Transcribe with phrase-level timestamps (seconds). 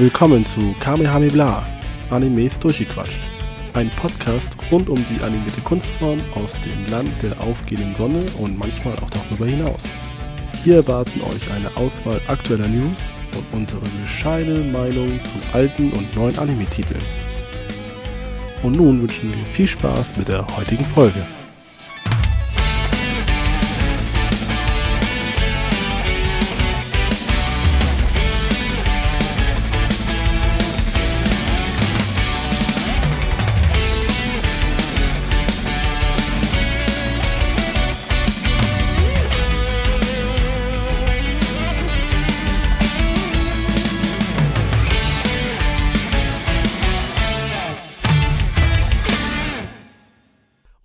[0.00, 1.62] Willkommen zu Kamehameha,
[2.08, 3.20] Animes durchgequatscht.
[3.74, 8.94] Ein Podcast rund um die animierte Kunstform aus dem Land der aufgehenden Sonne und manchmal
[8.94, 9.82] auch darüber hinaus.
[10.64, 12.96] Hier erwarten euch eine Auswahl aktueller News
[13.36, 17.02] und unsere bescheidene Meinung zu alten und neuen Anime-Titeln.
[18.62, 21.26] Und nun wünschen wir viel Spaß mit der heutigen Folge.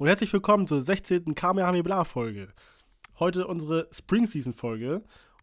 [0.05, 1.33] Und herzlich willkommen zur 16.
[1.33, 2.49] Kamehameha-Folge.
[3.17, 5.01] Heute unsere Spring Season-Folge.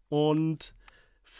[0.08, 0.76] Und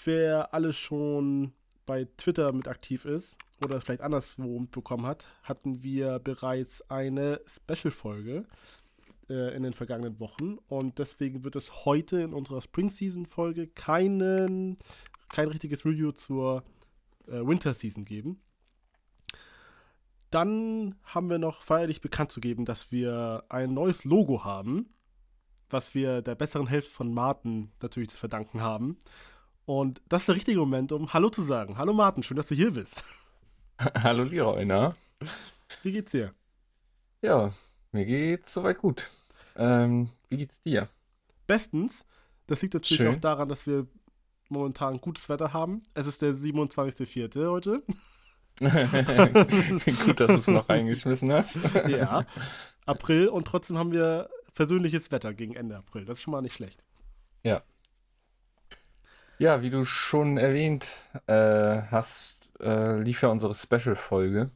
[0.04, 1.52] wer alles schon
[1.86, 7.40] bei Twitter mit aktiv ist oder es vielleicht anderswo mitbekommen hat, hatten wir bereits eine
[7.46, 8.44] Special-Folge
[9.30, 10.58] äh, in den vergangenen Wochen.
[10.66, 14.78] Und deswegen wird es heute in unserer Spring Season-Folge keinen,
[15.28, 16.64] kein richtiges Review zur
[17.28, 18.40] äh, Winter Season geben.
[20.32, 24.88] Dann haben wir noch feierlich bekannt zu geben, dass wir ein neues Logo haben,
[25.68, 28.96] was wir der besseren Hälfte von Martin natürlich zu verdanken haben.
[29.66, 31.76] Und das ist der richtige Moment, um Hallo zu sagen.
[31.76, 33.04] Hallo Martin, schön, dass du hier bist.
[33.78, 34.96] Hallo Leroy, na?
[35.82, 36.32] Wie geht's dir?
[37.20, 37.52] Ja,
[37.92, 39.10] mir geht's soweit gut.
[39.54, 40.88] Ähm, wie geht's dir?
[41.46, 42.06] Bestens.
[42.46, 43.14] Das liegt natürlich Schön.
[43.14, 43.86] auch daran, dass wir
[44.48, 45.82] momentan gutes Wetter haben.
[45.92, 47.50] Es ist der 27.04.
[47.50, 47.82] heute.
[48.60, 51.58] gut, dass du es noch reingeschmissen hast.
[51.88, 52.24] Ja.
[52.86, 56.04] April und trotzdem haben wir versöhnliches Wetter gegen Ende April.
[56.04, 56.82] Das ist schon mal nicht schlecht.
[57.42, 57.62] Ja.
[59.38, 60.88] Ja, wie du schon erwähnt
[61.26, 64.50] äh, hast, äh, lief ja unsere Special-Folge.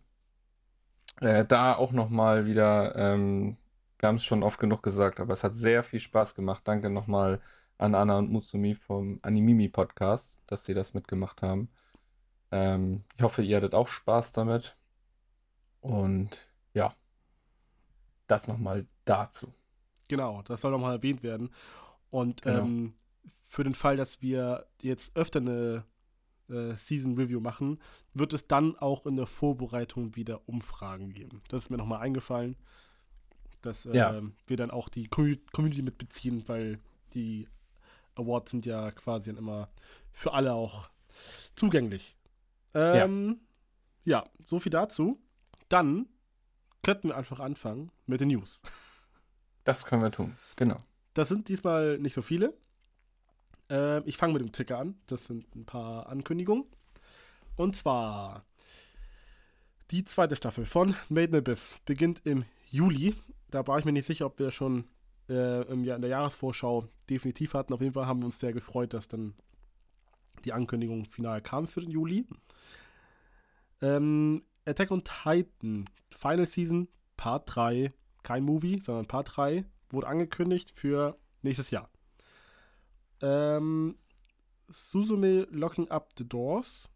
[1.20, 3.56] Äh, da auch nochmal wieder, ähm,
[3.98, 6.62] wir haben es schon oft genug gesagt, aber es hat sehr viel Spaß gemacht.
[6.64, 7.40] Danke nochmal
[7.78, 11.68] an Anna und Mutsumi vom Animimi Podcast, dass sie das mitgemacht haben.
[12.50, 14.76] Ähm, ich hoffe, ihr hattet auch Spaß damit.
[15.80, 16.30] Und
[16.74, 16.94] ja,
[18.26, 19.52] das nochmal dazu.
[20.08, 21.50] Genau, das soll nochmal erwähnt werden.
[22.10, 22.64] Und Genau.
[22.64, 22.94] ähm,
[23.48, 25.84] für den Fall, dass wir jetzt öfter eine
[26.48, 27.80] äh, Season Review machen,
[28.14, 31.42] wird es dann auch in der Vorbereitung wieder Umfragen geben.
[31.48, 32.56] Das ist mir nochmal eingefallen,
[33.62, 34.22] dass äh, Ja.
[34.46, 36.78] wir dann auch die Commu- Community mitbeziehen, weil
[37.14, 37.48] die
[38.14, 39.68] Awards sind ja quasi dann immer
[40.12, 40.88] für alle auch
[41.54, 42.15] zugänglich.
[42.76, 43.40] Ähm,
[44.04, 44.24] ja.
[44.42, 45.20] so viel dazu.
[45.68, 46.06] Dann
[46.82, 48.62] könnten wir einfach anfangen mit den News.
[49.64, 50.36] Das können wir tun.
[50.54, 50.76] Genau.
[51.14, 52.54] Das sind diesmal nicht so viele.
[53.68, 54.96] Ähm, ich fange mit dem Ticker an.
[55.06, 56.66] Das sind ein paar Ankündigungen.
[57.56, 58.44] Und zwar
[59.90, 63.14] die zweite Staffel von Made in Abyss beginnt im Juli.
[63.50, 64.84] Da war ich mir nicht sicher, ob wir schon
[65.28, 67.72] äh, im Jahr, in der Jahresvorschau definitiv hatten.
[67.72, 69.34] Auf jeden Fall haben wir uns sehr gefreut, dass dann
[70.44, 72.26] die Ankündigung final kam für den Juli.
[73.82, 77.92] Ähm, Attack on Titan Final Season Part 3,
[78.22, 81.90] kein Movie, sondern Part 3, wurde angekündigt für nächstes Jahr.
[83.20, 83.96] Ähm,
[84.68, 86.90] Suzume Locking Up the Doors,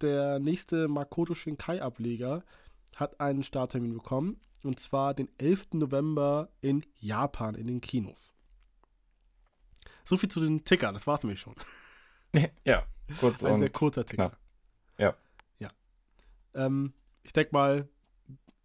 [0.00, 2.44] der nächste Makoto Shinkai Ableger,
[2.94, 4.40] hat einen Starttermin bekommen.
[4.64, 5.74] Und zwar den 11.
[5.74, 8.32] November in Japan in den Kinos.
[10.04, 11.54] So viel zu den Ticker, das war's nämlich schon.
[12.64, 12.86] Ja,
[13.18, 14.30] kurz Ein sehr kurzer Ticker.
[14.30, 14.38] knapp.
[14.98, 15.16] Ja.
[15.58, 15.70] Ja.
[16.54, 16.92] Ähm,
[17.22, 17.88] ich denke mal,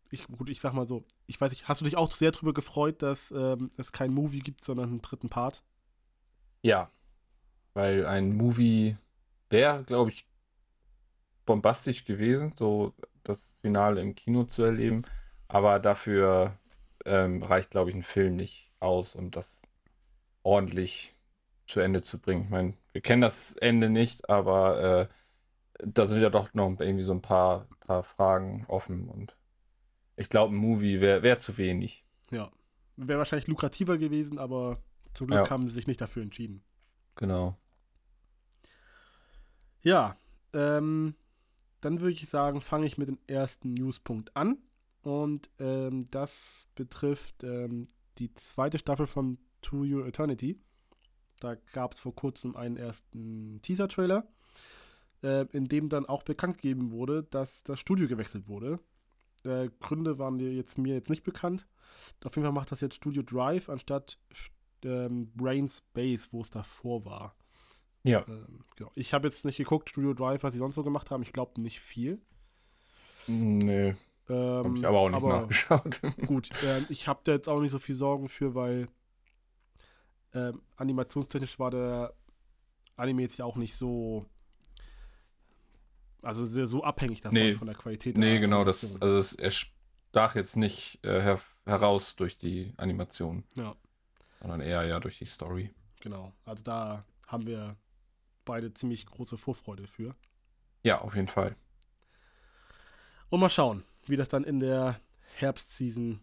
[0.10, 2.54] ich, gut, ich sag mal so, ich weiß nicht, hast du dich auch sehr darüber
[2.54, 5.64] gefreut, dass ähm, es kein Movie gibt, sondern einen dritten Part?
[6.64, 6.92] ja,
[7.74, 8.98] weil ein Movie
[9.50, 10.28] wäre, glaube ich,
[11.46, 12.94] bombastisch gewesen, so
[13.24, 15.04] das Finale im Kino zu erleben.
[15.48, 16.58] Aber dafür
[17.06, 19.62] ähm, reicht, glaube ich, ein Film nicht aus, um das
[20.44, 21.16] ordentlich
[21.68, 22.44] zu Ende zu bringen.
[22.46, 25.10] Ich meine, wir kennen das Ende nicht, aber
[25.80, 29.36] äh, da sind ja doch noch irgendwie so ein paar, paar Fragen offen und
[30.16, 32.06] ich glaube, ein Movie wäre wär zu wenig.
[32.32, 32.52] Ja.
[32.98, 34.84] Wäre wahrscheinlich lukrativer gewesen, aber
[35.14, 35.50] zum Glück Ja.
[35.50, 36.64] haben sie sich nicht dafür entschieden.
[37.16, 37.58] Genau.
[39.82, 40.16] Ja,
[40.54, 41.16] ähm,
[41.80, 44.58] dann würde ich sagen, fange ich mit dem ersten Newspunkt an.
[45.02, 47.88] Und ähm, das betrifft ähm,
[48.20, 50.60] die zweite Staffel von To Your Eternity.
[51.44, 54.28] Da gab es vor kurzem einen ersten Teaser-Trailer,
[55.24, 58.80] äh, in dem dann auch bekannt gegeben wurde, dass das Studio gewechselt wurde.
[59.44, 61.68] Äh, Gründe waren jetzt, mir jetzt nicht bekannt.
[62.24, 64.18] Auf jeden Fall macht das jetzt Studio Drive anstatt
[64.86, 67.36] ähm, Brains Base, wo es davor war.
[68.04, 68.26] Ja.
[68.28, 68.92] Ähm, genau.
[68.96, 71.24] Ich habe jetzt nicht geguckt, Studio Drive, was sie sonst so gemacht haben.
[71.24, 72.22] Ich glaube nicht viel.
[73.28, 73.96] Nee.
[74.30, 76.02] Ähm, Habe ich aber auch nicht aber nachgeschaut.
[76.28, 78.88] Gut, ähm, ich habe da jetzt auch nicht so viel Sorgen für, weil
[80.34, 82.14] ähm, animationstechnisch war der
[82.96, 84.26] Anime jetzt ja auch nicht so.
[86.24, 87.54] Also sehr, so abhängig davon, Nee.
[87.56, 88.16] von der Qualität.
[88.18, 89.02] nee, der genau, das, Animation.
[89.02, 93.76] also es, er stach jetzt nicht äh, her heraus durch die Animation, Ja,
[94.40, 95.74] sondern eher ja durch die Story.
[96.00, 96.32] genau.
[96.46, 97.76] Also da haben wir
[98.46, 100.16] beide ziemlich große Vorfreude für.
[100.84, 101.56] Ja, auf jeden Fall.
[103.30, 105.00] Und mal schauen, wie das dann in der
[105.36, 106.20] Herbstseason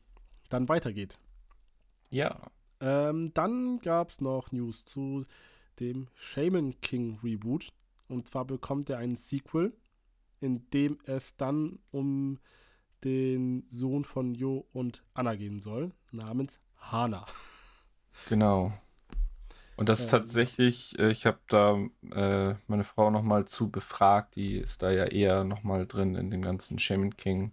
[0.49, 1.19] dann weitergeht.
[2.11, 2.51] Ja.
[2.81, 5.27] Ähm, dann gab es noch News zu
[5.81, 7.73] dem Shaman King Reboot.
[8.09, 9.73] Und zwar bekommt er ein Sequel,
[10.41, 12.39] in dem es dann um
[13.05, 17.27] den Sohn von Jo und Anna gehen soll, namens Hana.
[18.25, 18.73] Genau.
[19.77, 20.11] Und das ist Ähm.
[20.11, 21.77] tatsächlich, äh, ich habe da
[22.13, 26.43] äh, meine Frau nochmal zu befragt, die ist da ja eher nochmal drin in dem
[26.43, 27.53] ganzen Shaman King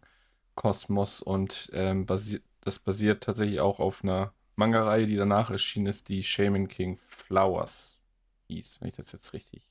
[0.56, 6.10] Kosmos und ähm, basi das basiert tatsächlich auch auf einer Manga-Reihe, die danach erschienen ist,
[6.10, 8.02] die Shaman King Flowers
[8.48, 9.70] hieß, wenn ich das jetzt richtig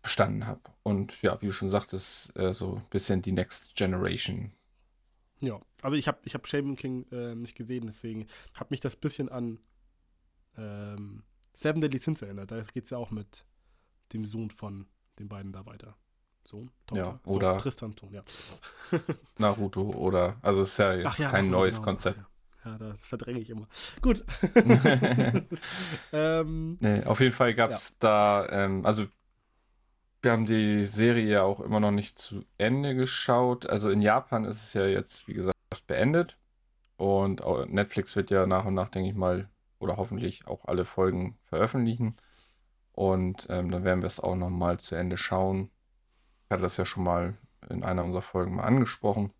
[0.00, 0.60] verstanden habe.
[0.82, 4.52] Und ja, wie du schon sagtest, äh, so ein bisschen die Next Generation.
[5.40, 8.26] Ja, also ich habe ich hab Shaman King äh, nicht gesehen, deswegen
[8.56, 9.58] hat mich das bisschen an
[10.56, 11.22] ähm,
[11.54, 12.50] Seven Deadly Sins erinnert.
[12.50, 13.44] Da geht es ja auch mit
[14.12, 14.86] dem Sohn von
[15.18, 15.96] den beiden da weiter.
[16.44, 16.70] Sohn?
[16.92, 18.24] Ja, Sohn, oder- Tristan, Sohn, ja.
[19.38, 21.84] Naruto oder, also es ist ja jetzt ja, kein Naruto, neues genau.
[21.84, 22.18] Konzept.
[22.18, 22.26] Ja,
[22.78, 23.68] das verdränge ich immer.
[24.02, 24.24] Gut.
[26.12, 29.06] ähm, Nee, auf jeden Fall gab es da, ähm, also
[30.22, 33.66] wir haben die Serie ja auch immer noch nicht zu Ende geschaut.
[33.66, 36.36] Also in Japan ist es ja jetzt, wie gesagt, beendet.
[36.96, 37.42] Und
[37.72, 39.48] Netflix wird ja nach und nach, denke ich mal,
[39.78, 42.16] oder hoffentlich auch alle Folgen veröffentlichen.
[42.92, 45.70] Und ähm, dann werden wir es auch nochmal zu Ende schauen.
[46.44, 47.38] Ich hatte das ja schon mal
[47.70, 49.32] in einer unserer Folgen mal angesprochen.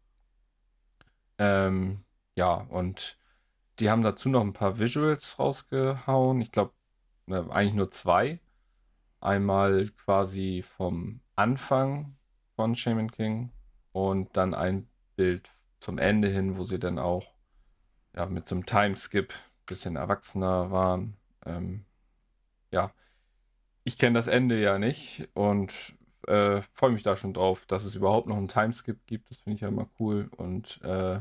[1.38, 2.05] Ähm,
[2.40, 3.19] ja, und
[3.81, 6.40] die haben dazu noch ein paar Visuals rausgehauen.
[6.40, 6.72] Ich glaube,
[7.26, 8.40] äh, eigentlich nur zwei.
[9.20, 12.16] Einmal quasi vom Anfang
[12.56, 13.52] von Shaman King
[13.92, 15.50] und dann ein Bild
[15.81, 17.34] zum Ende hin, wo sie dann auch
[18.16, 21.19] ja, mit so einem Timeskip ein bisschen erwachsener waren.
[21.44, 21.84] Ähm,
[22.70, 22.90] ja,
[23.84, 25.75] ich kenne das Ende ja nicht und
[26.26, 29.28] äh, freue mich da schon drauf, dass es überhaupt noch einen Timeskip gibt.
[29.28, 30.31] Das finde ich ja immer cool.
[30.38, 31.20] Und äh,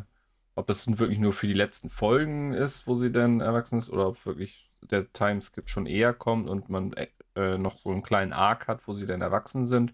[0.60, 3.90] ob das nun wirklich nur für die letzten Folgen ist, wo sie dann erwachsen ist,
[3.90, 6.94] oder ob wirklich der Timeskip schon eher kommt und man
[7.36, 9.94] äh, noch so einen kleinen Arc hat, wo sie dann erwachsen sind.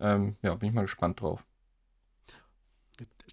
[0.00, 1.44] Ähm, ja, bin ich mal gespannt drauf.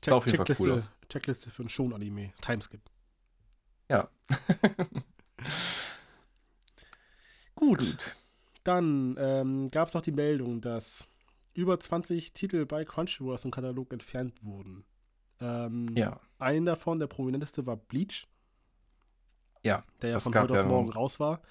[0.01, 0.89] Check, auf jeden Fall Checkliste, cool aus.
[1.09, 2.33] Checkliste für ein Schon-Anime.
[2.41, 2.81] Timeskip.
[3.89, 4.09] Ja.
[7.55, 7.79] Gut.
[7.79, 8.15] Gut.
[8.63, 11.07] Dann ähm, gab es noch die Meldung, dass
[11.53, 14.83] über 20 Titel bei Crunchyroll aus dem Katalog entfernt wurden.
[15.41, 16.19] Ähm, Ja.
[16.39, 18.27] Ein davon, der prominenteste, war Bleach,
[19.63, 19.83] Ja.
[20.01, 21.41] der ja von heute auf morgen raus war.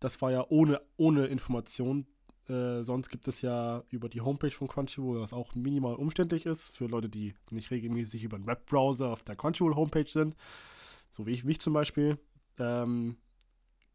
[0.00, 2.06] Das war ja ohne, ohne Information.
[2.48, 6.68] Äh, sonst gibt es ja über die Homepage von Crunchyroll, was auch minimal umständlich ist,
[6.76, 10.34] für Leute, die nicht regelmäßig über einen Webbrowser auf der Crunchyroll-Homepage sind,
[11.10, 12.18] so wie ich mich zum Beispiel,
[12.58, 13.16] ähm,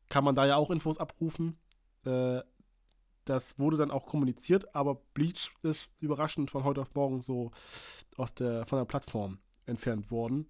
[0.09, 1.57] kann man da ja auch Infos abrufen.
[2.05, 2.41] Äh,
[3.29, 7.51] das wurde dann auch kommuniziert, aber Bleach ist überraschend von heute auf morgen so
[8.15, 10.47] aus der, von der Plattform entfernt worden.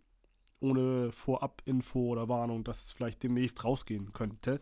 [0.59, 4.61] Ohne Vorab-Info oder Warnung, dass es vielleicht demnächst rausgehen könnte.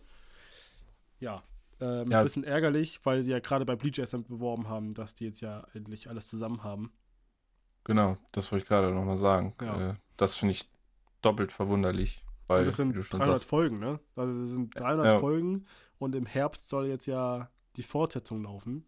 [1.20, 1.44] Ja,
[1.80, 2.20] ähm, Ja.
[2.20, 5.42] ein bisschen ärgerlich, weil sie ja gerade bei Bleach erst beworben haben, dass die jetzt
[5.42, 6.92] ja endlich alles zusammen haben.
[7.86, 9.54] Genau, das wollte ich gerade nochmal sagen.
[9.62, 9.92] Ja.
[9.92, 10.70] Äh, das finde ich
[11.22, 12.24] doppelt verwunderlich.
[12.48, 14.00] Weil, Und das sind wie du schon 300 sagst, Folgen, ne?
[14.16, 15.20] Also das sind 300 Ja.
[15.20, 15.66] Folgen
[15.98, 18.86] und im Herbst soll jetzt ja die Fortsetzung laufen.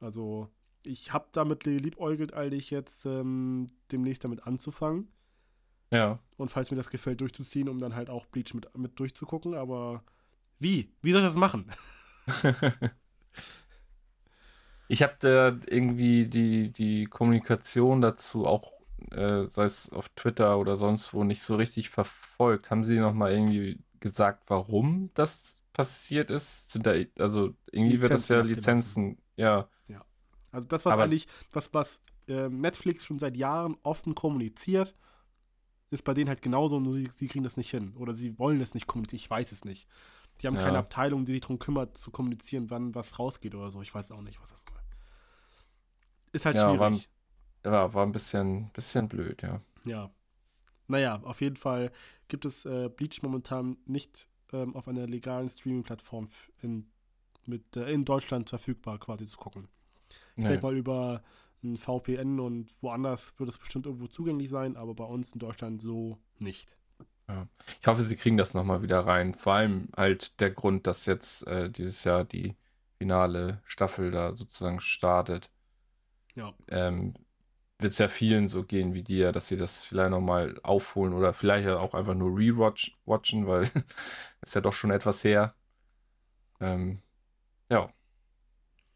[0.00, 0.48] Also
[0.84, 5.08] ich habe damit geliebäugelt, eigentlich jetzt ähm, demnächst damit anzufangen
[5.90, 9.54] ja, und falls mir das gefällt, durchzuziehen, um dann halt auch Bleach mit, mit durchzugucken.
[9.54, 10.04] Aber
[10.58, 10.92] wie?
[11.02, 11.66] Wie soll ich das machen?
[14.92, 18.72] Ich habe da irgendwie die, die Kommunikation dazu auch,
[19.12, 22.72] äh, sei es auf Twitter oder sonst wo, nicht so richtig verfolgt.
[22.72, 26.70] Haben Sie noch mal irgendwie gesagt, warum das passiert ist?
[26.70, 29.58] Sind da, also irgendwie wird das Lizenzen ja.
[29.60, 30.04] Lizenzen, ja,
[30.52, 34.94] Also das, was Aber- eigentlich, was, was ähm, Netflix schon seit Jahren offen kommuniziert,
[35.90, 37.94] ist bei denen halt genauso, nur sie, sie kriegen das nicht hin.
[37.96, 39.88] Oder sie wollen es nicht kommunizieren, ich weiß es nicht.
[40.40, 40.62] Die haben Ja.
[40.62, 43.82] keine Abteilung, die sich darum kümmert, zu kommunizieren, wann was rausgeht oder so.
[43.82, 44.78] Ich weiß auch nicht, was das soll.
[46.32, 47.08] Ist halt Ja, war- schwierig.
[47.64, 49.60] ja, war ein bisschen, bisschen blöd, ja.
[49.84, 50.10] Ja.
[50.86, 51.92] Naja, auf jeden Fall
[52.28, 56.28] gibt es äh, Bleach momentan nicht ähm, auf einer legalen Streaming-Plattform
[56.62, 56.90] in
[57.46, 59.68] mit äh, in Deutschland verfügbar quasi zu gucken.
[60.36, 60.48] Ich Nee.
[60.50, 61.22] denke mal über
[61.62, 65.82] ein VPN und woanders wird es bestimmt irgendwo zugänglich sein, aber bei uns in Deutschland
[65.82, 66.76] so nicht.
[67.80, 69.34] Ich hoffe, sie kriegen das nochmal wieder rein.
[69.34, 72.56] Vor allem halt der Grund, dass jetzt äh, dieses Jahr die
[72.98, 75.50] finale Staffel da sozusagen startet.
[76.34, 76.54] Ja.
[76.68, 77.14] Ähm,
[77.82, 81.32] wird es ja vielen so gehen wie dir, dass sie das vielleicht nochmal aufholen oder
[81.32, 83.70] vielleicht ja auch einfach nur rewatchen, weil
[84.42, 85.54] ist ja doch schon etwas her.
[86.60, 87.00] Ähm,
[87.70, 87.92] ja.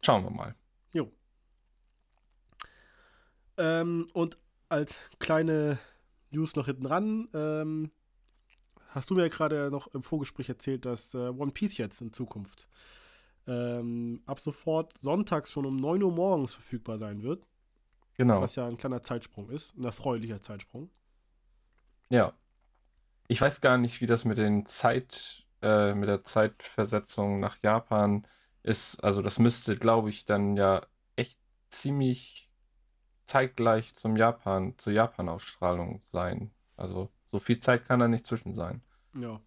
[0.01, 0.55] Schauen wir mal.
[3.57, 4.37] Ähm, und
[4.69, 5.79] als kleine
[6.31, 7.89] News noch hinten ran, ähm,
[8.89, 12.67] hast du mir gerade noch im Vorgespräch erzählt, dass äh, One Piece jetzt in Zukunft
[13.47, 17.47] ähm, ab sofort sonntags schon um 9 Uhr morgens verfügbar sein wird,
[18.17, 18.41] Genau.
[18.41, 20.89] was ja ein kleiner Zeitsprung ist, ein erfreulicher Zeitsprung.
[22.09, 22.33] Ja.
[23.27, 28.27] Ich weiß gar nicht, wie das mit den Zeit, äh, mit der Zeitversetzung nach Japan
[28.63, 29.03] ist.
[29.03, 30.81] Also das müsste, glaube ich, dann ja
[31.15, 32.49] echt ziemlich
[33.25, 36.51] zeitgleich zum Japan, zur Japan-Ausstrahlung sein.
[36.77, 38.81] Also so viel Zeit kann da nicht zwischen sein.
[39.13, 39.41] Ja,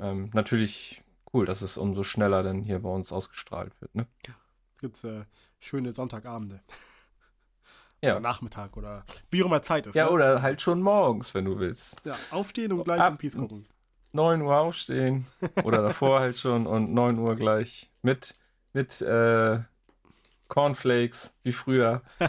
[0.00, 1.02] Ähm, natürlich
[1.32, 4.06] cool, dass es umso schneller dann hier bei uns ausgestrahlt wird, ne?
[4.74, 5.24] es gibt äh,
[5.58, 6.62] schöne Sonntagabende.
[8.02, 8.12] Ja.
[8.12, 9.94] Oder Nachmittag oder wie auch immer Zeit ist.
[9.94, 10.10] Ja, ne?
[10.12, 12.00] oder halt schon morgens, wenn du willst.
[12.04, 13.66] ja, aufstehen und gleich Ab- One Piece gucken.
[14.12, 15.26] 9 Uhr aufstehen
[15.64, 18.34] oder davor halt schon und 9 Uhr gleich mit,
[18.72, 19.60] mit äh,
[20.48, 22.02] Cornflakes wie früher.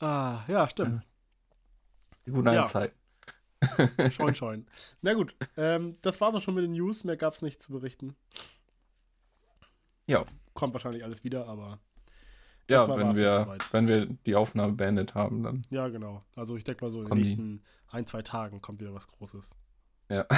[0.00, 1.02] Ah, ja, stimmt.
[2.26, 2.66] Die guten Ja.
[2.66, 2.96] Zeiten.
[4.10, 4.66] Scheun, scheun.
[5.00, 7.04] Na gut, ähm, das war's auch schon mit den News.
[7.04, 8.16] Mehr gab's nicht zu berichten.
[10.06, 10.24] Ja.
[10.54, 11.78] Kommt wahrscheinlich alles wieder, aber
[12.68, 15.62] Ja, wenn das wir, wenn wir die Aufnahme beendet haben, dann.
[15.70, 16.24] ja, genau.
[16.36, 17.28] Also ich denke mal so in den Kommen die.
[17.28, 19.50] nächsten ein, zwei Tagen kommt wieder was Großes.
[20.08, 20.26] Ja.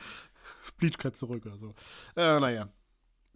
[0.78, 1.74] Bleach kehrt zurück oder so.
[2.16, 2.68] Äh, naja.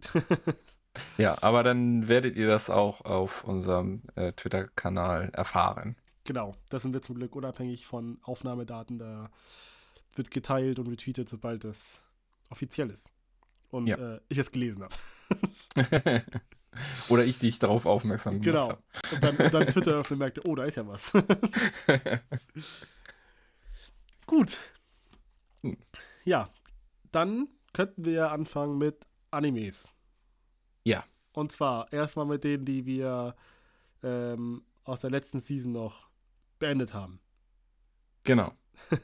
[1.17, 5.95] ja, aber dann werdet ihr das auch auf unserem äh, Twitter-Kanal erfahren.
[6.23, 8.97] Genau, das sind wir zum Glück unabhängig von Aufnahmedaten.
[8.97, 9.29] Da
[10.15, 12.01] wird geteilt und retweetet, sobald es
[12.49, 13.11] offiziell ist.
[13.75, 13.97] Und Ja.
[14.15, 14.95] äh, ich es gelesen habe.
[17.09, 18.67] Oder ich dich darauf aufmerksam genau.
[18.67, 21.13] gemacht Und dann, und dann Twitter öffnen und merkte, oh, da ist ja was.
[21.13, 21.41] habe.
[24.27, 24.59] Gut.
[25.61, 25.77] Hm.
[26.23, 26.49] Ja,
[27.11, 29.93] dann könnten wir anfangen mit Animes.
[30.85, 31.03] Ja.
[31.33, 33.35] Und zwar erstmal mit denen, die wir
[34.03, 36.07] ähm, aus der letzten Season noch
[36.59, 37.19] beendet haben.
[38.23, 38.53] genau.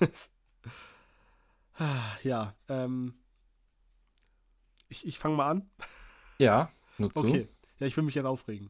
[1.75, 3.15] Ah, ja, ähm,
[4.91, 5.69] ich, ich fange mal an.
[6.37, 7.21] Ja, nur zu.
[7.21, 7.47] Okay.
[7.79, 8.69] Ja, ich will mich jetzt aufregen.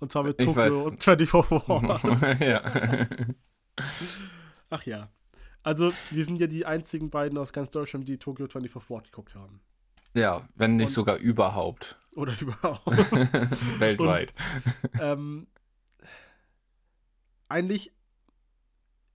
[0.00, 1.32] Und zwar mit Tokyo und 24
[1.68, 2.40] War.
[2.42, 3.06] ja.
[4.70, 5.10] Ach ja.
[5.62, 9.34] Also, wir sind ja die einzigen beiden aus ganz Deutschland, die Tokyo 24 War geguckt
[9.34, 9.60] haben.
[10.14, 11.98] ja, wenn nicht Und- sogar überhaupt.
[12.16, 12.86] Oder überhaupt.
[13.80, 14.34] Weltweit.
[15.00, 15.48] ähm,
[17.48, 17.92] eigentlich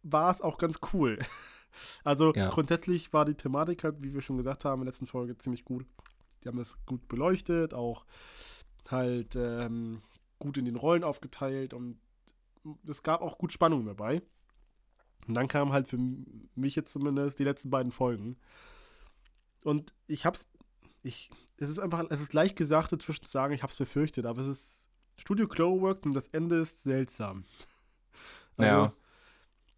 [0.04, 1.18] war es auch ganz cool.
[2.04, 2.50] Also Ja.
[2.50, 5.66] grundsätzlich war die Thematik halt, wie wir schon gesagt haben in der letzten Folge, ziemlich
[5.66, 5.86] gut.
[6.44, 8.06] Die haben das gut beleuchtet, auch
[8.90, 10.02] halt ähm,
[10.40, 12.00] gut in den Rollen aufgeteilt und
[12.88, 14.22] es gab auch gut Spannung dabei.
[15.28, 15.98] Und dann kamen halt für
[16.56, 18.38] mich jetzt zumindest die letzten beiden Folgen.
[19.64, 20.48] Und ich hab's,
[21.04, 24.42] ich, es ist einfach, es ist leicht gesagt, dazwischen zu sagen, ich hab's befürchtet, aber
[24.42, 27.44] es ist Studio Cloverworks und das Ende ist seltsam.
[28.58, 28.94] Also, Ja.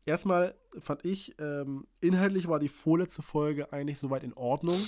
[0.05, 4.81] Erstmal fand ich, ähm, inhaltlich war die vorletzte Folge eigentlich soweit in Ordnung.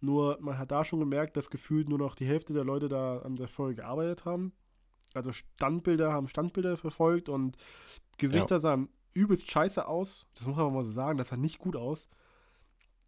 [0.00, 3.18] Nur man hat da schon gemerkt, dass gefühlt nur noch die Hälfte der Leute da
[3.18, 4.52] an der Folge gearbeitet haben.
[5.14, 7.56] Also Standbilder haben Standbilder verfolgt und
[8.18, 10.26] Gesichter sahen übelst scheiße aus.
[10.34, 12.08] Das muss man mal so sagen, das sah nicht gut aus.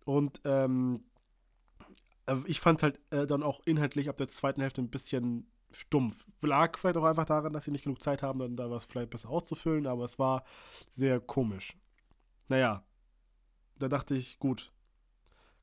[0.05, 1.05] Und ähm,
[2.25, 6.25] also ich fand halt äh, dann auch inhaltlich ab der zweiten Hälfte ein bisschen stumpf.
[6.43, 9.11] Lag vielleicht auch einfach daran, dass sie nicht genug Zeit haben, dann da was vielleicht
[9.11, 10.45] besser auszufüllen, aber es war
[10.93, 11.77] sehr komisch.
[12.49, 12.85] Naja,
[13.79, 14.73] da dachte ich, gut,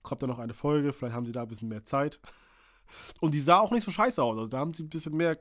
[0.01, 2.19] kommt da noch eine Folge, vielleicht haben sie da ein bisschen mehr Zeit.
[3.21, 4.37] Und die sah auch nicht so scheiße aus.
[4.37, 5.39] Also da haben sie ein bisschen mehr,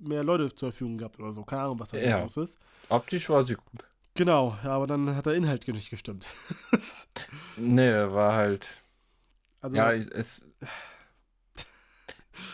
[0.00, 1.42] mehr Leute zur Verfügung gehabt oder so.
[1.44, 2.22] Keine Ahnung, was da Ja.
[2.22, 2.56] los ist.
[2.88, 3.84] Optisch war sie gut.
[4.14, 6.26] Genau, aber dann hat der Inhalt nicht gestimmt.
[7.56, 8.82] Nee, war halt.
[9.60, 10.44] Also, Ja, es.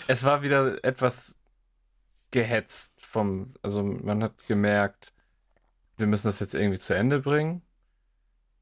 [0.09, 1.39] Es war wieder etwas
[2.30, 3.54] gehetzt vom.
[3.62, 5.12] Also man hat gemerkt,
[5.96, 7.62] wir müssen das jetzt irgendwie zu Ende bringen.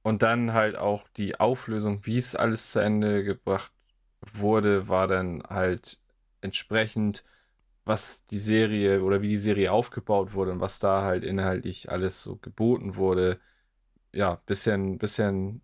[0.02, 3.72] Und dann halt auch die Auflösung, wie es alles zu Ende gebracht
[4.20, 5.98] wurde, war dann halt
[6.40, 7.24] entsprechend,
[7.84, 12.22] was die Serie oder wie die Serie aufgebaut wurde und was da halt inhaltlich alles
[12.22, 13.40] so geboten wurde.
[14.12, 15.62] Ja, bisschen, bisschen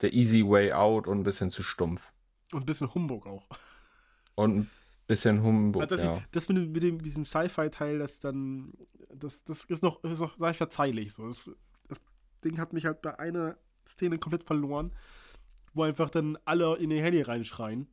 [0.00, 2.02] der easy way out und ein bisschen zu stumpf.
[2.52, 3.48] Und ein bisschen Humbug auch.
[4.34, 4.70] Und ein
[5.06, 6.22] bisschen Humbug, Also das, ja.
[6.32, 8.72] das mit, dem, mit dem, diesem Sci-Fi-Teil, das dann,
[9.14, 11.12] das, das ist noch, ist noch sag ich, verzeihlich.
[11.12, 11.28] So.
[11.28, 11.50] Das,
[11.88, 12.00] das
[12.44, 14.92] Ding hat mich halt bei einer Szene komplett verloren,
[15.74, 17.86] wo einfach dann alle in ihr Handy reinschreien.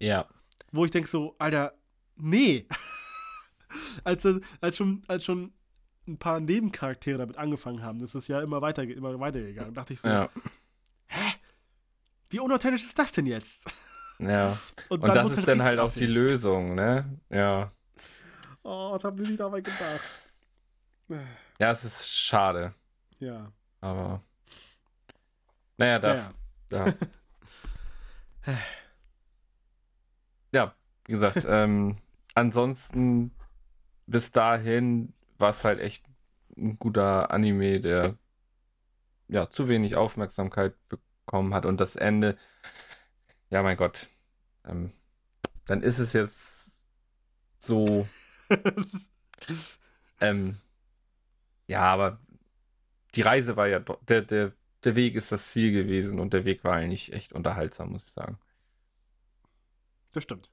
[0.00, 0.26] Ja.
[0.72, 1.74] Wo ich denke so, Alter,
[2.16, 2.66] nee.
[4.04, 4.26] als,
[4.60, 5.52] als, schon, als schon
[6.08, 9.74] ein paar Nebencharaktere damit angefangen haben, das ist ja immer weiter, immer weitergegangen.
[9.74, 10.30] dachte ich so, Ja.
[12.30, 13.72] wie unauthentisch ist das denn jetzt?
[14.18, 14.56] Ja.
[14.90, 16.06] Und, Und das ist dann halt auch die.
[16.06, 17.18] Lösung, ne?
[17.30, 17.72] Ja.
[18.62, 20.00] Oh, was haben die sich dabei gedacht?
[21.58, 22.74] Ja, es ist schade.
[23.18, 23.50] Ja.
[23.80, 24.20] Aber.
[25.78, 26.14] Naja, da.
[26.14, 26.30] ja.
[26.70, 26.94] Ja.
[30.52, 30.74] ja,
[31.06, 31.96] wie gesagt, ähm,
[32.34, 33.32] ansonsten
[34.06, 36.04] bis dahin war es halt echt
[36.56, 38.16] ein guter Anime, der
[39.28, 42.36] ja zu wenig Aufmerksamkeit bekommen hat und das Ende,
[43.50, 44.08] ja mein Gott,
[44.64, 44.92] ähm,
[45.66, 46.92] dann ist es jetzt
[47.58, 48.06] so,
[50.20, 50.58] ähm,
[51.66, 52.20] ja, aber
[53.14, 54.52] die Reise war ja doch, der, der,
[54.84, 58.12] der Weg ist das Ziel gewesen und der Weg war eigentlich echt unterhaltsam, muss ich
[58.12, 58.38] sagen.
[60.12, 60.50] Das stimmt.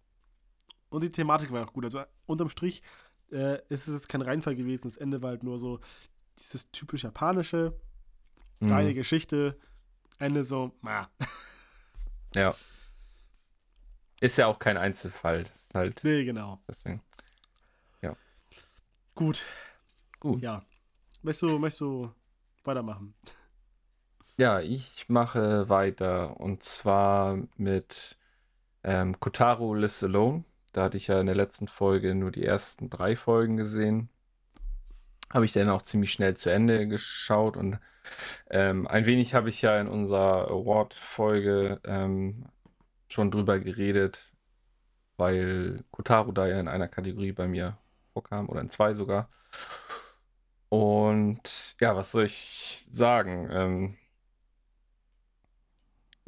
[0.89, 1.85] Und die Thematik war auch gut.
[1.85, 2.83] Also unterm Strich
[3.31, 4.83] äh, ist es jetzt kein Reinfall gewesen.
[4.83, 5.79] Das Ende war halt nur so
[6.37, 7.79] dieses typisch japanische,
[8.59, 8.95] geile Mhm.
[8.95, 9.57] Geschichte.
[10.19, 11.09] Ende so, ma.
[12.35, 12.55] Ja.
[14.23, 15.43] Ist ja auch kein Einzelfall.
[15.43, 16.59] Das ist halt Nee, genau.
[16.67, 17.01] deswegen.
[19.15, 19.45] Gut.
[20.19, 20.41] Gut.
[20.41, 20.63] Ja.
[21.21, 22.11] Möchtest du, möchtest du
[22.63, 23.13] weitermachen?
[24.37, 28.17] Ja, ich mache weiter und zwar mit
[28.83, 30.43] ähm, Kotaro Lives Alone.
[30.71, 34.09] Da hatte ich ja in der letzten Folge nur die ersten drei Folgen gesehen.
[35.31, 37.79] Habe ich dann auch ziemlich schnell zu Ende geschaut und
[38.49, 42.45] ähm, ein wenig habe ich ja in unserer Award-Folge ähm,
[43.07, 44.31] schon drüber geredet,
[45.17, 47.77] weil Kotaro da ja in einer Kategorie bei mir
[48.13, 49.29] vorkam oder in zwei sogar.
[50.69, 53.47] Und ja, was soll ich sagen?
[53.51, 53.97] Ähm,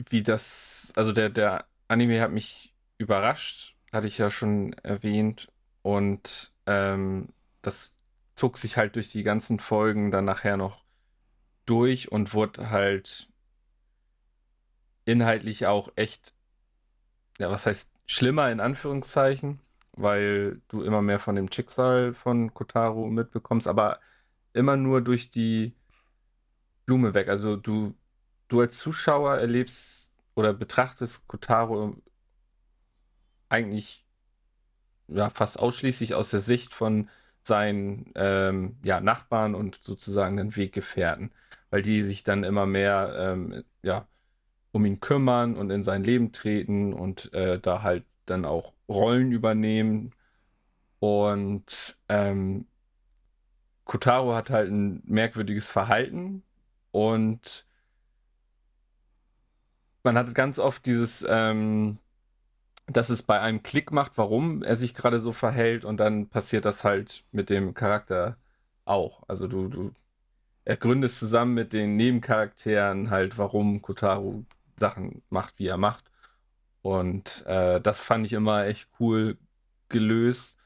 [0.10, 5.52] wie das, also der, der Anime hat mich überrascht, hatte ich ja schon erwähnt.
[5.82, 7.30] Und ähm,
[7.64, 7.96] das
[8.36, 10.84] zog sich halt durch die ganzen Folgen dann nachher noch
[11.66, 13.30] durch und wurde halt
[15.06, 16.35] inhaltlich auch echt,
[17.40, 19.60] ja, was heißt schlimmer in Anführungszeichen,
[19.94, 24.00] weil du immer mehr von dem Schicksal von Kotaro mitbekommst, aber
[24.54, 25.76] immer nur durch die
[26.86, 27.30] Blume weg.
[27.30, 27.96] Also du
[28.48, 31.96] du als Zuschauer erlebst oder betrachtest Kotaro
[33.50, 34.06] eigentlich
[35.08, 37.10] ja fast ausschließlich aus der Sicht von
[37.44, 41.32] seinen ähm, ja, Nachbarn und sozusagen den Weggefährten,
[41.70, 44.08] weil die sich dann immer mehr ähm, ja,
[44.76, 49.32] um ihn kümmern und in sein Leben treten und äh, da halt dann auch Rollen
[49.32, 50.12] übernehmen.
[51.00, 52.68] Und ähm,
[53.86, 56.44] Kotaro hat halt ein merkwürdiges Verhalten
[56.92, 57.66] und
[60.04, 61.98] man hat ganz oft dieses, ähm,
[62.88, 66.66] dass es bei einem Klick macht, warum er sich gerade so verhält und dann passiert
[66.66, 68.36] das halt mit dem Charakter
[68.84, 69.24] auch.
[69.30, 69.92] Also du, du
[70.66, 74.44] ergründest zusammen mit den Nebencharakteren halt, warum Kotaro
[74.78, 76.06] Sachen macht, wie er macht.
[76.82, 79.38] Und äh, das fand ich immer echt cool
[79.90, 80.58] gelöst.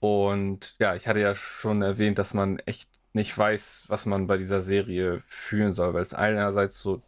[0.00, 4.36] Und ja, ich hatte ja schon erwähnt, dass man echt nicht weiß, was man bei
[4.38, 7.02] dieser Serie fühlen soll, weil es einerseits so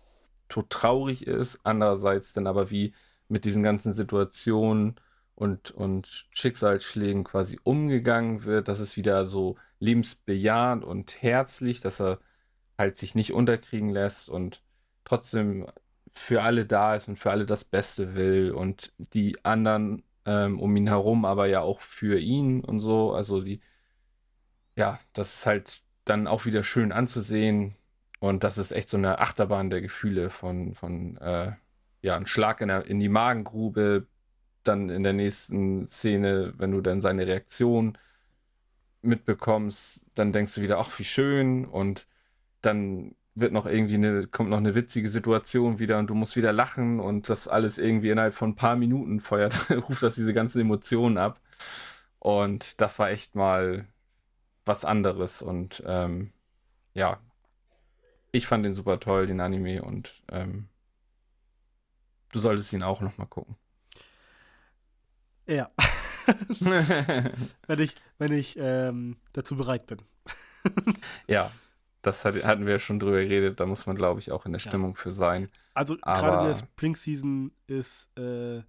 [0.49, 2.95] tot traurig ist, andererseits dann aber wie
[3.29, 4.97] mit diesen ganzen Situationen
[5.35, 12.21] und, und Schicksalsschlägen quasi umgegangen wird, dass es wieder so lebensbejahend und herzlich, dass er
[12.79, 14.62] halt sich nicht unterkriegen lässt und
[15.05, 15.67] trotzdem
[16.19, 20.77] für alle da ist und für alle das Beste will und die anderen ähm, um
[20.77, 23.61] ihn herum aber ja auch für ihn und so, also die,
[24.77, 27.77] ja, das ist halt dann auch wieder schön anzusehen
[28.21, 31.53] und das ist echt so eine Achterbahn der Gefühle von, von äh,
[32.03, 34.07] ja, ein Schlag in, der, in die Magengrube,
[34.63, 37.99] dann in der nächsten Szene, wenn du dann seine Reaktion
[39.03, 42.07] mitbekommst, dann denkst du wieder, ach, wie schön und
[42.63, 46.53] dann wird noch irgendwie eine, kommt noch eine witzige Situation wieder und du musst wieder
[46.53, 50.61] lachen und das alles irgendwie innerhalb von ein paar Minuten feuert, ruft das diese ganzen
[50.61, 51.40] Emotionen ab.
[52.18, 53.87] Und das war echt mal
[54.64, 56.33] was anderes und ähm,
[56.94, 57.20] ja,
[58.33, 60.68] ich fand den super toll, den Anime und ähm,
[62.33, 63.57] du solltest ihn auch noch mal gucken.
[65.46, 65.70] Ja.
[66.59, 69.99] wenn ich, wenn ich ähm, dazu bereit bin.
[71.29, 71.53] ja,
[72.07, 74.53] das hat, hatten wir ja schon drüber geredet, da muss man, glaube ich, auch in
[74.53, 74.97] der Stimmung ja.
[74.97, 75.51] für sein.
[75.75, 78.62] Also gerade in der Spring Season ist äh,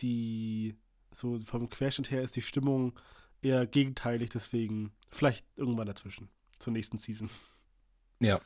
[0.00, 0.76] die,
[1.12, 2.98] so vom Querschnitt her ist die Stimmung
[3.40, 7.30] eher gegenteilig, deswegen vielleicht irgendwann dazwischen, zur nächsten Season.
[8.20, 8.40] Ja.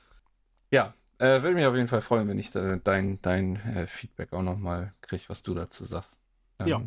[0.70, 4.42] Ja, äh, würde mich auf jeden Fall freuen, wenn ich dein, dein äh, Feedback auch
[4.42, 6.18] nochmal kriege, was du dazu sagst.
[6.58, 6.82] Ähm, ja.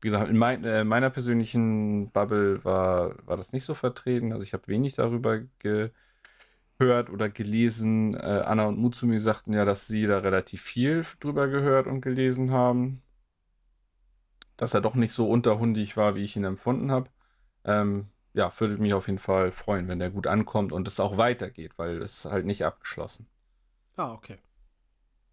[0.00, 4.32] Wie gesagt, in mein, äh, meiner persönlichen Bubble war, war das nicht so vertreten.
[4.32, 8.14] Also ich habe wenig darüber gehört oder gelesen.
[8.14, 12.52] Äh, Anna und Mutsumi sagten ja, dass sie da relativ viel drüber gehört und gelesen
[12.52, 13.02] haben.
[14.56, 17.10] Dass er doch nicht so unterhundig war, wie ich ihn empfunden habe.
[17.64, 21.16] Ähm, ja, würde mich auf jeden Fall freuen, wenn der gut ankommt und es auch
[21.16, 23.28] weitergeht, weil es halt nicht abgeschlossen.
[23.96, 24.38] Ah, okay.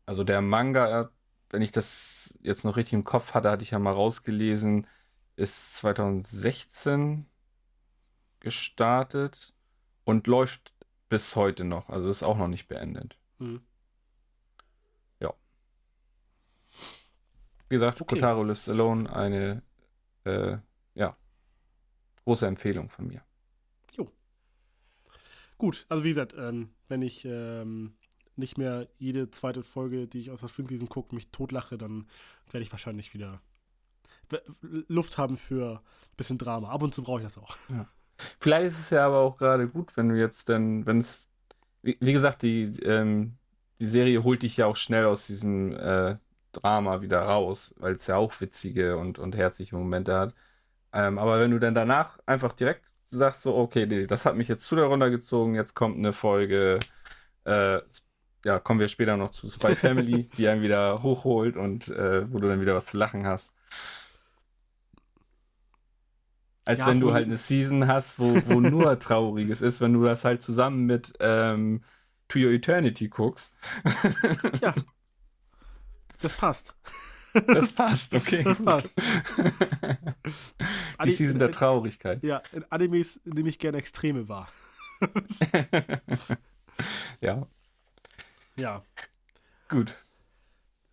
[0.08, 1.12] Also der Manga,
[1.56, 4.88] wenn ich das jetzt noch richtig im Kopf hatte, hatte ich ja mal rausgelesen,
[5.38, 7.26] ist 2016
[8.41, 9.54] gestartet
[10.04, 10.74] und läuft
[11.08, 11.88] bis heute noch.
[11.88, 13.18] Also ist auch noch nicht beendet.
[13.39, 13.62] Mhm.
[15.22, 15.34] Ja.
[17.70, 18.15] Wie gesagt, okay.
[18.15, 19.63] Kotaro Lives Alone, eine
[20.26, 20.58] äh,
[20.94, 21.15] ja,
[22.26, 23.24] große Empfehlung von mir.
[23.94, 24.12] Jo.
[25.58, 27.96] Gut, also wie gesagt, ähm, wenn ich ähm,
[28.38, 32.08] nicht mehr jede zweite Folge, die ich aus der Spring Season gucke, mich totlache, dann
[32.52, 33.41] werde ich wahrscheinlich wieder
[34.88, 36.69] Luft haben für ein bisschen Drama.
[36.69, 37.56] Ab und zu brauche ich das auch.
[37.69, 37.88] Ja.
[38.39, 41.30] Vielleicht ist es ja aber auch gerade gut, wenn du jetzt dann, wenn es,
[41.82, 43.38] wie, wie, gesagt, die, ähm,
[43.82, 46.17] die Serie holt dich ja auch schnell aus diesem äh,
[46.54, 50.34] Drama wieder raus, weil es ja auch witzige und, und herzliche Momente hat.
[50.93, 54.48] Ähm, aber wenn du dann danach einfach direkt sagst, so, okay, nee, das hat mich
[54.48, 56.80] jetzt zu der runtergezogen, jetzt kommt eine Folge,
[57.43, 57.80] äh,
[58.45, 62.38] ja, kommen wir später noch zu Spy Family, die einen wieder hochholt und äh, wo
[62.38, 63.51] du dann wieder was zu lachen hast.
[66.63, 70.03] Als ja, wenn du halt eine Season hast, wo, wo nur Trauriges ist, wenn du
[70.03, 71.81] das halt zusammen mit ähm,
[72.27, 73.51] To Your Eternity guckst.
[74.62, 74.75] ja.
[76.19, 76.75] Das passt.
[77.47, 78.43] Das passt, okay.
[78.43, 78.93] Das passt.
[81.03, 82.23] Die Season der Traurigkeit.
[82.23, 84.47] Ja, in Animes nehme ich gerne Extreme wahr.
[87.21, 87.47] ja.
[88.58, 88.84] Ja.
[89.70, 89.96] Gut.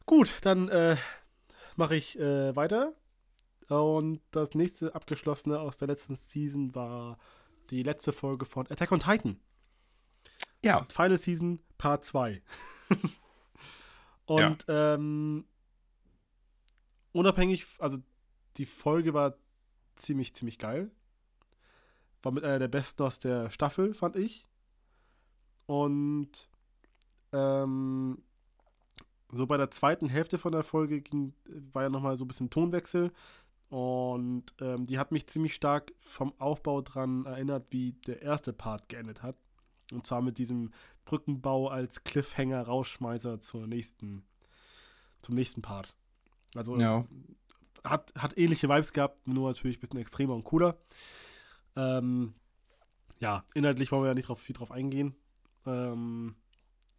[0.06, 0.96] Gut, dann äh,
[1.76, 2.94] mache ich äh, weiter.
[3.68, 7.18] Und das nächste abgeschlossene aus der letzten Season war
[7.70, 9.40] die letzte Folge von Attack on Titan.
[10.62, 10.86] Ja.
[10.90, 12.42] Final Season Part 2.
[14.26, 14.94] Und ja.
[14.94, 15.46] ähm,
[17.12, 17.98] unabhängig, also
[18.56, 19.36] die Folge war
[19.96, 20.90] ziemlich, ziemlich geil.
[22.22, 24.46] War mit einer der besten aus der Staffel, fand ich.
[25.66, 26.48] Und
[27.32, 28.22] ähm,
[29.32, 31.34] so bei der zweiten Hälfte von der Folge ging,
[31.72, 33.12] war ja nochmal so ein bisschen Tonwechsel.
[33.70, 38.90] Und ähm, die hat mich ziemlich stark vom Aufbau dran erinnert, wie der erste Part
[38.90, 39.36] geendet hat.
[39.92, 40.72] Und zwar mit diesem
[41.06, 44.24] Brückenbau als Cliffhanger-Rausschmeißer zur nächsten,
[45.22, 45.94] zum nächsten Part.
[46.54, 47.06] Also ja.
[47.82, 50.76] hat, hat ähnliche Vibes gehabt, nur natürlich ein bisschen extremer und cooler.
[51.74, 52.34] Ähm,
[53.20, 55.14] ja, inhaltlich wollen wir ja nicht drauf, viel drauf eingehen.
[55.64, 56.34] Ähm,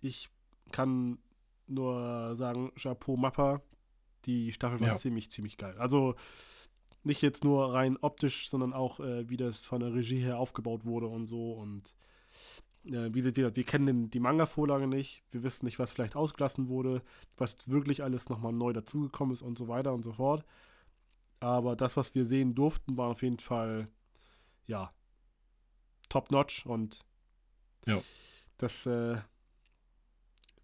[0.03, 0.29] ich
[0.71, 1.17] kann
[1.67, 3.61] nur sagen, Chapeau Mappa,
[4.25, 4.95] die Staffel war ja.
[4.95, 5.75] ziemlich, ziemlich geil.
[5.77, 6.15] Also
[7.03, 10.85] nicht jetzt nur rein optisch, sondern auch, äh, wie das von der Regie her aufgebaut
[10.85, 11.53] wurde und so.
[11.53, 11.95] Und
[12.85, 16.67] äh, wie gesagt, wir kennen den, die Manga-Vorlage nicht, wir wissen nicht, was vielleicht ausgelassen
[16.67, 17.01] wurde,
[17.37, 20.45] was wirklich alles nochmal neu dazugekommen ist und so weiter und so fort.
[21.39, 23.89] Aber das, was wir sehen durften, war auf jeden Fall,
[24.65, 24.93] ja,
[26.07, 26.99] top-notch und
[27.85, 27.99] ja.
[28.57, 29.17] das äh,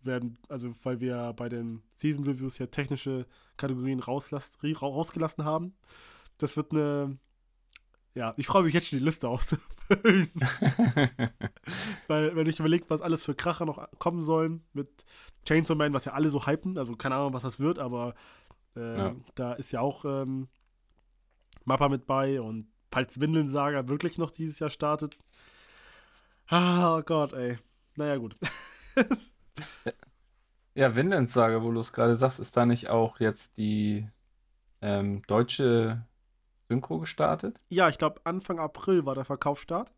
[0.04, 3.26] werden, also weil wir bei den Season Reviews ja technische
[3.58, 5.74] Kategorien rausgelassen haben,
[6.38, 7.18] das wird eine
[8.16, 10.32] ja, ich freue mich jetzt schon, die Liste auszufüllen.
[12.08, 15.06] Weil, wenn ich überlege, was alles für Kracher noch kommen sollen mit
[15.46, 18.16] Chainsaw Man, was ja alle so hypen, also keine Ahnung, was das wird, aber
[18.76, 19.16] äh, ja.
[19.36, 20.48] da ist ja auch ähm,
[21.66, 25.18] Mappa mit bei und falls Windeln Saga wirklich noch dieses Jahr startet.
[26.48, 27.60] Ah, oh Gott, ey.
[27.96, 28.36] Naja, gut.
[30.76, 30.92] ja,
[31.26, 34.08] Saga, wo du es gerade sagst, ist da nicht auch jetzt die
[34.82, 36.06] ähm, deutsche
[36.70, 37.60] Synchro gestartet?
[37.70, 39.94] Ja, ich glaube Anfang April war der Verkaufsstart.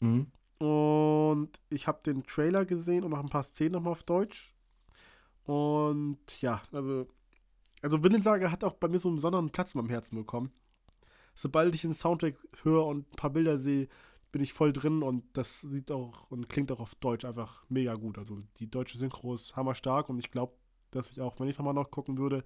[0.00, 0.30] Mhm.
[0.58, 4.54] Und ich habe den Trailer gesehen und noch ein paar Szenen nochmal auf Deutsch.
[5.44, 7.06] Und ja, also,
[7.80, 10.52] also Windensager hat auch bei mir so einen besonderen Platz in meinem Herzen bekommen.
[11.34, 13.88] Sobald ich den Soundtrack höre und ein paar Bilder sehe,
[14.32, 17.94] bin ich voll drin und das sieht auch und klingt auch auf Deutsch einfach mega
[17.94, 18.18] gut.
[18.18, 20.54] Also die deutsche Synchro ist hammerstark und ich glaube,
[20.90, 22.44] dass ich auch, wenn ich nochmal noch gucken würde,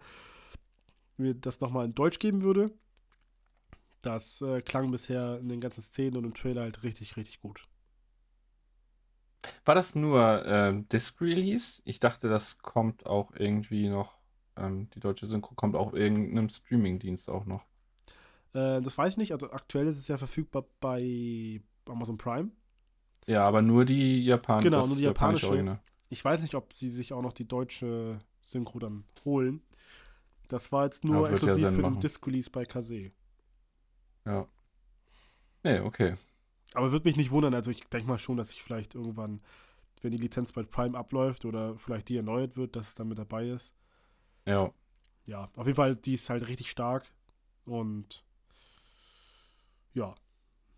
[1.16, 2.72] mir das nochmal in Deutsch geben würde.
[4.00, 7.66] Das äh, klang bisher in den ganzen Szenen und im Trailer halt richtig, richtig gut.
[9.64, 11.82] War das nur ähm, Disc Release?
[11.84, 14.18] Ich dachte, das kommt auch irgendwie noch,
[14.56, 17.64] ähm, die deutsche Synchro kommt auch irgendeinem Streaming-Dienst auch noch.
[18.54, 19.32] Äh, das weiß ich nicht.
[19.32, 22.50] Also aktuell ist es ja verfügbar bei Amazon Prime.
[23.26, 25.48] Ja, aber nur die Japan Genau, nur die japanische.
[25.48, 25.80] Original.
[26.10, 29.62] Ich weiß nicht, ob sie sich auch noch die deutsche Synchro dann holen.
[30.48, 32.00] Das war jetzt nur Ja, ja exklusiv Sinn für den machen.
[32.00, 33.12] Disc-Release bei Kase.
[34.26, 34.46] Ja.
[35.62, 36.16] Nee, okay.
[36.74, 37.54] Aber würde mich nicht wundern.
[37.54, 39.40] Also ich denke mal schon, dass ich vielleicht irgendwann,
[40.02, 43.18] wenn die Lizenz bei Prime abläuft oder vielleicht die erneuert wird, dass es dann mit
[43.18, 43.72] dabei ist.
[44.46, 44.70] Ja.
[45.26, 47.06] Ja, auf jeden Fall, die ist halt richtig stark.
[47.64, 48.24] Und
[49.94, 50.14] ja,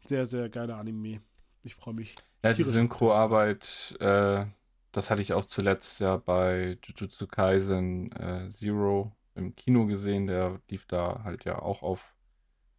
[0.06, 1.20] sehr, sehr geiler Anime.
[1.62, 2.16] Ich freue mich.
[2.44, 4.46] Ja, die Synchroarbeit, äh,
[4.92, 10.26] das hatte ich auch zuletzt ja bei Jujutsu Kaisen äh, Zero im Kino gesehen.
[10.26, 12.14] Der lief da halt ja auch auf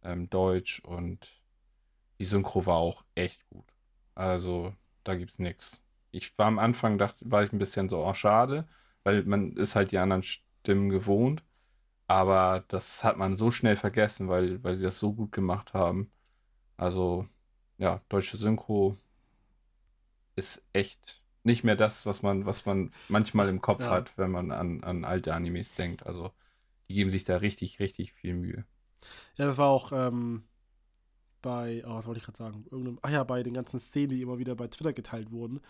[0.02, 1.28] ähm, Deutsch und
[2.18, 3.66] die Synchro war auch echt gut.
[4.14, 5.82] Also da gibt's nichts.
[6.10, 8.66] Ich war am Anfang, dachte, war ich ein bisschen so, oh, schade,
[9.04, 11.44] weil man ist halt die anderen Stimmen gewohnt.
[12.06, 16.10] Aber das hat man so schnell vergessen, weil, weil sie das so gut gemacht haben.
[16.78, 17.28] Also,
[17.76, 18.96] ja, deutsche Synchro
[20.36, 23.90] ist echt nicht mehr das, was man, was man manchmal im Kopf Ja.
[23.90, 26.06] hat, wenn man an, an alte Animes denkt.
[26.06, 26.32] Also,
[26.88, 28.66] die geben sich da richtig, richtig viel Mühe.
[29.36, 30.44] Ja, das war auch ähm,
[31.42, 32.66] bei, oh, was wollte ich gerade sagen?
[32.70, 35.60] Irgendeinem, ach ja, bei den ganzen Szenen, die immer wieder bei Twitter geteilt wurden,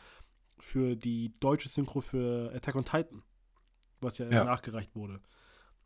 [0.59, 3.23] für die deutsche Synchro für Attack on Titan,
[4.01, 4.44] was ja, Ja.
[4.44, 5.21] nachgereicht wurde.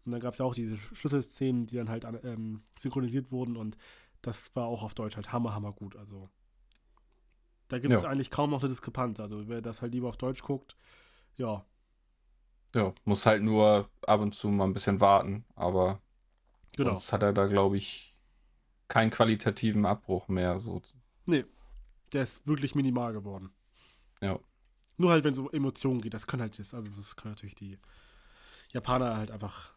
[0.05, 3.77] Und dann gab es ja auch diese Schlüsselszenen, die dann halt ähm, synchronisiert wurden und
[4.23, 5.97] das war auch auf Deutsch halt hammer, hammer gut.
[5.97, 6.31] Also
[7.69, 8.09] da gibt es Ja.
[8.09, 9.19] eigentlich kaum noch eine Diskrepanz.
[9.21, 10.77] Also wer das halt lieber auf Deutsch guckt,
[11.37, 11.65] ja,
[12.75, 16.01] Ja, muss halt nur ab und zu mal ein bisschen warten, aber
[16.77, 16.91] genau.
[16.93, 18.15] sonst hat er da, glaube ich,
[18.89, 20.61] keinen qualitativen Abbruch mehr.
[20.61, 20.83] So.
[21.27, 21.45] Nee,
[22.13, 23.53] der ist wirklich minimal geworden.
[24.21, 24.39] Ja.
[24.97, 27.55] Nur halt, wenn es um Emotionen geht, das können halt das, also das können natürlich
[27.55, 27.79] die
[28.73, 29.75] Japaner halt einfach.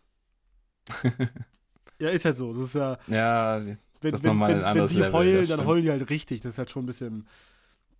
[1.99, 2.53] ja, ist halt so.
[2.53, 3.62] Das ist ja, Ja,
[4.01, 6.41] wenn, Das wenn, wenn, wenn die Level, heulen, dann heulen die halt richtig.
[6.41, 7.27] Das ist halt schon ein bisschen,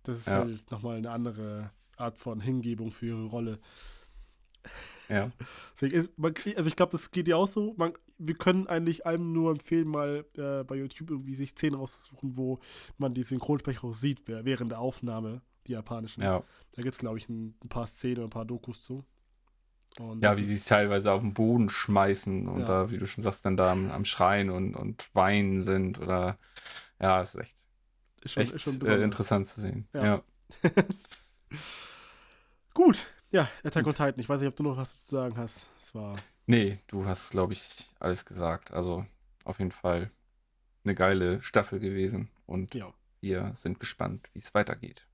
[0.02, 0.38] das ist Ja.
[0.38, 3.58] halt nochmal eine andere Art von Hingebung für ihre Rolle.
[5.08, 5.30] ja.
[5.80, 7.74] Ist, man, also ich glaube, das geht dir auch so.
[7.76, 12.36] Man, wir können eigentlich einem nur empfehlen, mal äh, bei YouTube irgendwie sich Szenen rauszusuchen,
[12.36, 12.58] wo
[12.98, 16.22] man die Synchronsprecher auch sieht, während der Aufnahme, die japanischen.
[16.22, 19.04] Ja, Da gibt es, glaube ich, ein, ein paar Szenen, ein paar Dokus zu.
[20.00, 22.66] Und ja wie sie sich teilweise auf den Boden schmeißen und Ja.
[22.66, 26.38] da, wie du schon sagst, dann da am, am Schreien und, und Weinen sind oder
[27.00, 27.56] ja, ist echt,
[28.22, 29.88] ist schon, echt ist schon äh, interessant zu sehen.
[29.94, 30.04] Ja.
[30.04, 30.22] Ja.
[32.74, 34.18] Gut, ja, Attack on Titan.
[34.18, 35.66] Ich weiß nicht, ob du noch was zu sagen hast.
[35.80, 38.72] Es war Nee, du hast, glaube ich, alles gesagt.
[38.72, 39.04] Also
[39.44, 40.10] auf jeden Fall
[40.84, 42.92] eine geile Staffel gewesen und Ja.
[43.20, 45.06] wir sind gespannt, wie es weitergeht.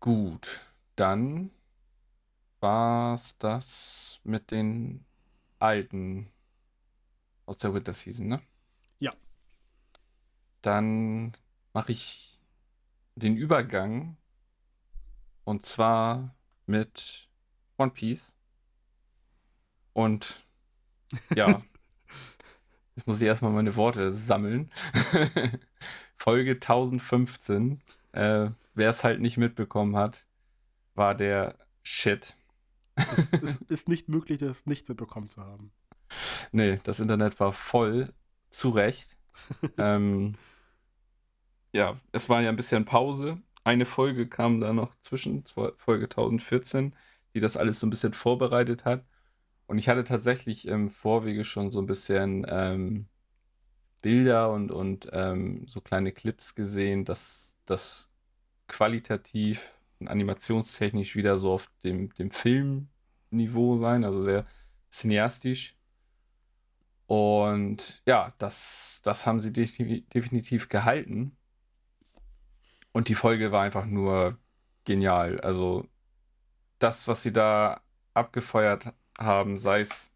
[0.00, 0.60] Gut,
[0.96, 1.50] dann
[2.60, 5.04] war's das mit den
[5.58, 6.30] alten
[7.46, 8.40] aus der Winter Season, ne?
[8.98, 9.12] Ja.
[10.62, 11.36] Dann
[11.72, 12.40] mache ich
[13.14, 14.16] den Übergang
[15.44, 16.34] und zwar
[16.66, 17.28] mit
[17.76, 18.32] One Piece.
[19.92, 20.46] Und
[21.34, 21.62] ja,
[22.94, 24.70] jetzt muss ich erstmal meine Worte sammeln.
[26.16, 27.82] Folge 1015.
[28.12, 30.24] Äh, Wer es halt nicht mitbekommen hat,
[30.94, 32.36] war der Shit.
[33.42, 35.72] Es ist nicht möglich, das nicht mitbekommen zu haben.
[36.52, 38.12] Nee, das Internet war voll,
[38.50, 39.16] zu Recht.
[39.78, 40.34] ähm,
[41.72, 43.40] ja, es war ja ein bisschen Pause.
[43.64, 46.94] Eine Folge kam da noch zwischen, Folge 1014,
[47.34, 49.04] die das alles so ein bisschen vorbereitet hat.
[49.66, 53.06] Und ich hatte tatsächlich im Vorwege schon so ein bisschen ähm,
[54.02, 58.10] Bilder und, und ähm, so kleine Clips gesehen, dass das
[58.66, 59.72] qualitativ
[60.08, 64.46] animationstechnisch wieder so auf dem, dem Filmniveau sein, also sehr
[64.90, 65.76] cineastisch.
[67.06, 71.36] Und ja, das, das haben sie defini- definitiv gehalten.
[72.92, 74.38] Und die Folge war einfach nur
[74.84, 75.40] genial.
[75.40, 75.88] Also
[76.78, 77.82] das, was sie da
[78.14, 80.12] abgefeuert haben, sei es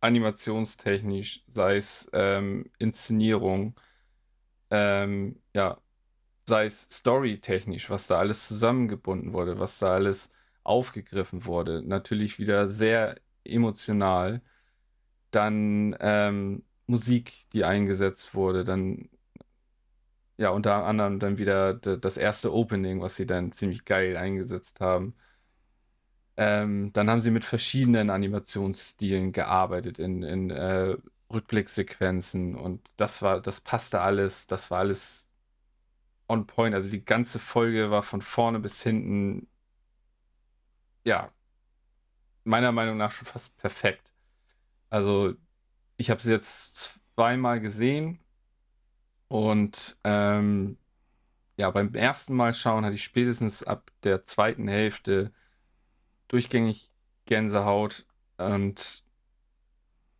[0.00, 3.74] animationstechnisch, sei es ähm, Inszenierung,
[4.70, 5.78] ähm, ja,
[6.46, 10.32] sei es storytechnisch, was da alles zusammengebunden wurde, was da alles
[10.64, 11.82] aufgegriffen wurde.
[11.82, 14.42] Natürlich wieder sehr emotional.
[15.30, 19.10] Dann ähm, Musik, die eingesetzt wurde, dann
[20.36, 25.14] ja, unter anderem dann wieder das erste Opening, was sie dann ziemlich geil eingesetzt haben.
[26.36, 30.96] Ähm, dann haben sie mit verschiedenen Animationsstilen gearbeitet in, in äh,
[31.32, 35.23] Rückblicksequenzen und das war, das passte alles, das war alles
[36.28, 36.74] on point.
[36.74, 39.48] Also die ganze Folge war von vorne bis hinten,
[41.04, 41.32] ja,
[42.44, 44.12] meiner Meinung nach schon fast perfekt.
[44.90, 45.34] Also
[45.96, 48.20] ich habe sie jetzt zweimal gesehen
[49.28, 50.78] und ähm,
[51.56, 55.32] ja, beim ersten Mal schauen hatte ich spätestens ab der zweiten Hälfte
[56.28, 56.90] durchgängig
[57.26, 58.06] Gänsehaut
[58.38, 59.04] und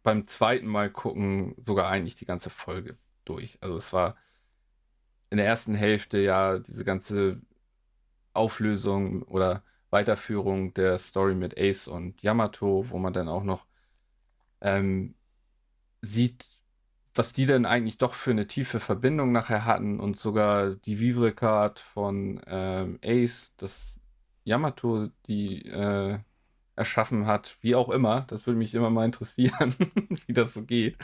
[0.03, 3.59] beim zweiten Mal gucken sogar eigentlich die ganze Folge durch.
[3.63, 4.17] Also es war
[5.35, 7.41] in der ersten Hälfte ja diese ganze
[8.35, 13.67] Auflösung oder Weiterführung der Story mit Ace und Yamato, wo man dann auch noch
[14.61, 15.17] ähm,
[16.03, 16.47] sieht,
[17.17, 21.81] was die denn eigentlich doch für eine tiefe Verbindung nachher hatten und sogar die Vivre-Card
[21.81, 24.01] von ähm, Ace, das
[24.45, 26.21] Yamato die äh,
[26.77, 28.21] erschaffen hat, wie auch immer.
[28.29, 29.75] Das würde mich immer mal interessieren,
[30.27, 30.97] wie das so geht.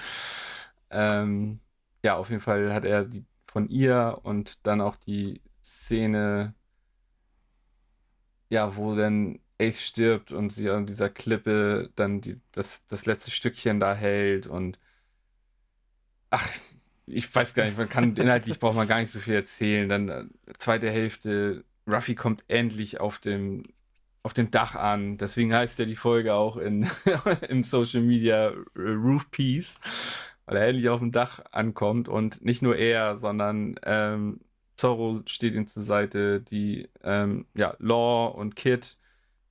[0.90, 1.58] Ähm,
[2.04, 6.54] ja, auf jeden Fall hat er die von ihr und dann auch die Szene,
[8.48, 13.30] ja, wo dann Ace stirbt und sie an dieser Klippe dann die, das, das letzte
[13.30, 14.78] Stückchen da hält und
[16.30, 16.48] ach,
[17.06, 19.88] ich weiß gar nicht, man kann inhaltlich braucht man gar nicht so viel erzählen.
[19.88, 20.24] Dann äh,
[20.58, 23.64] zweite Hälfte, Ruffy kommt endlich auf dem
[24.22, 25.18] auf dem Dach an.
[25.18, 26.88] Deswegen heißt ja die Folge auch in,
[27.48, 29.80] im Social Media Roof Piece,
[30.50, 34.40] weil er endlich auf dem Dach ankommt und nicht nur er, sondern ähm,
[34.74, 38.98] Zorro steht ihm zur Seite, die ähm, ja, Law und Kid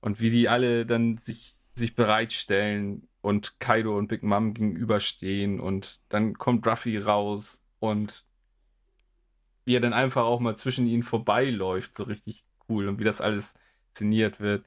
[0.02, 6.00] und wie die alle dann sich, sich bereitstellen und Kaido und Big Mom gegenüberstehen und
[6.10, 8.26] dann kommt Ruffy raus und
[9.64, 13.22] wie er dann einfach auch mal zwischen ihnen vorbeiläuft, so richtig cool und wie das
[13.22, 13.54] alles
[13.88, 14.66] inszeniert wird.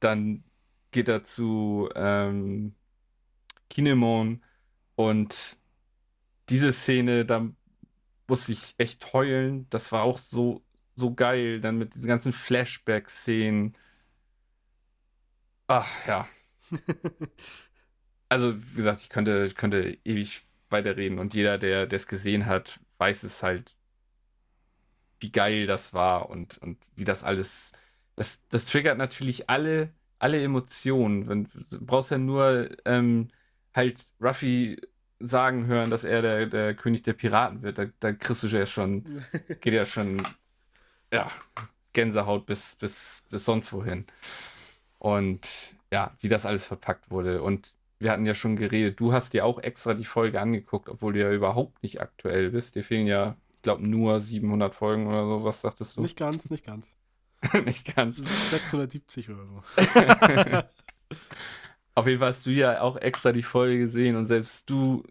[0.00, 0.42] Dann
[0.90, 2.74] geht er zu ähm,
[3.70, 4.42] Kinemon
[4.96, 5.60] und
[6.50, 7.48] diese Szene, da
[8.28, 9.66] muss ich echt heulen.
[9.70, 10.62] Das war auch so,
[10.94, 13.76] so geil, dann mit diesen ganzen Flashback-Szenen.
[15.66, 16.28] Ach ja.
[18.28, 22.80] also, wie gesagt, ich könnte, ich könnte ewig weiterreden und jeder, der es gesehen hat,
[22.98, 23.74] weiß es halt,
[25.20, 27.72] wie geil das war und, und wie das alles
[28.18, 31.48] das, das triggert natürlich alle, alle Emotionen.
[31.70, 33.28] du brauchst ja nur ähm,
[33.74, 34.80] halt Ruffy
[35.20, 37.78] sagen hören, dass er der, der König der Piraten wird.
[37.78, 39.24] Da, da kriegst du ja schon,
[39.60, 40.22] geht ja schon,
[41.12, 41.30] ja,
[41.92, 44.06] Gänsehaut bis, bis, bis sonst wohin.
[44.98, 47.42] Und ja, wie das alles verpackt wurde.
[47.42, 51.14] Und wir hatten ja schon geredet, du hast dir auch extra die Folge angeguckt, obwohl
[51.14, 52.74] du ja überhaupt nicht aktuell bist.
[52.74, 55.44] Dir fehlen ja, ich glaube, nur 700 Folgen oder so.
[55.44, 56.02] Was sagtest du?
[56.02, 56.96] Nicht ganz, nicht ganz.
[57.64, 58.16] nicht ganz.
[58.16, 59.62] 670 oder so.
[61.98, 65.02] Auf jeden Fall hast du ja auch extra die Folge gesehen und selbst du,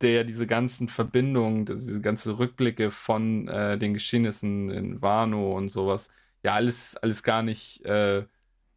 [0.00, 5.68] der ja diese ganzen Verbindungen, diese ganzen Rückblicke von äh, den Geschehnissen in Wano und
[5.68, 6.08] sowas,
[6.42, 8.24] ja alles, alles gar nicht äh,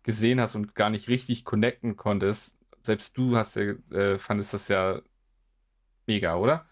[0.03, 2.57] gesehen hast und gar nicht richtig connecten konntest.
[2.81, 4.99] Selbst du hast ja, äh, fandest das ja
[6.05, 6.65] mega, oder?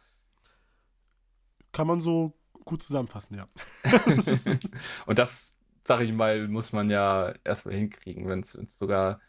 [1.71, 2.33] Kann man so
[2.65, 3.47] gut zusammenfassen, ja.
[5.05, 5.55] und das
[5.87, 9.21] sag ich mal, muss man ja erstmal hinkriegen, wenn es sogar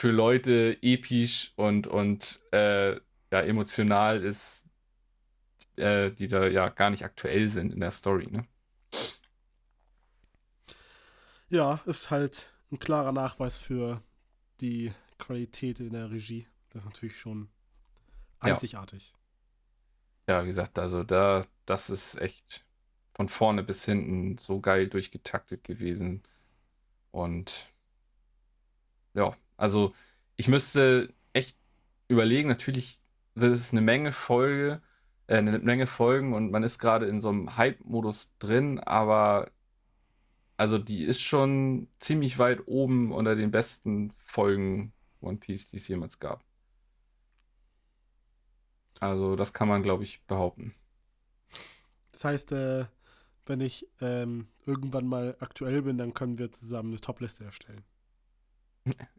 [0.00, 4.66] für Leute episch und, und äh, ja, emotional ist,
[5.76, 8.46] äh, die da ja gar nicht aktuell sind in der Story, ne?
[11.50, 14.02] Ja, ist halt ein klarer Nachweis für
[14.62, 16.46] die Qualität in der Regie.
[16.70, 17.50] Das ist natürlich schon
[18.38, 19.12] einzigartig.
[20.26, 22.64] Ja, ja wie gesagt, also da, das ist echt
[23.12, 26.22] von vorne bis hinten so geil durchgetaktet gewesen.
[27.10, 27.70] Und
[29.12, 29.94] ja, also
[30.36, 31.56] ich müsste echt
[32.08, 33.00] überlegen, natürlich
[33.34, 34.82] sind es eine Menge Folge,
[35.26, 39.50] äh, eine Menge Folgen und man ist gerade in so einem Hype-Modus drin, aber
[40.56, 45.88] also die ist schon ziemlich weit oben unter den besten Folgen One Piece, die es
[45.88, 46.42] jemals gab.
[48.98, 50.74] Also das kann man, glaube ich, behaupten.
[52.12, 52.86] Das heißt, äh,
[53.46, 57.84] wenn ich ähm, irgendwann mal aktuell bin, dann können wir zusammen eine Topliste erstellen.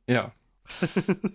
[0.07, 0.34] Ja.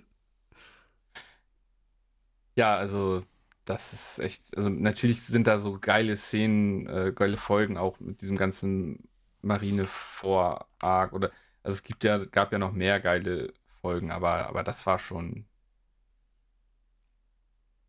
[2.57, 3.25] ja, also
[3.65, 8.21] das ist echt, also natürlich sind da so geile Szenen, äh, geile Folgen auch mit
[8.23, 9.09] diesem ganzen
[9.43, 11.31] Marine-Vor-Arc oder,
[11.63, 15.47] also es gibt ja, gab ja noch mehr geile Folgen, aber, aber das war schon,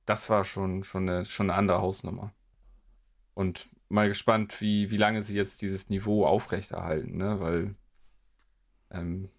[0.06, 2.34] das war schon, schon eine, schon eine andere Hausnummer.
[3.34, 7.40] Und mal gespannt, wie, wie lange sie jetzt dieses Niveau aufrechterhalten, ne?
[7.40, 7.76] Weil
[8.92, 9.30] ähm,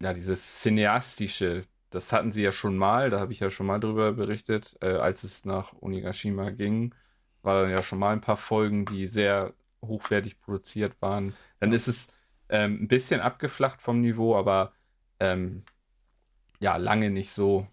[0.00, 3.80] ja, dieses cineastische, das hatten sie ja schon mal, da habe ich ja schon mal
[3.80, 6.94] drüber berichtet, äh, als es nach Onigashima ging,
[7.42, 11.34] war dann ja schon mal ein paar Folgen, die sehr hochwertig produziert waren.
[11.58, 11.76] Dann ja.
[11.76, 12.08] ist es
[12.48, 14.72] ähm, ein bisschen abgeflacht vom Niveau, aber
[15.20, 15.62] ähm,
[16.60, 17.66] ja, lange nicht so.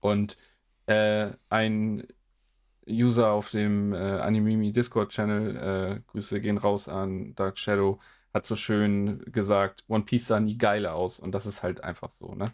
[0.00, 0.38] Und
[0.86, 2.06] äh, ein
[2.88, 8.00] User auf dem äh, Animimi Discord-Channel, äh, Grüße gehen raus an Dark Shadow,
[8.32, 11.18] hat so schön gesagt, One Piece sah nie geiler aus.
[11.18, 12.52] Und das ist halt einfach so, ne?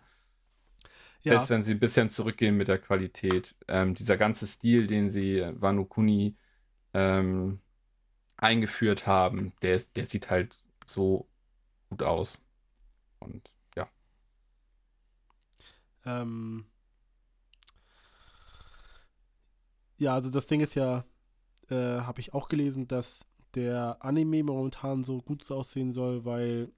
[1.22, 1.32] Ja.
[1.32, 3.54] Selbst wenn sie ein bisschen zurückgehen mit der Qualität.
[3.68, 6.36] Ähm, dieser ganze Stil, den sie Wano Kuni
[6.94, 7.60] ähm,
[8.36, 11.28] eingeführt haben, der, der sieht halt so
[11.90, 12.40] gut aus.
[13.18, 13.88] Und ja.
[16.04, 16.66] Ähm,
[19.98, 21.04] ja, also das Ding ist ja,
[21.70, 26.70] äh, habe ich auch gelesen, dass der Anime momentan so gut aussehen soll, weil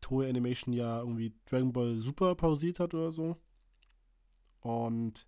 [0.00, 3.36] Toei Animation ja irgendwie Dragon Ball Super pausiert hat oder so.
[4.60, 5.26] Und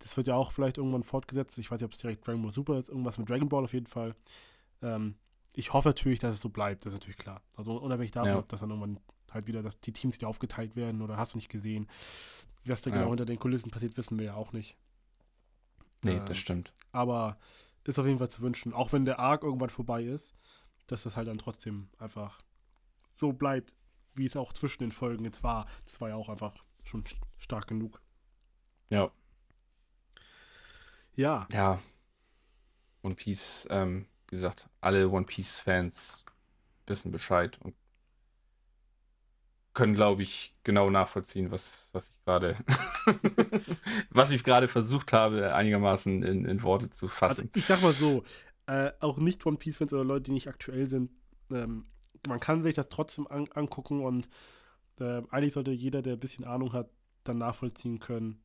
[0.00, 1.56] das wird ja auch vielleicht irgendwann fortgesetzt.
[1.58, 3.72] Ich weiß nicht, ob es direkt Dragon Ball Super ist, irgendwas mit Dragon Ball auf
[3.72, 4.14] jeden Fall.
[4.82, 5.14] Ähm,
[5.54, 7.42] ich hoffe natürlich, dass es so bleibt, das ist natürlich klar.
[7.56, 8.38] Also unabhängig davon, ja.
[8.38, 11.38] ob das dann irgendwann halt wieder, dass die Teams wieder aufgeteilt werden oder hast du
[11.38, 11.88] nicht gesehen.
[12.64, 13.02] Was da genau ja.
[13.02, 14.76] genau hinter den Kulissen passiert, wissen wir ja auch nicht.
[16.02, 16.72] Nee, ähm, das stimmt.
[16.92, 17.38] Aber
[17.84, 20.34] ist auf jeden Fall zu wünschen, auch wenn der Arc irgendwann vorbei ist,
[20.86, 22.40] dass das halt dann trotzdem einfach
[23.14, 23.74] so bleibt,
[24.14, 25.66] wie es auch zwischen den Folgen jetzt war.
[25.84, 27.04] Das war ja auch einfach schon
[27.38, 28.00] stark genug.
[28.88, 29.10] Ja.
[31.14, 31.46] Ja.
[31.52, 31.80] Ja.
[33.02, 36.26] One Piece, ähm, wie gesagt, alle One Piece-Fans
[36.86, 37.74] wissen Bescheid und
[39.80, 42.54] können, glaube ich, genau nachvollziehen, was, was ich gerade
[44.10, 47.48] was ich gerade versucht habe, einigermaßen in, in Worte zu fassen.
[47.48, 48.22] Also ich sag mal so,
[48.66, 51.10] äh, auch nicht One Piece-Fans oder Leute, die nicht aktuell sind,
[51.50, 51.86] ähm,
[52.28, 54.28] man kann sich das trotzdem an, angucken und
[55.00, 56.90] äh, eigentlich sollte jeder, der ein bisschen Ahnung hat,
[57.24, 58.42] dann nachvollziehen können,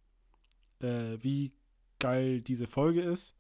[0.79, 1.51] äh, wie
[1.99, 3.35] geil diese Folge ist.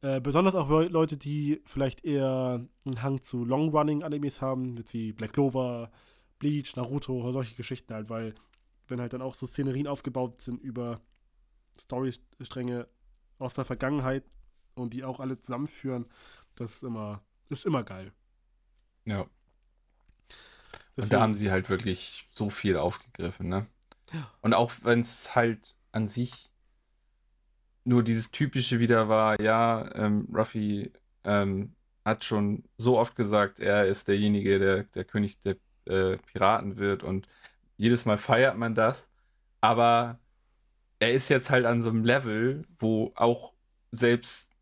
[0.00, 5.90] Äh, besonders auch Leute, die vielleicht eher einen Hang zu Long-Running-Animes haben, wie Black Clover,
[6.44, 8.34] Bleach, Naruto, solche Geschichten halt, weil
[8.86, 11.00] wenn halt dann auch so Szenerien aufgebaut sind über
[11.80, 12.86] Storystränge
[13.38, 14.24] aus der Vergangenheit
[14.74, 16.04] und die auch alle zusammenführen,
[16.54, 18.12] das ist immer, ist immer geil.
[19.06, 19.26] Ja.
[20.94, 23.66] Deswegen, und da haben sie halt wirklich so viel aufgegriffen, ne?
[24.12, 24.30] Ja.
[24.42, 26.50] Und auch wenn es halt an sich
[27.84, 30.92] nur dieses typische wieder war, ja, ähm, Ruffy
[31.24, 31.74] ähm,
[32.04, 37.02] hat schon so oft gesagt, er ist derjenige, der, der König der äh, Piraten wird
[37.02, 37.28] und
[37.76, 39.08] jedes Mal feiert man das,
[39.60, 40.18] aber
[40.98, 43.52] er ist jetzt halt an so einem Level, wo auch
[43.90, 44.52] selbst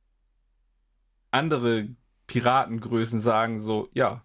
[1.30, 1.88] andere
[2.26, 4.22] Piratengrößen sagen so, ja,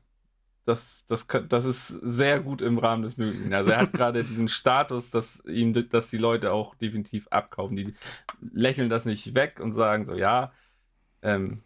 [0.66, 3.54] das, das, das ist sehr gut im Rahmen des Möglichen.
[3.54, 7.78] Also er hat gerade diesen Status, dass ihm, dass die Leute auch definitiv abkaufen.
[7.78, 7.94] Die
[8.52, 10.52] lächeln das nicht weg und sagen so, ja,
[11.22, 11.64] ähm,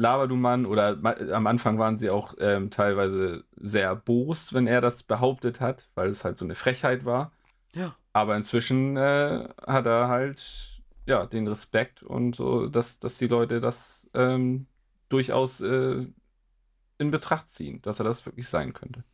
[0.00, 0.98] laber du Mann, oder
[1.32, 6.08] am Anfang waren sie auch ähm, teilweise sehr erbost, wenn er das behauptet hat, weil
[6.08, 7.32] es halt so eine Frechheit war.
[7.74, 7.94] Ja.
[8.12, 13.60] Aber inzwischen äh, hat er halt ja den Respekt und so, dass, dass die Leute
[13.60, 14.66] das ähm,
[15.08, 16.06] durchaus äh,
[16.98, 19.04] in Betracht ziehen, dass er das wirklich sein könnte.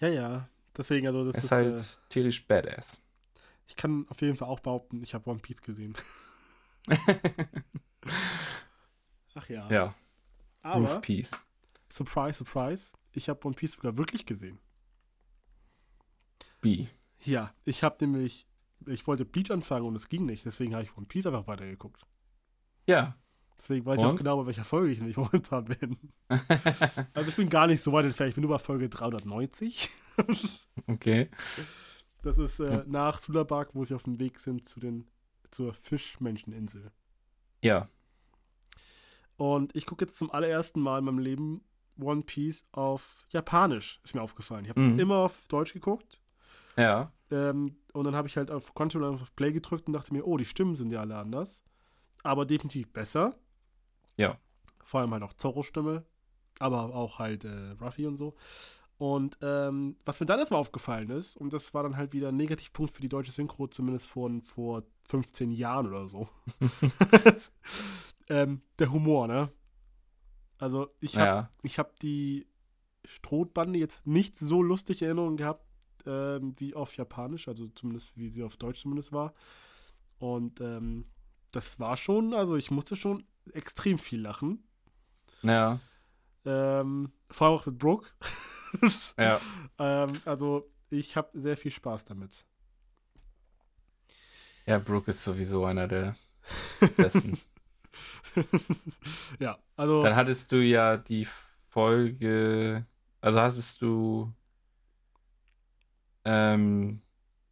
[0.00, 0.48] Ja, ja.
[0.76, 3.00] Deswegen, also das er ist, ist halt äh, tierisch badass.
[3.66, 5.94] Ich kann auf jeden Fall auch behaupten, ich habe One Piece gesehen.
[9.34, 9.70] Ach ja.
[9.70, 9.94] Ja.
[10.62, 11.30] Aber, Roof Piece.
[11.90, 14.58] Surprise, surprise, ich habe One Piece sogar wirklich gesehen.
[16.60, 16.88] Wie?
[17.20, 18.46] Ja, ich habe nämlich,
[18.86, 22.06] ich wollte Bleach anfangen und es ging nicht, deswegen habe ich One Piece einfach weitergeguckt.
[22.86, 23.16] Ja,
[23.58, 24.06] Deswegen weiß Und?
[24.06, 25.96] ich auch genau, bei welcher Folge ich nämlich momentan bin.
[27.12, 28.30] also ich bin gar nicht so weit entfernt.
[28.30, 29.90] Ich bin nur bei Folge 390.
[30.86, 31.28] okay.
[32.22, 35.08] Das ist äh, nach Sulabak, wo sie auf dem Weg sind zu den,
[35.50, 36.92] zur Fischmenscheninsel.
[37.62, 37.88] Ja.
[39.36, 41.64] Und ich gucke jetzt zum allerersten Mal in meinem Leben
[42.00, 44.64] One Piece auf Japanisch, ist mir aufgefallen.
[44.64, 44.98] Ich habe mhm.
[44.98, 46.20] immer auf Deutsch geguckt.
[46.76, 47.12] Ja.
[47.30, 50.36] Ähm, und dann habe ich halt auf Control auf Play gedrückt und dachte mir, oh,
[50.36, 51.62] die Stimmen sind ja alle anders.
[52.22, 53.36] Aber definitiv besser.
[54.16, 54.38] Ja.
[54.84, 56.04] Vor allem halt auch Zorro-Stimme,
[56.58, 58.34] aber auch halt äh, Ruffy und so.
[58.98, 62.36] Und ähm, was mir dann erstmal aufgefallen ist, und das war dann halt wieder ein
[62.36, 66.28] Negativpunkt für die deutsche Synchro, zumindest von vor 15 Jahren oder so.
[68.28, 69.52] ähm, der Humor, ne?
[70.58, 71.50] Also ich habe ja.
[71.62, 72.46] Ich hab die
[73.04, 75.64] Strohbande jetzt nicht so lustig Erinnerungen gehabt,
[76.04, 79.32] ähm, wie auf Japanisch, also zumindest wie sie auf Deutsch zumindest war.
[80.18, 81.06] Und ähm,
[81.52, 84.64] das war schon, also ich musste schon extrem viel lachen.
[85.42, 85.78] Ja.
[86.44, 88.08] Ähm, vor allem auch mit Brooke.
[89.18, 89.40] ja.
[89.78, 92.44] Ähm, also ich habe sehr viel Spaß damit.
[94.66, 96.16] Ja, Brooke ist sowieso einer der
[96.96, 97.38] besten.
[99.38, 100.02] ja, also.
[100.02, 101.26] Dann hattest du ja die
[101.68, 102.86] Folge,
[103.20, 104.32] also hattest du,
[106.24, 107.00] ähm,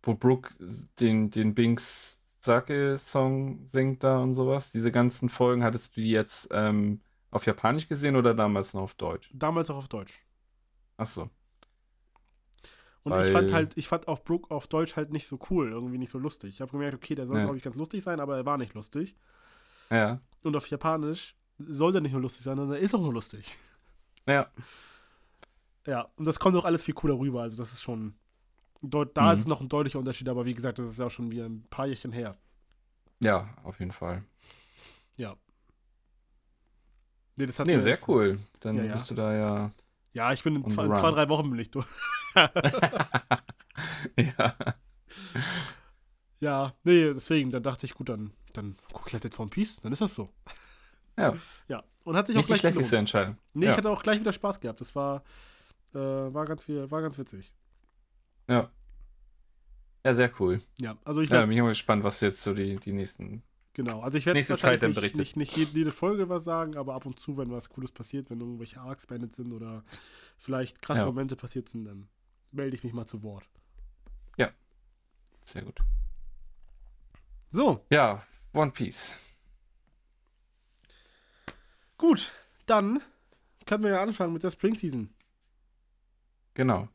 [0.02, 0.54] wo Brooke
[0.98, 4.70] den, den Binks Sake-Song singt da und sowas.
[4.70, 7.00] Diese ganzen Folgen, hattest du die jetzt ähm,
[7.30, 9.30] auf Japanisch gesehen oder damals noch auf Deutsch?
[9.34, 10.20] Damals auch auf Deutsch.
[10.96, 11.30] Ach so.
[13.02, 13.26] Und Weil...
[13.26, 16.10] ich fand halt, ich fand auch Brooke auf Deutsch halt nicht so cool, irgendwie nicht
[16.10, 16.54] so lustig.
[16.54, 17.44] Ich habe gemerkt, okay, der soll, ja.
[17.44, 19.16] glaube ich, ganz lustig sein, aber er war nicht lustig.
[19.90, 20.20] Ja.
[20.42, 23.56] Und auf Japanisch soll der nicht nur lustig sein, sondern er ist auch nur lustig.
[24.26, 24.50] Ja.
[25.86, 27.42] Ja, und das kommt auch alles viel cooler rüber.
[27.42, 28.14] Also, das ist schon.
[28.82, 29.38] Da mhm.
[29.38, 31.64] ist noch ein deutlicher Unterschied, aber wie gesagt, das ist ja auch schon wieder ein
[31.70, 32.36] paar Jährchen her.
[33.20, 34.24] Ja, auf jeden Fall.
[35.16, 35.36] Ja.
[37.36, 38.38] Nee, das hat nee sehr jetzt, cool.
[38.60, 38.92] Dann ja, ja.
[38.94, 39.70] bist du da ja.
[40.16, 41.84] Ja, ich bin in zwei, zwei, drei Wochen bin ich durch.
[44.16, 44.56] ja.
[46.40, 49.76] Ja, nee, deswegen, dann dachte ich, gut, dann, dann gucke ich halt jetzt One Piece,
[49.82, 50.30] dann ist das so.
[51.18, 51.34] Ja.
[51.68, 53.36] Ja, und hat sich Nicht auch gleich die schlechteste Entscheidung.
[53.52, 53.72] Nee, ja.
[53.72, 54.80] ich hatte auch gleich wieder Spaß gehabt.
[54.80, 55.22] Das war,
[55.92, 57.52] äh, war, ganz, war ganz witzig.
[58.48, 58.70] Ja.
[60.02, 60.62] Ja, sehr cool.
[60.78, 63.42] Ja, also ich ja, bin mal gespannt, was jetzt so die, die nächsten.
[63.76, 67.04] Genau, also ich werde wahrscheinlich nicht, nicht, nicht jede, jede, Folge was sagen, aber ab
[67.04, 69.84] und zu, wenn was Cooles passiert, wenn irgendwelche Arcs beendet sind oder
[70.38, 71.04] vielleicht krasse ja.
[71.04, 72.08] Momente passiert sind, dann
[72.52, 73.46] melde ich mich mal zu Wort.
[74.38, 74.50] Ja,
[75.44, 75.78] sehr gut.
[77.50, 77.84] So.
[77.90, 79.18] Ja, One Piece.
[81.98, 82.32] Gut,
[82.64, 83.02] dann
[83.66, 85.10] können wir ja anfangen mit der Spring Season.
[86.54, 86.88] Genau.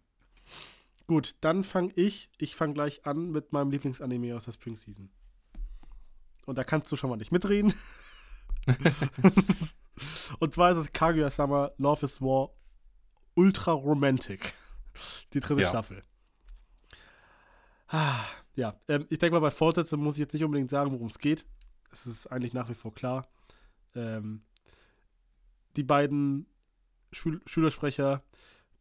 [1.05, 5.11] Gut, dann fange ich, ich fange gleich an mit meinem Lieblingsanime aus der Spring Season.
[6.45, 7.73] Und da kannst du schon mal nicht mitreden.
[10.39, 12.51] Und zwar ist es Kaguya-sama Love is War
[13.35, 14.53] Ultra Romantic.
[15.33, 15.69] Die dritte ja.
[15.69, 16.03] Staffel.
[17.87, 18.25] Ah,
[18.55, 21.19] ja, ähm, ich denke mal, bei Fortsetzung muss ich jetzt nicht unbedingt sagen, worum es
[21.19, 21.45] geht.
[21.91, 23.27] Es ist eigentlich nach wie vor klar.
[23.95, 24.43] Ähm,
[25.75, 26.45] die beiden
[27.11, 28.23] Schül Schülersprecher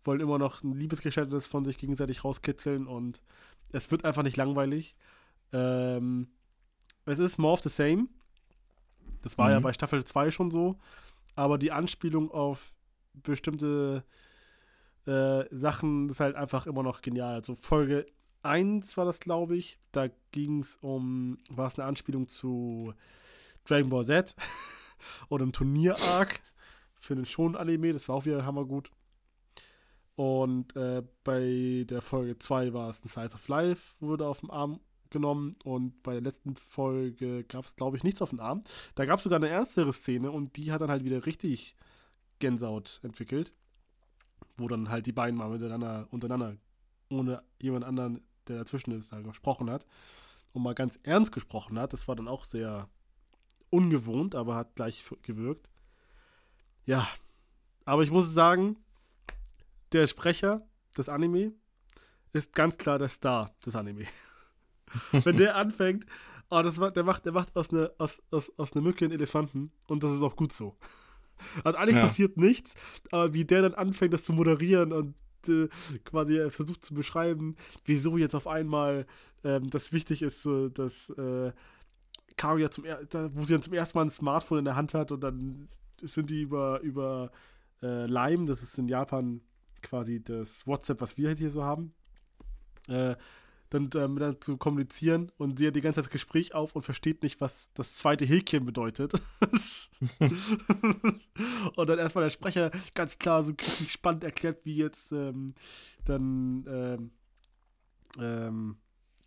[0.02, 3.22] wollen immer noch ein Liebesgeständnis von sich gegenseitig rauskitzeln und
[3.72, 4.96] es wird einfach nicht langweilig.
[5.52, 6.28] Ähm,
[7.06, 8.08] es ist more of the same.
[9.22, 9.52] Das war mhm.
[9.52, 10.76] ja bei Staffel 2 schon so.
[11.34, 12.74] Aber die Anspielung auf
[13.14, 14.04] bestimmte
[15.06, 17.34] äh, Sachen ist halt einfach immer noch genial.
[17.34, 18.06] Also Folge
[18.42, 19.78] 1 war das, glaube ich.
[19.92, 22.94] Da ging es um, war es eine Anspielung zu
[23.64, 24.34] Dragon Ball Z
[25.28, 26.40] oder einem Turnier-Arc
[26.94, 27.92] für den Schon-Anime.
[27.92, 28.90] Das war auch wieder hammergut.
[30.16, 34.50] Und äh, bei der Folge 2 war es ein Size of Life, wurde auf dem
[34.50, 34.80] Arm
[35.10, 35.56] genommen.
[35.64, 38.62] Und bei der letzten Folge gab es, glaube ich, nichts auf dem Arm.
[38.94, 41.76] Da gab es sogar eine ernstere Szene und die hat dann halt wieder richtig
[42.38, 43.52] Gänsehaut entwickelt.
[44.56, 46.56] Wo dann halt die beiden mal miteinander, untereinander,
[47.08, 49.86] ohne jemand anderen, der dazwischen ist, da gesprochen hat.
[50.52, 51.92] Und mal ganz ernst gesprochen hat.
[51.92, 52.88] Das war dann auch sehr
[53.70, 55.70] ungewohnt, aber hat gleich gewirkt.
[56.84, 57.08] Ja,
[57.84, 58.76] aber ich muss sagen,
[59.92, 61.52] der Sprecher des Anime
[62.32, 64.06] ist ganz klar der Star des Anime.
[65.12, 66.06] Wenn der anfängt,
[66.50, 69.70] oh, das der macht, der macht aus einer aus, aus, aus ne Mücke einen Elefanten
[69.88, 70.76] und das ist auch gut so.
[71.64, 72.02] Also eigentlich ja.
[72.02, 72.74] passiert nichts,
[73.10, 75.14] aber wie der dann anfängt, das zu moderieren und
[75.48, 75.68] äh,
[76.04, 79.06] quasi versucht zu beschreiben, wieso jetzt auf einmal
[79.42, 81.52] ähm, das wichtig ist, so, dass äh,
[82.36, 85.12] Karo ja zum wo sie dann zum ersten Mal ein Smartphone in der Hand hat
[85.12, 85.68] und dann
[86.02, 87.30] sind die über, über
[87.82, 89.40] äh, Lime, das ist in Japan
[89.82, 91.94] quasi das WhatsApp, was wir halt hier so haben,
[92.88, 93.16] äh,
[93.70, 96.82] dann ähm, dann zu kommunizieren und sie hat die ganze Zeit das Gespräch auf und
[96.82, 99.12] versteht nicht, was das zweite Häkchen bedeutet.
[101.76, 105.54] und dann erstmal der Sprecher ganz klar so richtig spannend erklärt, wie jetzt ähm,
[106.04, 107.10] dann ähm,
[108.18, 108.76] ähm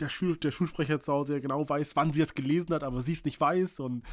[0.04, 3.02] der, Schul der Schulsprecher zu Hause ja genau weiß, wann sie es gelesen hat, aber
[3.02, 4.04] sie es nicht weiß und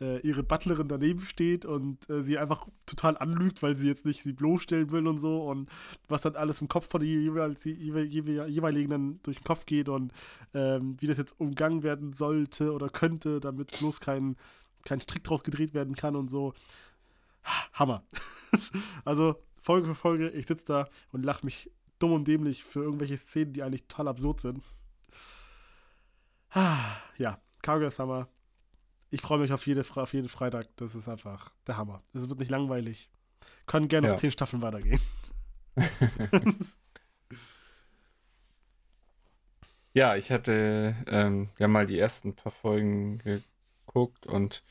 [0.00, 4.22] äh, ihre Butlerin daneben steht und äh, sie einfach total anlügt, weil sie jetzt nicht
[4.22, 5.68] sie bloßstellen will und so und
[6.08, 10.12] was dann alles im Kopf von den jeweils, jeweiligen dann durch den Kopf geht und
[10.54, 14.36] ähm, wie das jetzt umgangen werden sollte oder könnte, damit bloß kein,
[14.84, 16.54] kein Strick draus gedreht werden kann und so.
[17.74, 18.04] Hammer.
[19.04, 23.16] also Folge für Folge, ich sitze da und lache mich dumm und dämlich für irgendwelche
[23.16, 24.62] Szenen, die eigentlich total absurd sind.
[26.54, 28.28] Ah, ja, Kaguya Summer.
[29.10, 30.68] Ich freue mich auf, jede, auf jeden Freitag.
[30.76, 32.00] Das ist einfach der Hammer.
[32.12, 33.10] Es wird nicht langweilig.
[33.66, 34.12] Können gerne ja.
[34.12, 35.00] noch zehn Staffeln weitergehen.
[39.94, 44.62] ja, ich hatte ähm, ja mal die ersten paar Folgen geguckt und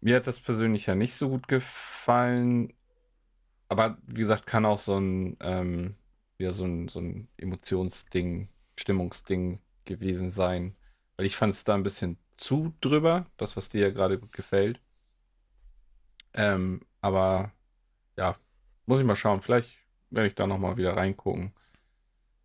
[0.00, 2.72] mir hat das persönlich ja nicht so gut gefallen.
[3.68, 5.94] Aber wie gesagt, kann auch so ein, ähm,
[6.38, 10.74] wieder so ein, so ein Emotionsding, Stimmungsding gewesen sein.
[11.20, 14.32] Weil ich fand es da ein bisschen zu drüber, das, was dir ja gerade gut
[14.32, 14.80] gefällt.
[16.32, 17.52] Ähm, aber
[18.16, 18.36] ja,
[18.86, 19.42] muss ich mal schauen.
[19.42, 19.68] Vielleicht
[20.08, 21.52] werde ich da nochmal wieder reingucken.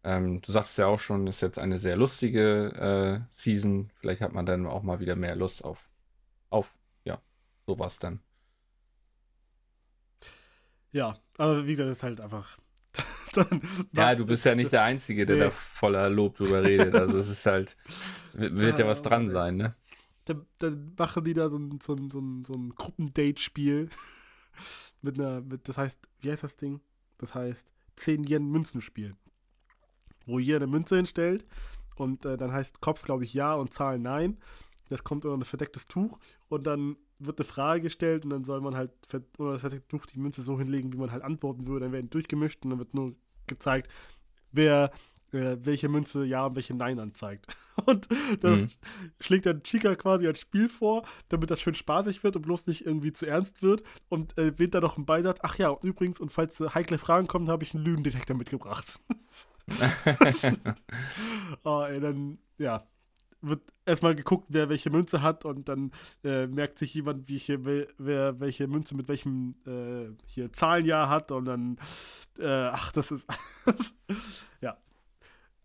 [0.03, 3.91] Ähm, du sagst ja auch schon, ist jetzt eine sehr lustige äh, Season.
[3.95, 5.79] Vielleicht hat man dann auch mal wieder mehr Lust auf,
[6.49, 6.69] auf
[7.05, 7.21] ja,
[7.65, 8.19] sowas dann.
[10.91, 12.57] Ja, aber wie gesagt, ist halt einfach.
[13.37, 13.61] Dann,
[13.93, 15.41] ja, du bist ja nicht der Einzige, der nee.
[15.43, 16.95] da voller Lob drüber redet.
[16.95, 17.77] Also es ist halt,
[18.33, 19.75] wird ja, ja was dran sein, ne?
[20.25, 23.89] Dann, dann, machen die da so ein, so ein, so ein, so ein Gruppendate-Spiel
[25.01, 26.81] mit einer, mit, das heißt, wie heißt das Ding?
[27.17, 27.67] Das heißt
[27.97, 29.17] 10 Yen Münzen spielen.
[30.25, 31.45] Wo jeder eine Münze hinstellt
[31.95, 34.37] und äh, dann heißt Kopf, glaube ich, ja und Zahl nein.
[34.89, 36.19] Das kommt unter ein verdecktes Tuch
[36.49, 38.91] und dann wird eine Frage gestellt und dann soll man halt
[39.37, 41.85] unter das verdeckte Tuch die Münze so hinlegen, wie man halt antworten würde.
[41.85, 43.15] Dann werden durchgemischt und dann wird nur
[43.47, 43.89] gezeigt,
[44.51, 44.91] wer
[45.35, 47.47] äh, welche Münze Ja und welche Nein anzeigt.
[47.85, 48.07] Und
[48.39, 48.67] das mhm.
[49.19, 52.85] schlägt dann Chica quasi als Spiel vor, damit das schön spaßig wird und bloß nicht
[52.85, 53.83] irgendwie zu ernst wird.
[54.07, 55.39] Und äh, wählt dann noch einen Beisatz.
[55.43, 59.01] Ach ja, und übrigens, und falls äh, heikle Fragen kommen, habe ich einen Lügendetektor mitgebracht.
[61.63, 62.87] oh, ey, dann, ja,
[63.47, 65.91] wird erstmal geguckt, wer welche Münze hat und dann
[66.23, 71.31] äh, merkt sich jemand, wie hier, wer welche Münze mit welchem äh, hier Zahlenjahr hat
[71.31, 71.77] und dann,
[72.39, 73.27] äh, ach, das ist,
[74.61, 74.77] ja,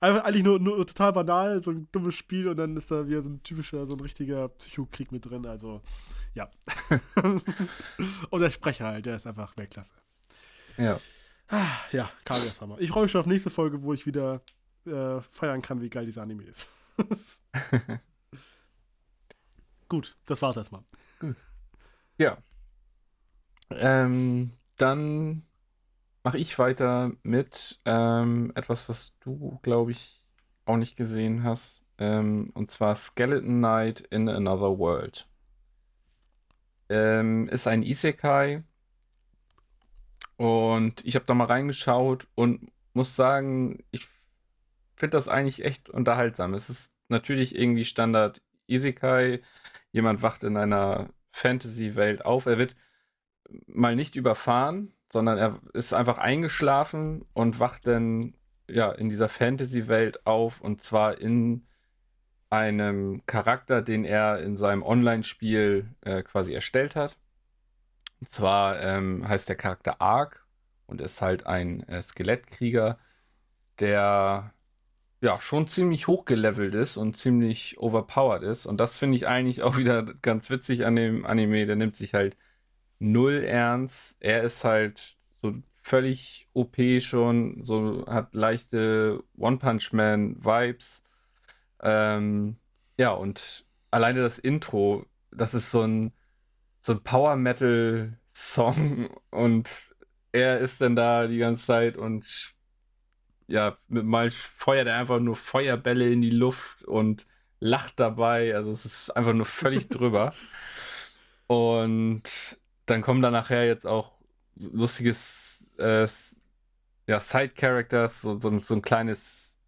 [0.03, 3.21] Einfach eigentlich nur, nur total banal, so ein dummes Spiel und dann ist da wieder
[3.21, 5.45] so ein typischer, so ein richtiger Psychokrieg mit drin.
[5.45, 5.83] Also,
[6.33, 6.49] ja.
[8.31, 9.93] und der Sprecher halt, der ist einfach Weltklasse.
[10.79, 10.99] Ja.
[11.93, 12.81] Ja, Kaguya Hammer.
[12.81, 14.41] Ich freue mich schon auf nächste Folge, wo ich wieder
[14.87, 16.71] äh, feiern kann, wie geil dieser Anime ist.
[19.89, 20.85] Gut, das war's erstmal.
[22.19, 22.39] Ja.
[23.71, 25.43] Ähm, dann
[26.23, 30.23] mache ich weiter mit ähm, etwas, was du, glaube ich,
[30.65, 31.83] auch nicht gesehen hast.
[31.99, 35.29] Ähm, und zwar Skeleton Knight in Another World.
[36.89, 38.63] Ähm, ist ein Isekai.
[40.37, 44.09] Und ich habe da mal reingeschaut und muss sagen, ich
[45.01, 46.55] finde das eigentlich echt unterhaltsam.
[46.55, 49.41] Es ist natürlich irgendwie Standard Isekai.
[49.93, 52.47] Jemand wacht in einer Fantasy-Welt auf.
[52.47, 52.77] Er wird
[53.67, 58.35] mal nicht überfahren, sondern er ist einfach eingeschlafen und wacht dann
[58.69, 61.67] ja in dieser Fantasy-Welt auf und zwar in
[62.51, 67.17] einem Charakter, den er in seinem Online-Spiel äh, quasi erstellt hat.
[68.21, 70.47] Und zwar ähm, heißt der Charakter Ark
[70.87, 72.99] und ist halt ein äh, Skelettkrieger,
[73.79, 74.53] der
[75.21, 78.67] ja schon ziemlich hochgelevelt ist und ziemlich overpowered ist.
[78.67, 81.67] Und das finde ich eigentlich auch wieder ganz witzig an dem Anime.
[81.67, 82.37] Der nimmt sich halt
[82.99, 84.17] null ernst.
[84.21, 91.03] Er ist halt so völlig OP schon, so hat leichte One-Punch-Man-Vibes.
[91.83, 92.57] Ähm,
[92.99, 96.13] ja, und alleine das Intro, das ist so ein,
[96.79, 99.95] so ein Power-Metal-Song und
[100.33, 102.55] er ist dann da die ganze Zeit und
[103.51, 107.27] ja, mal feuert er einfach nur Feuerbälle in die Luft und
[107.59, 108.55] lacht dabei.
[108.55, 110.33] Also es ist einfach nur völlig drüber.
[111.47, 112.23] Und
[112.87, 114.13] dann kommen da nachher jetzt auch
[114.55, 116.07] lustiges äh,
[117.09, 119.59] ja, Side-Characters, so, so, so ein kleines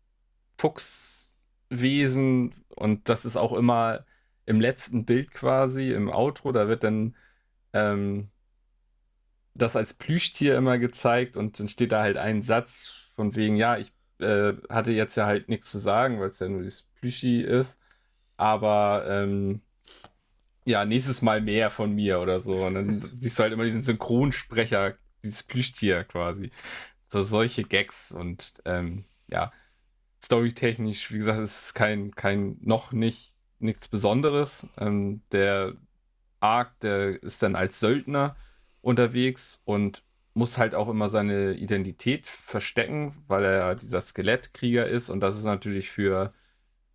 [0.59, 4.05] Fuchswesen und das ist auch immer
[4.47, 7.17] im letzten Bild quasi, im Outro, da wird dann
[7.73, 8.31] ähm,
[9.55, 13.77] das als Plüschtier immer gezeigt und dann steht da halt ein Satz von wegen, ja,
[13.79, 17.43] ich äh, hatte jetzt ja halt nichts zu sagen, weil es ja nur dieses Plüschi
[17.43, 17.79] ist,
[18.37, 19.63] aber ähm,
[20.65, 22.65] ja, nächstes Mal mehr von mir oder so.
[22.65, 26.53] Und dann siehst du halt immer diesen Synchronsprecher, dieses Plüschtier quasi.
[27.09, 29.53] So solche Gags und ähm, ja,
[30.23, 34.67] storytechnisch, wie gesagt, ist es kein, kein noch nicht nichts Besonderes.
[34.79, 35.75] Ähm, der
[36.41, 38.37] Ark, der ist dann als Söldner
[38.83, 40.05] unterwegs und
[40.35, 45.45] muss halt auch immer seine Identität verstecken, weil er dieser Skelettkrieger ist und das ist
[45.45, 46.35] natürlich für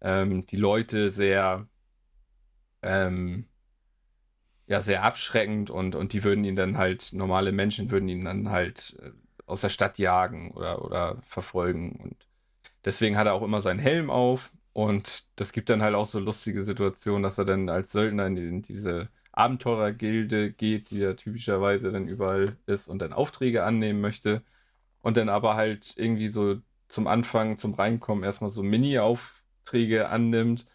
[0.02, 1.68] ähm, die Leute sehr
[2.82, 3.48] ähm,
[4.68, 8.50] ja sehr abschreckend und, und die würden ihn dann halt, normale Menschen würden ihn dann
[8.50, 9.12] halt äh,
[9.46, 11.94] aus der Stadt jagen oder, oder verfolgen.
[12.04, 12.28] Und
[12.86, 16.20] deswegen hat er auch immer seinen Helm auf und das gibt dann halt auch so
[16.20, 21.92] lustige Situationen, dass er dann als Söldner in, in diese Abenteurergilde geht, die ja typischerweise
[21.92, 24.44] dann überall ist und dann Aufträge annehmen möchte.
[25.02, 26.58] Und dann aber halt irgendwie so
[26.90, 30.66] zum Anfang, zum Reinkommen erstmal so Mini-Aufträge annimmt.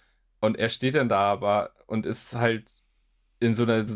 [0.41, 2.73] Und er steht dann da aber und ist halt
[3.41, 3.87] in so einer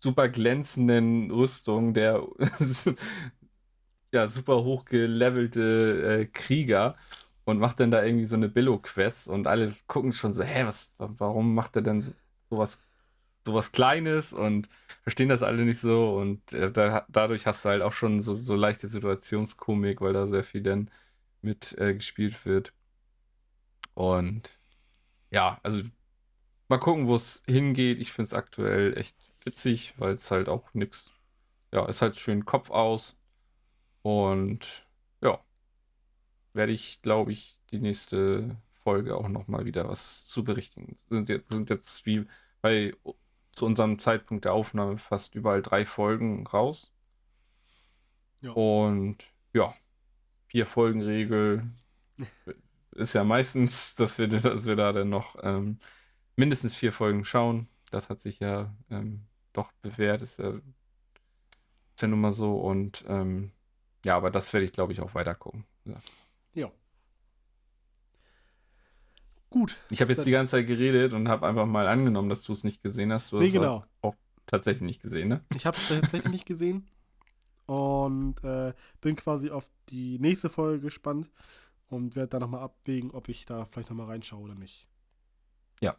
[0.00, 2.26] super glänzenden Rüstung, der
[4.12, 6.96] ja super hochgelevelte äh, Krieger
[7.44, 10.94] und macht dann da irgendwie so eine Billo-Quest und alle gucken schon so, hä, was,
[10.98, 12.14] warum macht er denn
[12.50, 12.80] sowas
[13.44, 14.68] sowas Kleines und
[15.02, 18.36] verstehen das alle nicht so und äh, da, dadurch hast du halt auch schon so,
[18.36, 20.90] so leichte Situationskomik, weil da sehr viel dann
[21.42, 22.72] mit äh, gespielt wird.
[23.94, 24.58] Und
[25.30, 25.82] ja, also
[26.68, 28.00] mal gucken, wo es hingeht.
[28.00, 31.10] Ich finde es aktuell echt witzig, weil es halt auch nichts,
[31.72, 33.18] ja, ist halt schön Kopf aus.
[34.02, 34.86] Und
[35.22, 35.40] ja,
[36.52, 40.98] werde ich, glaube ich, die nächste Folge auch nochmal wieder was zu berichten.
[41.08, 42.26] Sind jetzt, sind jetzt wie
[42.62, 42.94] bei
[43.52, 46.92] zu unserem Zeitpunkt der Aufnahme fast überall drei Folgen raus.
[48.42, 48.52] Ja.
[48.52, 49.18] Und
[49.52, 49.74] ja,
[50.46, 51.64] vier Folgen Regel
[52.92, 55.78] ist ja meistens, dass wir, dass wir da dann noch ähm,
[56.36, 57.68] mindestens vier Folgen schauen.
[57.90, 62.58] Das hat sich ja ähm, doch bewährt, ist ja, ist ja nun mal so.
[62.58, 63.52] Und ähm,
[64.04, 65.66] ja, aber das werde ich, glaube ich, auch weiter gucken.
[65.84, 66.00] Ja.
[66.54, 66.70] ja.
[69.50, 69.76] Gut.
[69.90, 72.62] Ich habe jetzt die ganze Zeit geredet und habe einfach mal angenommen, dass du es
[72.62, 73.32] nicht gesehen hast.
[73.32, 73.84] Du nee, hast genau.
[74.00, 74.14] auch
[74.46, 75.44] tatsächlich nicht gesehen, ne?
[75.54, 76.86] Ich habe es tatsächlich nicht gesehen
[77.66, 81.30] und äh, bin quasi auf die nächste Folge gespannt
[81.88, 84.86] und werde dann nochmal abwägen, ob ich da vielleicht nochmal reinschaue oder nicht.
[85.80, 85.96] Ja.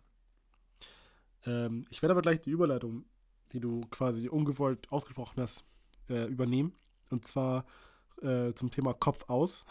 [1.45, 3.05] Ähm, ich werde aber gleich die Überleitung,
[3.51, 5.65] die du quasi ungewollt ausgesprochen hast,
[6.09, 6.73] äh, übernehmen.
[7.09, 7.65] Und zwar
[8.21, 9.65] äh, zum Thema Kopf aus.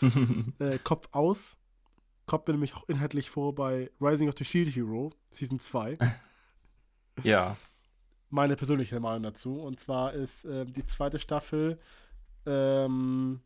[0.58, 1.56] äh, Kopf aus
[2.32, 5.98] kommt mir nämlich auch inhaltlich vor bei Rising of the Shield Hero, Season 2.
[7.24, 7.58] ja.
[8.30, 9.60] Meine persönliche Meinung dazu.
[9.60, 11.78] Und zwar ist äh, die zweite Staffel.
[12.46, 13.42] Ähm,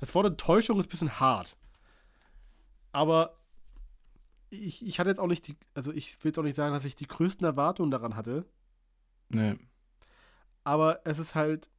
[0.00, 1.56] das Wort Enttäuschung ist ein bisschen hart.
[2.90, 3.36] Aber
[4.48, 5.56] ich, ich hatte jetzt auch nicht die.
[5.74, 8.46] Also, ich will jetzt auch nicht sagen, dass ich die größten Erwartungen daran hatte.
[9.28, 9.54] Nee.
[10.64, 11.70] Aber es ist halt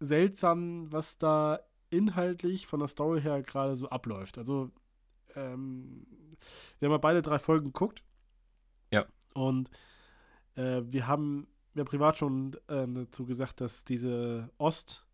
[0.00, 1.60] seltsam, was da
[1.90, 4.38] inhaltlich von der Story her gerade so abläuft.
[4.38, 4.70] Also,
[5.34, 6.06] ähm,
[6.78, 8.02] wir haben ja beide drei Folgen geguckt.
[8.90, 9.06] Ja.
[9.34, 9.70] Und
[10.54, 15.04] äh, wir haben ja privat schon ähm, dazu gesagt, dass diese Ost-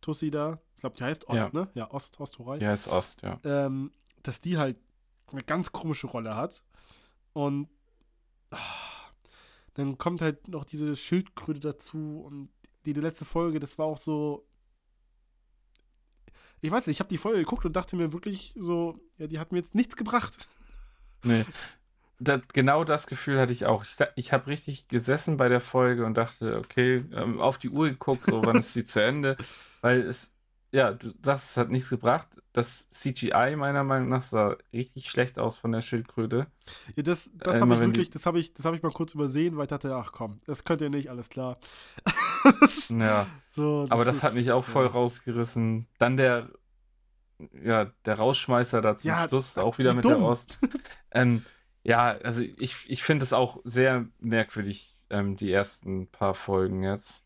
[0.00, 1.60] Tussi da, ich glaube, die heißt Ost, ja.
[1.60, 1.68] ne?
[1.74, 2.56] Ja, Ost, Ostorei.
[2.58, 3.38] Ja, ist Ost, ja.
[3.44, 4.78] Ähm, dass die halt
[5.32, 6.62] eine ganz komische Rolle hat.
[7.34, 7.68] Und
[8.50, 8.58] ah,
[9.74, 12.48] dann kommt halt noch diese Schildkröte dazu und
[12.86, 14.46] die, die letzte Folge, das war auch so,
[16.60, 19.38] ich weiß nicht, ich habe die Folge geguckt und dachte mir wirklich so, ja, die
[19.38, 20.48] hat mir jetzt nichts gebracht.
[21.22, 21.44] Nee.
[22.18, 23.84] Das, genau das Gefühl hatte ich auch.
[23.84, 27.90] Ich, ich habe richtig gesessen bei der Folge und dachte, okay, ähm, auf die Uhr
[27.90, 29.36] geguckt, so wann ist sie zu Ende.
[29.82, 30.32] Weil es,
[30.72, 32.28] ja, du sagst, es hat nichts gebracht.
[32.52, 36.46] Das CGI meiner Meinung nach sah richtig schlecht aus von der Schildkröte.
[36.96, 39.56] Ja, das, das äh, habe ich wirklich, das habe ich, das ich mal kurz übersehen,
[39.56, 41.58] weil ich dachte, ach komm, das könnt ihr nicht, alles klar.
[42.88, 43.26] ja.
[43.50, 44.90] So, das Aber das ist, hat mich auch voll ja.
[44.92, 45.88] rausgerissen.
[45.98, 46.50] Dann der,
[47.62, 50.14] ja, der Rausschmeißer da zum ja, Schluss, auch wieder mit dumm.
[50.14, 50.58] der Ost.
[51.10, 51.44] ähm,
[51.82, 57.24] ja, also ich, ich finde es auch sehr merkwürdig, ähm, die ersten paar Folgen jetzt.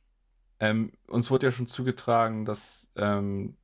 [0.64, 3.56] Ähm, uns wurde ja schon zugetragen, dass ähm,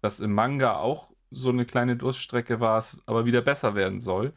[0.00, 4.32] das im Manga auch so eine kleine Durststrecke war, aber wieder besser werden soll.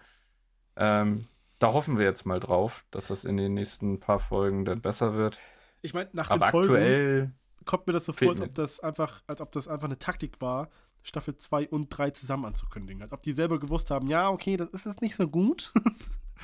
[0.75, 1.27] Ähm,
[1.59, 5.13] da hoffen wir jetzt mal drauf, dass das in den nächsten paar Folgen dann besser
[5.13, 5.39] wird.
[5.81, 7.31] Ich meine, nach aber den Folgen aktuell
[7.63, 10.41] kommt mir das so vor, als ob das einfach, als ob das einfach eine Taktik
[10.41, 10.69] war,
[11.01, 13.03] Staffel 2 und 3 zusammen anzukündigen.
[13.03, 15.71] Als ob die selber gewusst haben, ja, okay, das ist jetzt nicht so gut,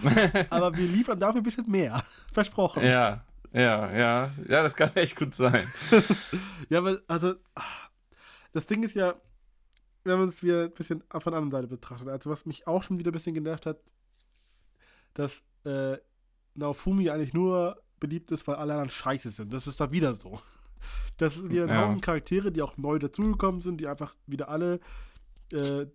[0.49, 2.01] aber wir liefern dafür ein bisschen mehr.
[2.31, 2.86] Versprochen.
[2.86, 3.25] Ja,
[3.55, 4.33] ja, ja.
[4.47, 5.65] Ja, das kann echt gut sein.
[6.69, 7.35] ja, aber also,
[8.51, 9.15] das Ding ist ja,
[10.03, 12.83] wenn man es wieder ein bisschen von der anderen Seite betrachtet, also was mich auch
[12.83, 13.79] schon wieder ein bisschen genervt hat,
[15.13, 15.97] dass äh,
[16.53, 19.53] Naofumi eigentlich nur beliebt ist, weil alle anderen scheiße sind.
[19.53, 20.39] Das ist da wieder so.
[21.17, 21.81] Das sind wieder ein ja.
[21.81, 24.79] Haufen Charaktere, die auch neu dazugekommen sind, die einfach wieder alle
[25.53, 25.85] äh,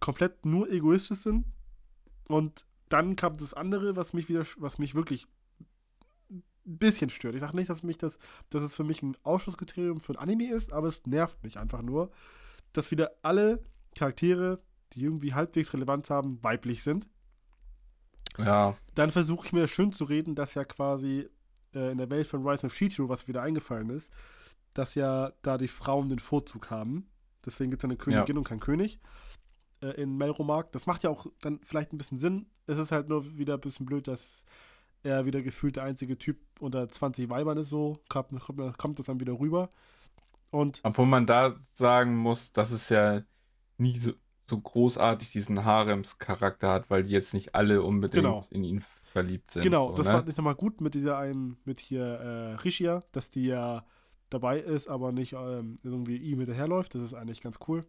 [0.00, 1.44] komplett nur egoistisch sind.
[2.28, 5.28] Und dann kam das andere, was mich wieder, was mich wirklich
[6.66, 7.34] ein bisschen stört.
[7.34, 8.18] Ich sage nicht, dass mich das,
[8.50, 11.82] dass es für mich ein Ausschlusskriterium für ein Anime ist, aber es nervt mich einfach
[11.82, 12.10] nur,
[12.72, 13.62] dass wieder alle
[13.94, 14.60] Charaktere,
[14.92, 17.08] die irgendwie halbwegs Relevanz haben, weiblich sind.
[18.38, 18.76] Ja.
[18.94, 21.28] Dann versuche ich mir schön zu reden, dass ja quasi
[21.74, 24.12] äh, in der Welt von Rise of Shield was wieder eingefallen ist,
[24.74, 27.08] dass ja da die Frauen den Vorzug haben.
[27.44, 28.38] Deswegen gibt es eine Königin ja.
[28.38, 29.00] und kein König
[29.80, 30.72] äh, in Melromark.
[30.72, 32.46] Das macht ja auch dann vielleicht ein bisschen Sinn.
[32.66, 34.44] Es ist halt nur wieder ein bisschen blöd, dass
[35.02, 39.06] er wieder gefühlt der einzige Typ unter 20 Weibern ist, so kommt, kommt, kommt das
[39.06, 39.70] dann wieder rüber.
[40.50, 43.22] Und Obwohl man da sagen muss, dass es ja
[43.78, 44.12] nie so,
[44.48, 48.46] so großartig diesen Harems-Charakter hat, weil die jetzt nicht alle unbedingt genau.
[48.50, 49.62] in ihn verliebt sind.
[49.62, 50.12] Genau, so, das ne?
[50.12, 53.84] fand ich nochmal gut mit dieser einen, mit hier äh, Rishia, dass die ja
[54.30, 56.94] dabei ist, aber nicht ähm, irgendwie ihm hinterherläuft.
[56.94, 57.84] Das ist eigentlich ganz cool.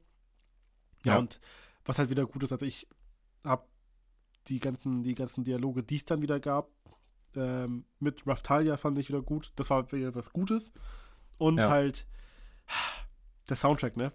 [1.04, 1.40] Ja, ja, und
[1.86, 2.88] was halt wieder gut ist, also ich
[3.46, 3.66] habe
[4.48, 6.70] die ganzen, die ganzen Dialoge, die es dann wieder gab,
[7.36, 9.52] ähm, mit Raftalia fand ich wieder gut.
[9.56, 10.74] Das war wieder was Gutes.
[11.38, 11.70] Und Ja.
[11.70, 12.06] halt
[13.50, 14.12] der Soundtrack, ne?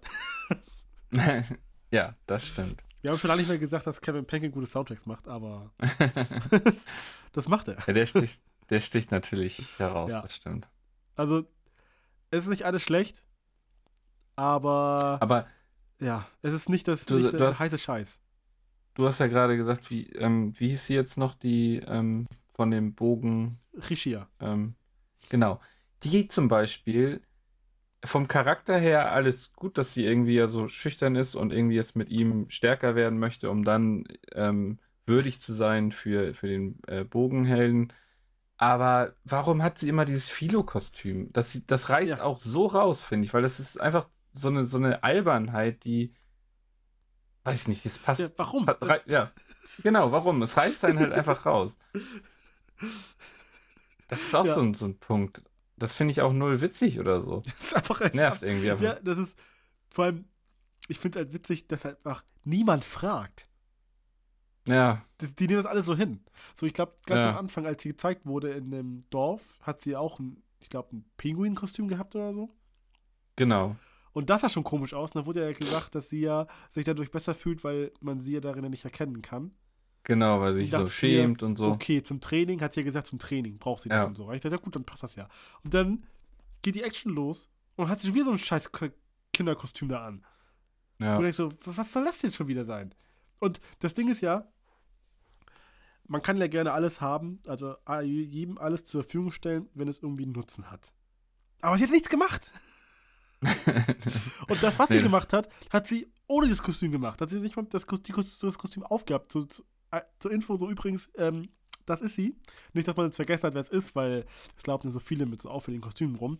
[1.91, 2.81] ja, das stimmt.
[3.01, 5.71] Wir haben schon lange nicht mehr gesagt, dass Kevin Penkin gute Soundtracks macht, aber
[7.31, 7.77] das macht er.
[7.87, 10.21] Ja, der sticht, der sticht natürlich heraus, Ja.
[10.21, 10.67] das stimmt.
[11.15, 11.45] Also,
[12.31, 13.23] es ist nicht alles schlecht,
[14.35, 15.47] aber, Aber
[15.99, 18.19] ja, es ist nicht das Du- nicht der hast- heiße Scheiß.
[18.95, 22.27] du hast ja gerade gesagt, wie, ähm, wie hieß sie jetzt noch, die ähm,
[22.59, 24.27] von dem Bogen Rishia.
[24.41, 24.75] Ähm,
[25.29, 25.61] genau.
[26.03, 27.21] Die zum Beispiel,
[28.03, 31.95] vom Charakter her alles gut, dass sie irgendwie ja so schüchtern ist und irgendwie jetzt
[31.95, 34.03] mit ihm stärker werden möchte, um dann
[34.33, 37.93] ähm, würdig zu sein für, für den äh, Bogenhelden.
[38.57, 41.31] Aber warum hat sie immer dieses Philo-Kostüm?
[41.31, 42.23] Das, das reißt Ja.
[42.23, 46.13] auch so raus, finde ich, weil das ist einfach so eine, so eine Albernheit, die,
[47.45, 48.19] weiß ich nicht, das passt.
[48.19, 48.69] Ja, warum?
[49.07, 49.31] ja,
[49.83, 50.41] genau, warum?
[50.41, 51.77] Es reißt einen halt einfach raus.
[54.07, 54.55] Das ist auch Ja.
[54.55, 55.43] so, ein, so ein Punkt.
[55.77, 57.41] Das finde ich auch null witzig oder so.
[57.45, 58.83] Das ist einfach es Nervt irgendwie einfach.
[58.83, 59.37] Ja, das ist
[59.89, 60.25] vor allem,
[60.87, 63.47] ich finde es halt witzig, dass halt einfach niemand fragt.
[64.67, 66.23] Ja, Die, die nehmen das alles so hin.
[66.53, 67.31] So, ich glaube, ganz Ja.
[67.31, 70.95] am Anfang, als sie gezeigt wurde in dem Dorf, hat sie auch ein, ich glaube,
[70.95, 72.49] ein Pinguin-Kostüm gehabt oder so.
[73.35, 73.75] genau.
[74.11, 75.13] Und das sah schon komisch aus.
[75.13, 78.33] Und da wurde ja gesagt, dass sie ja sich dadurch besser fühlt, weil man sie
[78.33, 79.51] ja darin ja nicht erkennen kann.
[80.09, 81.65] Genau, weil sie sich so schämt und so.
[81.67, 84.03] Okay, zum Training, hat sie ja gesagt, zum Training braucht sie das Ja.
[84.05, 84.29] und so.
[84.33, 85.27] Ich dachte, ja gut, dann passt das ja.
[85.63, 86.05] Und dann
[86.61, 87.47] geht die Action los
[87.77, 88.69] und hat sie schon wieder so ein scheiß
[89.31, 90.25] Kinderkostüm da an.
[90.99, 92.93] Ja, Und ich so, was soll das denn schon wieder sein?
[93.39, 94.51] Und das Ding ist ja,
[96.07, 100.23] man kann ja gerne alles haben, also jedem alles zur Verfügung stellen, wenn es irgendwie
[100.23, 100.91] einen Nutzen hat.
[101.61, 102.51] Aber sie hat nichts gemacht.
[104.47, 107.21] Und das, was Nee, sie gemacht hat, hat sie ohne das Kostüm gemacht.
[107.21, 109.31] Hat sie nicht mal das, Kos- die Kos- das Kostüm aufgehabt.
[109.31, 111.49] Zu, zu, äh, zur Info, so übrigens, ähm,
[111.85, 112.35] das ist sie.
[112.73, 114.25] Nicht, dass man jetzt vergessen hat, wer es ist, weil
[114.55, 116.39] es glauben so viele mit so auffälligen Kostümen rum.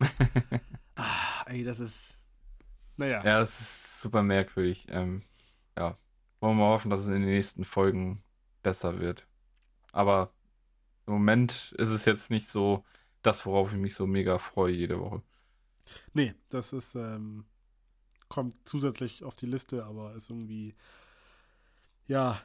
[0.96, 2.16] ah, ey, das ist.
[2.96, 3.24] Naja.
[3.24, 4.86] ja, das ist super merkwürdig.
[4.90, 5.22] Ähm,
[5.78, 5.96] ja,
[6.40, 8.22] wollen wir mal hoffen, dass es in den nächsten Folgen
[8.62, 9.26] besser wird.
[9.92, 10.32] Aber
[11.06, 12.84] im Moment ist es jetzt nicht so
[13.22, 15.22] das, worauf ich mich so mega freue jede Woche.
[16.12, 17.44] Nee, das ist, ähm,
[18.28, 20.74] kommt zusätzlich auf die Liste, aber ist irgendwie,
[22.10, 22.40] ja,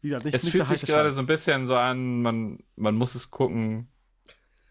[0.00, 3.14] wieder nicht, es nicht fühlt sich gerade so ein bisschen so an, man, man muss
[3.16, 3.88] es gucken,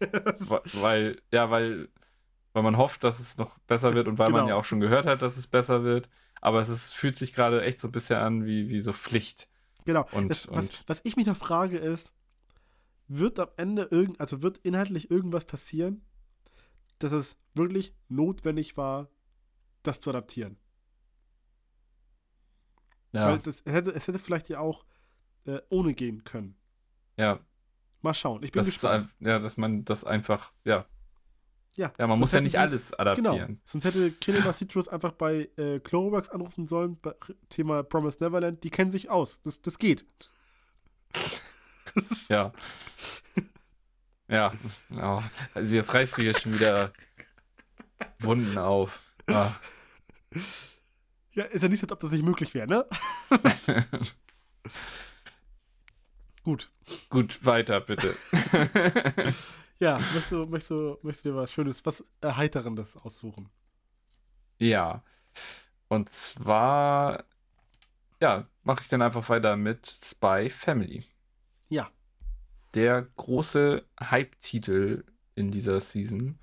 [0.74, 1.88] weil, ja, weil,
[2.54, 4.48] weil man hofft, dass es noch besser Es- wird und weil man genau.
[4.48, 6.08] ja auch schon gehört hat, dass es besser wird.
[6.40, 9.46] Aber es ist, fühlt sich gerade echt so ein bisschen an wie, wie so Pflicht.
[9.84, 10.06] Genau.
[10.12, 12.14] Und, das, was, und was ich mich noch frage ist,
[13.08, 16.02] wird am Ende irgend, also wird inhaltlich irgendwas passieren,
[16.98, 19.10] dass es wirklich notwendig war,
[19.82, 20.56] das zu adaptieren?
[23.12, 24.84] Ja, Weil das, es, hätte, es hätte vielleicht ja auch
[25.46, 26.56] äh, ohne gehen können.
[27.16, 27.38] ja,
[28.02, 28.42] Mal schauen.
[28.42, 29.08] Ich bin das ist, gespannt.
[29.20, 30.86] ein- ja, dass man das einfach, ja,
[31.76, 33.00] ja, ja, man muss ja nicht sie- alles Genau.
[33.00, 33.60] adaptieren.
[33.66, 37.14] Sonst hätte Kinema Citrus einfach bei äh, Cloverworks anrufen sollen, bei
[37.50, 38.64] Thema Promise Neverland.
[38.64, 39.40] Die kennen sich aus.
[39.42, 40.04] Das, das geht.
[42.28, 42.52] Ja.
[44.28, 44.52] ja,
[44.90, 45.30] ja.
[45.54, 46.92] Also jetzt reißt du hier schon wieder
[48.20, 49.12] Wunden auf.
[49.26, 49.52] Ah.
[51.32, 52.86] Ja, ist ja nicht so, als ob das nicht möglich wäre, ne?
[56.42, 56.70] Gut.
[57.08, 58.14] Gut, weiter bitte.
[59.80, 63.48] Ja, möchtest du, möchtest du, möchtest du dir was Schönes, was Erheiterndes aussuchen?
[64.58, 65.02] Ja.
[65.88, 67.24] Und zwar,
[68.20, 71.04] ja, mache ich dann einfach weiter mit Spy Family.
[71.68, 71.90] Ja.
[72.74, 75.04] Der große Hype-Titel
[75.34, 76.38] in dieser Season.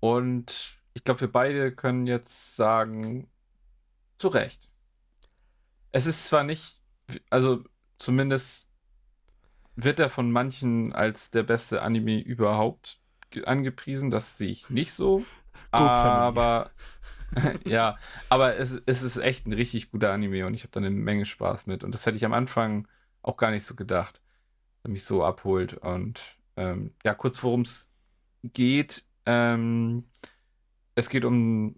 [0.00, 3.28] Und ich glaube, wir beide können jetzt sagen,
[4.22, 4.70] zu Recht.
[5.92, 6.80] Es ist zwar nicht,
[7.30, 7.64] also
[7.98, 8.68] zumindest
[9.76, 13.00] wird er von manchen als der beste Anime überhaupt
[13.30, 14.10] ge- angepriesen.
[14.10, 15.30] Das sehe ich nicht so.
[15.70, 16.72] Aber
[17.66, 17.98] ja,
[18.28, 21.26] aber es, es ist echt ein richtig guter Anime und ich habe da eine Menge
[21.26, 21.84] Spaß mit.
[21.84, 22.88] Und das hätte ich am Anfang
[23.22, 24.22] auch gar nicht so gedacht,
[24.82, 25.74] dass er mich so abholt.
[25.74, 26.20] Und
[26.56, 27.92] ähm, ja, kurz worum es
[28.44, 29.04] geht.
[29.26, 30.04] Ähm,
[30.94, 31.76] es geht um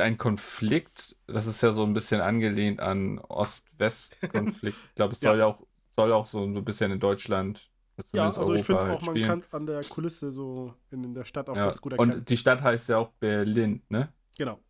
[0.00, 1.16] einen Konflikt.
[1.26, 4.78] Das ist ja so ein bisschen angelehnt an Ost-West-Konflikt.
[4.90, 5.30] Ich glaube, es Ja.
[5.30, 5.66] soll ja auch,
[5.96, 7.70] soll auch so ein bisschen in Deutschland,
[8.12, 11.04] Ja, also ich finde Europa auch, halt man kann es an der Kulisse so in,
[11.04, 12.18] in der Stadt auch Ja, ganz gut erkennen.
[12.20, 14.12] und die Stadt heißt ja auch Berlin, ne?
[14.36, 14.60] genau.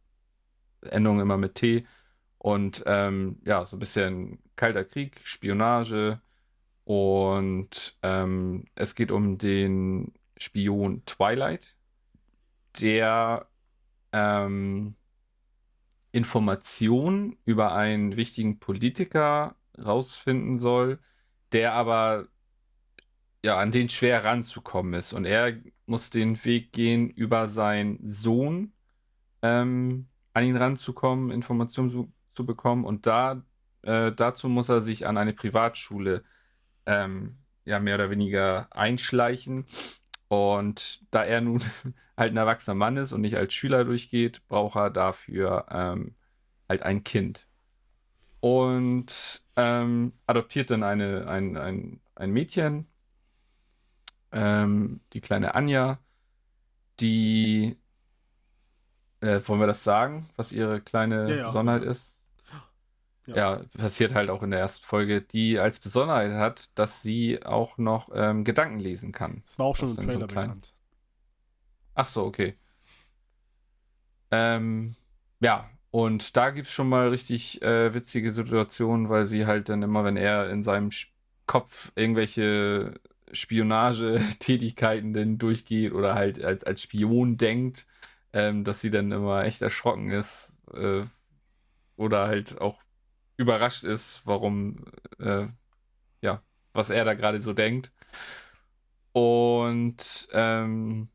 [0.82, 1.86] Endung immer mit T.
[2.38, 6.20] Und ähm, ja, so ein bisschen Kalter Krieg, Spionage.
[6.84, 11.76] Und ähm, es geht um den Spion Twilight,
[12.80, 13.48] der
[14.12, 14.96] ähm,
[16.14, 21.00] Informationen über einen wichtigen Politiker rausfinden soll,
[21.50, 22.28] der aber
[23.42, 25.12] ja an den schwer ranzukommen ist.
[25.12, 25.54] Und er
[25.86, 28.72] muss den Weg gehen, über seinen Sohn
[29.42, 32.84] ähm, an ihn ranzukommen, Informationen zu, zu bekommen.
[32.84, 33.42] Und da
[33.82, 36.22] äh, dazu muss er sich an eine Privatschule
[36.86, 39.66] ähm, ja mehr oder weniger einschleichen.
[40.34, 41.60] Und da er nun
[42.16, 46.14] halt ein erwachsener Mann ist und nicht als Schüler durchgeht, braucht er dafür ähm,
[46.68, 47.46] halt ein Kind.
[48.40, 52.86] Und ähm, adoptiert dann eine, ein, ein, ein Mädchen,
[54.32, 55.98] ähm, die kleine Anja,
[57.00, 57.78] die,
[59.20, 61.46] äh, wollen wir das sagen, was ihre kleine ja, ja.
[61.46, 62.13] Besonderheit ist?
[63.26, 63.36] Ja.
[63.36, 63.60] ja.
[63.76, 68.10] passiert halt auch in der ersten Folge, die als Besonderheit hat, dass sie auch noch
[68.14, 69.42] ähm, Gedanken lesen kann.
[69.46, 70.74] Das war auch schon im Trailer so bekannt.
[71.94, 72.56] Ach so, okay.
[74.30, 74.96] Ähm,
[75.40, 79.82] ja, und da gibt es schon mal richtig äh, witzige Situationen, weil sie halt dann
[79.82, 80.90] immer, wenn er in seinem
[81.46, 82.94] Kopf irgendwelche
[83.32, 87.86] Spionagetätigkeiten denn durchgeht oder halt als, als Spion denkt,
[88.32, 91.04] ähm, dass sie dann immer echt erschrocken ist äh,
[91.96, 92.83] oder halt auch
[93.36, 94.84] überrascht ist, warum,
[95.18, 95.46] äh,
[96.20, 97.92] ja, was er da gerade so denkt.
[99.12, 101.08] Und ähm,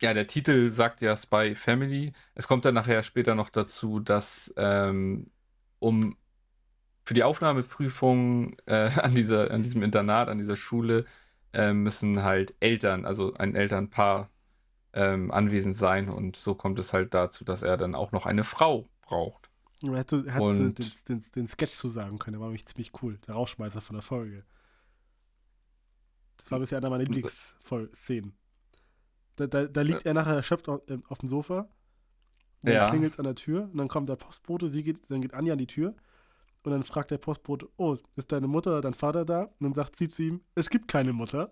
[0.00, 2.12] ja, der Titel sagt ja Spy Family.
[2.34, 5.30] Es kommt dann nachher später noch dazu, dass ähm,
[5.78, 6.16] um
[7.04, 11.04] für die Aufnahmeprüfung äh, an, dieser, an diesem Internat, an dieser Schule,
[11.52, 14.30] äh, müssen halt Eltern, also ein Elternpaar
[14.92, 16.08] ähm, anwesend sein.
[16.08, 19.49] Und so kommt es halt dazu, dass er dann auch noch eine Frau braucht.
[19.82, 23.18] Er hätte, und, den, den, den, Sketch zu sagen können, der war nämlich ziemlich cool.
[23.26, 24.44] Der Rauschmeißer von der Folge.
[26.36, 28.34] Das war bisher einer meiner Lieblingsszenen.
[29.36, 31.68] Da, da, da, liegt er nachher erschöpft auf, äh, auf dem Sofa.
[32.62, 32.88] Dann ja.
[32.88, 35.58] klingelt an der Tür und dann kommt der Postbote, sie geht, dann geht Anja an
[35.58, 35.94] die Tür
[36.62, 39.44] und dann fragt der Postbote, oh, ist deine Mutter oder dein Vater da?
[39.44, 41.48] Und dann sagt sie zu ihm, es gibt keine Mutter.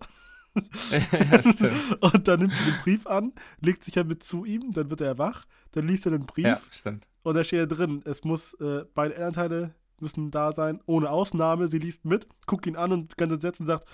[0.91, 1.75] ja, stimmt.
[2.01, 4.99] Und dann nimmt sie den Brief an, legt sich ja mit zu ihm, dann wird
[4.99, 6.45] er wach, dann liest er den Brief.
[6.45, 7.05] Ja, stimmt.
[7.23, 11.67] Und da steht ja drin, es muss, äh, beide Elternteile müssen da sein, ohne Ausnahme.
[11.67, 13.87] Sie liest mit, guckt ihn an und ganz entsetzt und sagt,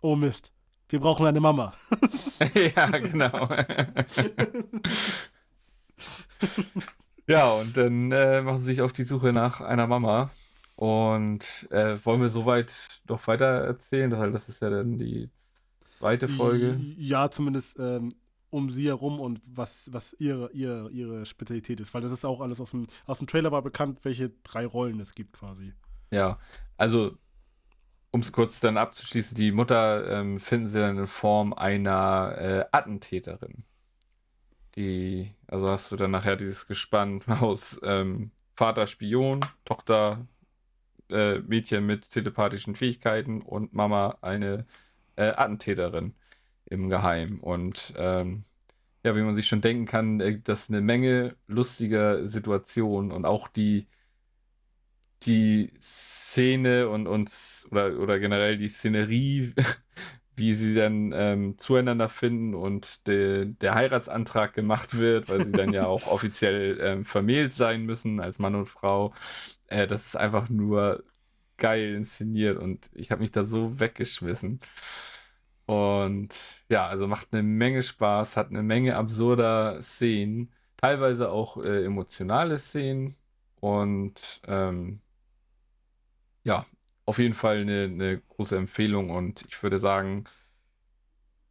[0.00, 0.52] oh Mist,
[0.88, 1.72] wir brauchen eine Mama.
[2.54, 3.48] ja, genau.
[7.26, 10.30] ja, und dann äh, machen sie sich auf die Suche nach einer Mama.
[10.76, 12.74] Und äh, wollen wir soweit
[13.08, 14.12] noch weiter erzählen?
[14.12, 15.30] Weil das ist ja dann die
[15.98, 16.78] zweite Folge.
[16.98, 18.10] Ja, zumindest ähm,
[18.56, 21.92] um sie herum und was, was ihre, ihre, ihre Spezialität ist.
[21.92, 24.98] Weil das ist auch alles aus dem, aus dem Trailer war bekannt, welche drei Rollen
[24.98, 25.74] es gibt quasi.
[26.10, 26.38] Ja,
[26.78, 27.18] also
[28.12, 32.64] um es kurz dann abzuschließen, die Mutter ähm, finden sie dann in Form einer äh,
[32.72, 33.64] Attentäterin.
[34.74, 40.26] Die, also hast du dann nachher dieses Gespann aus ähm, Vater Spion, Tochter
[41.10, 44.64] äh, Mädchen mit telepathischen Fähigkeiten und Mama eine
[45.16, 46.14] äh, Attentäterin
[46.64, 47.40] im Geheim.
[47.40, 48.45] Und ähm,
[49.06, 53.48] ja, wie man sich schon denken kann, ergibt das eine Menge lustiger Situationen und auch
[53.48, 53.86] die,
[55.22, 57.30] die Szene und, und
[57.70, 59.54] oder, oder generell die Szenerie,
[60.36, 65.72] wie sie dann ähm, zueinander finden und de, der Heiratsantrag gemacht wird, weil sie dann
[65.72, 69.14] ja auch offiziell ähm, vermählt sein müssen als Mann und Frau.
[69.68, 71.04] Äh, das ist einfach nur
[71.58, 74.60] geil inszeniert und ich habe mich da so weggeschmissen.
[75.66, 81.84] Und ja, also macht eine Menge Spaß, hat eine Menge absurder Szenen, teilweise auch äh,
[81.84, 83.16] emotionale Szenen
[83.60, 85.00] und ähm,
[86.44, 86.66] ja,
[87.04, 90.24] auf jeden Fall eine, eine große Empfehlung und ich würde sagen,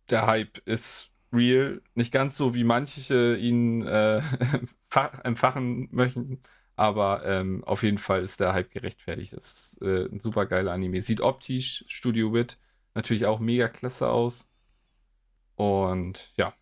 [0.10, 1.82] der Hype ist real.
[1.96, 4.22] Nicht ganz so, wie manche ihn äh,
[5.24, 6.42] empfachen möchten,
[6.76, 9.34] aber ähm, auf jeden Fall ist der Hype gerechtfertigt.
[9.34, 11.02] Das ist äh, ein super geiler Anime.
[11.02, 12.58] Sieht optisch, Studio Wit,
[12.96, 14.50] natürlich auch mega klasse aus.
[15.56, 16.54] Und ja,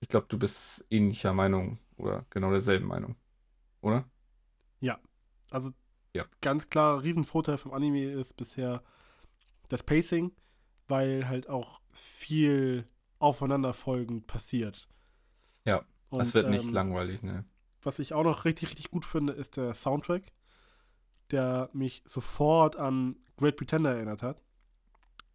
[0.00, 3.16] ich glaube, du bist ähnlicher Meinung oder genau derselben Meinung,
[3.80, 4.08] oder?
[4.80, 4.98] Ja,
[5.50, 5.70] also
[6.14, 6.24] ja.
[6.40, 8.82] ganz klar, Riesenvorteil vom Anime ist bisher
[9.68, 10.32] das Pacing,
[10.88, 12.88] weil halt auch viel
[13.18, 14.88] aufeinanderfolgend passiert.
[15.64, 17.44] Ja, Und, das wird nicht ähm, langweilig, ne?
[17.82, 20.32] Was ich auch noch richtig, richtig gut finde, ist der Soundtrack,
[21.30, 24.42] der mich sofort an Great Pretender erinnert hat.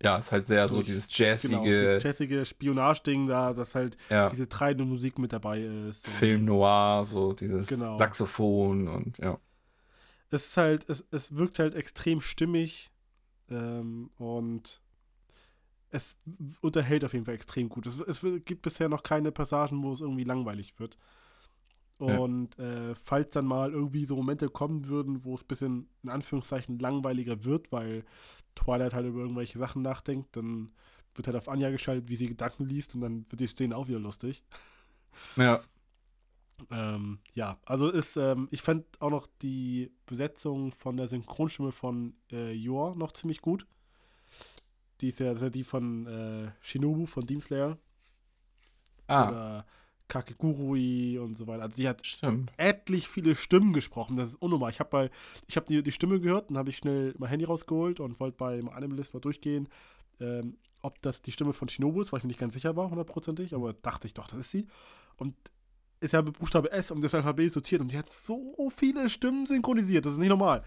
[0.03, 1.53] Ja, ist halt sehr so dieses jazzige.
[1.53, 4.29] Genau, dieses jazzige Spionage-Ding da, dass halt ja.
[4.29, 6.07] diese treibende Musik mit dabei ist.
[6.07, 7.97] Film noir, so dieses genau.
[7.97, 9.37] Saxophon und ja
[10.31, 12.89] es ist halt, es, es wirkt halt extrem stimmig
[13.49, 14.81] ähm, und
[15.89, 16.15] es
[16.61, 17.85] unterhält auf jeden Fall extrem gut.
[17.85, 20.97] Es, es gibt bisher noch keine Passagen, wo es irgendwie langweilig wird.
[22.07, 26.09] Und äh, falls dann mal irgendwie so Momente kommen würden, wo es ein bisschen in
[26.09, 28.03] Anführungszeichen langweiliger wird, weil
[28.55, 30.71] Twilight halt über irgendwelche Sachen nachdenkt, dann
[31.15, 33.87] wird halt auf Anja geschaltet, wie sie Gedanken liest und dann wird die Szene auch
[33.87, 34.43] wieder lustig.
[35.35, 35.61] Ja.
[36.69, 42.15] Ähm, ja, also ist, ähm, ich fand auch noch die Besetzung von der Synchronstimme von
[42.31, 43.65] äh, Yor noch ziemlich gut.
[45.01, 47.77] Die ist ja, ist ja die von äh, Shinobu von Demon Slayer.
[49.07, 49.65] Ah, Oder
[50.12, 51.64] Kakegurui und so weiter.
[51.64, 52.51] Also sie hat stimmt.
[52.57, 54.18] etlich viele Stimmen gesprochen.
[54.18, 54.70] Das ist unnormal.
[54.70, 55.09] Ich habe bei,
[55.47, 58.36] ich habe die, die Stimme gehört, dann habe ich schnell mein Handy rausgeholt und wollte
[58.38, 59.70] bei Animalist mal durchgehen,
[60.20, 62.89] ähm, ob das die Stimme von Shinobu ist, weil ich mir nicht ganz sicher war,
[62.89, 64.68] hundertprozentig, aber dachte ich doch, das ist sie.
[65.16, 65.34] Und
[66.01, 69.45] ist ja mit Buchstabe S und das Alphabet sortiert und die hat so viele Stimmen
[69.45, 70.05] synchronisiert.
[70.05, 70.64] Das ist nicht normal.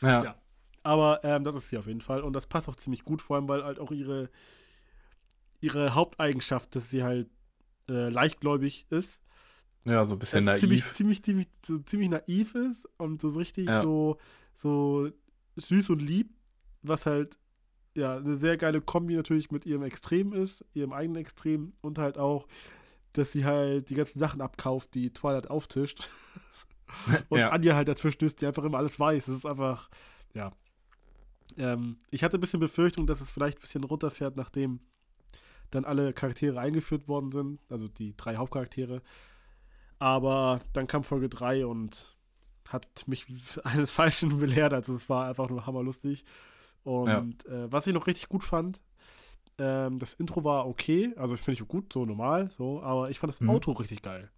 [0.00, 0.24] Ja.
[0.24, 0.36] Ja.
[0.84, 2.22] Aber ähm, das ist sie auf jeden Fall.
[2.22, 4.30] Und das passt auch ziemlich gut, vor allem, weil halt auch ihre,
[5.60, 7.28] ihre Haupteigenschaft, dass sie halt
[7.88, 9.20] äh, leichtgläubig ist.
[9.84, 10.60] Ja, so ein bisschen Äh, naiv.
[10.60, 13.82] Ziemlich, ziemlich, ziemlich, so, ziemlich naiv ist und so richtig Ja.
[13.82, 14.18] so,
[14.54, 15.10] so
[15.56, 16.30] süß und lieb,
[16.82, 17.38] was halt
[17.94, 22.18] ja eine sehr geile Kombi natürlich mit ihrem Extrem ist, ihrem eigenen Extrem und halt
[22.18, 22.46] auch,
[23.14, 26.08] dass sie halt die ganzen Sachen abkauft, die Twilight auftischt.
[27.30, 27.50] und Ja.
[27.50, 29.26] Anja halt dazwischen ist, die einfach immer alles weiß.
[29.26, 29.88] Das ist einfach,
[30.34, 30.52] ja.
[31.56, 34.80] Ähm, ich hatte ein bisschen Befürchtung, dass es vielleicht ein bisschen runterfährt, nachdem
[35.70, 39.02] dann alle Charaktere eingeführt worden sind, also die drei Hauptcharaktere.
[39.98, 42.16] Aber dann kam Folge 3 und
[42.68, 43.26] hat mich
[43.64, 44.72] eines Falschen belehrt.
[44.72, 46.24] Also es war einfach nur hammerlustig.
[46.84, 48.80] Und äh, was ich noch richtig gut fand,
[49.58, 53.32] ähm, das Intro war okay, also finde ich gut, so normal, so, aber ich fand
[53.32, 53.50] das Mhm.
[53.50, 54.30] Outro richtig geil.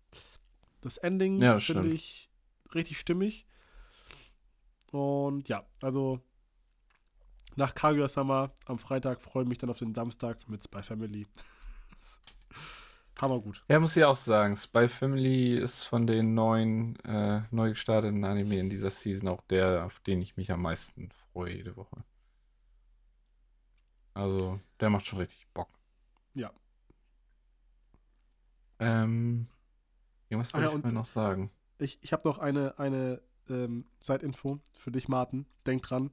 [0.81, 2.31] Das Ending Ja, finde ich
[2.74, 3.47] richtig stimmig.
[4.93, 6.20] Und ja, also
[7.57, 11.26] nach Kaguya-sama am Freitag freue ich mich dann auf den Samstag mit Spy Family.
[13.20, 13.62] Hammergut.
[13.68, 18.59] Ja, muss ich auch sagen, Spy Family ist von den neuen, äh, neu gestarteten Anime
[18.59, 22.03] in dieser Season auch der, auf den ich mich am meisten freue jede Woche.
[24.14, 25.68] Also, der macht schon richtig Bock.
[26.34, 26.51] Ja.
[28.78, 29.48] Ähm,
[30.28, 31.51] irgendwas Ah wollte ja, ich mal noch sagen.
[31.78, 35.46] Ich, ich habe noch eine, eine ähm, Side-Info für dich, Martin.
[35.66, 36.11] Denk dran.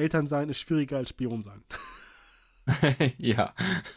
[0.00, 1.62] Eltern sein ist schwieriger als Spion sein.
[3.18, 3.54] ja.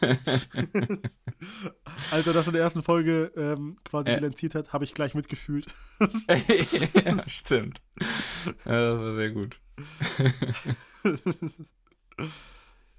[2.10, 4.16] Als er das in der ersten Folge ähm, quasi Äh.
[4.16, 5.66] bilanziert hat, habe ich gleich mitgefühlt.
[6.28, 7.82] ja, stimmt.
[8.64, 9.60] Ja, das war sehr gut.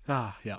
[0.08, 0.58] ja, ja.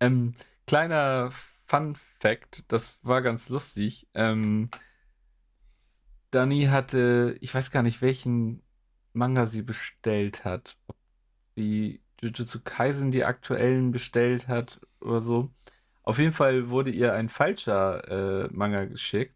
[0.00, 0.34] Ähm,
[0.66, 1.30] kleiner
[1.66, 4.08] Fun Fact, das war ganz lustig.
[4.14, 4.70] Ähm,
[6.30, 8.62] Dani hatte, ich weiß gar nicht, welchen
[9.12, 10.76] Manga sie bestellt hat.
[10.86, 10.95] Ob
[11.56, 15.50] sie Jujutsu Kaisen die aktuellen bestellt hat oder so.
[16.02, 19.34] Auf jeden Fall wurde ihr ein falscher äh, Manga geschickt.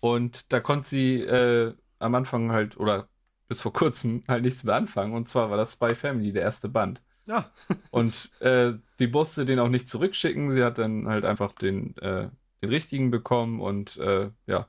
[0.00, 3.08] Und da konnte sie äh, am Anfang halt, oder
[3.48, 5.14] bis vor kurzem halt nichts mehr anfangen.
[5.14, 7.02] Und zwar war das Spy Family, der erste Band.
[7.26, 7.52] Ja,
[7.90, 10.52] Und äh, sie musste den auch nicht zurückschicken.
[10.52, 12.28] Sie hat dann halt einfach den, äh,
[12.62, 14.68] den richtigen bekommen und äh, ja,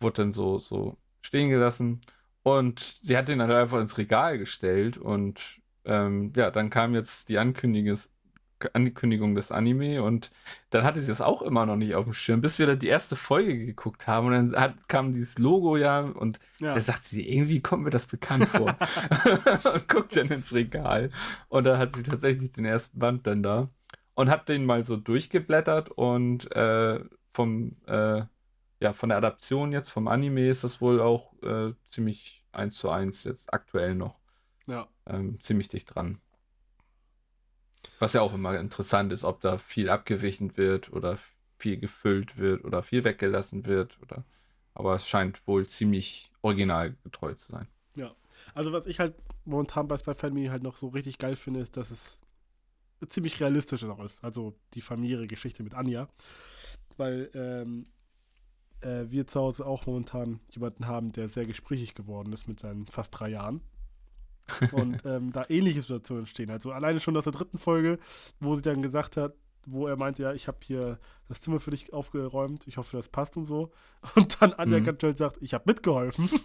[0.00, 2.00] wurde dann so, so stehen gelassen.
[2.42, 5.40] Und sie hat den dann einfach ins Regal gestellt und
[5.84, 7.98] ähm, ja, dann kam jetzt die Ankündigung,
[9.34, 10.30] des Anime und
[10.70, 12.88] dann hatte sie das auch immer noch nicht auf dem Schirm, bis wir dann die
[12.88, 16.74] erste Folge geguckt haben und dann hat, kam dieses Logo ja und ja.
[16.74, 18.74] da sagt sie, irgendwie kommt mir das bekannt vor.
[19.74, 21.10] und guckt dann ins Regal.
[21.48, 23.68] Und da hat sie tatsächlich den ersten Band dann da.
[24.14, 27.00] Und hat den mal so durchgeblättert und äh,
[27.32, 28.22] vom, äh,
[28.80, 32.90] ja, von der Adaption jetzt vom Anime ist das wohl auch äh, ziemlich eins zu
[32.90, 34.23] eins jetzt aktuell noch.
[34.66, 34.88] Ja.
[35.06, 36.20] Ähm, ziemlich dicht dran.
[37.98, 41.18] Was ja auch immer interessant ist, ob da viel abgewichen wird oder
[41.58, 44.00] viel gefüllt wird oder viel weggelassen wird.
[44.02, 44.24] Oder...
[44.74, 47.68] Aber es scheint wohl ziemlich originalgetreu zu sein.
[48.54, 49.14] Also was ich halt
[49.44, 52.18] momentan bei Spy Family halt noch so richtig geil finde, ist, dass es
[53.08, 54.22] ziemlich realistisch auch ist.
[54.24, 56.08] Also die familiäre Geschichte mit Anja.
[56.96, 57.86] Weil ähm,
[58.80, 62.86] äh, wir zu Hause auch momentan jemanden haben, der sehr gesprächig geworden ist mit seinen
[62.86, 63.60] fast drei Jahren.
[64.72, 66.50] Und ähm, da ähnliche Situationen entstehen.
[66.50, 67.98] Also alleine schon aus der dritten Folge,
[68.40, 69.34] wo sie dann gesagt hat,
[69.66, 73.08] wo er meinte, ja, ich habe hier das Zimmer für dich aufgeräumt, ich hoffe, das
[73.08, 73.72] passt und so.
[74.14, 74.84] Und dann Anja Mhm.
[74.84, 76.28] ganz schnell sagt, ich habe mitgeholfen.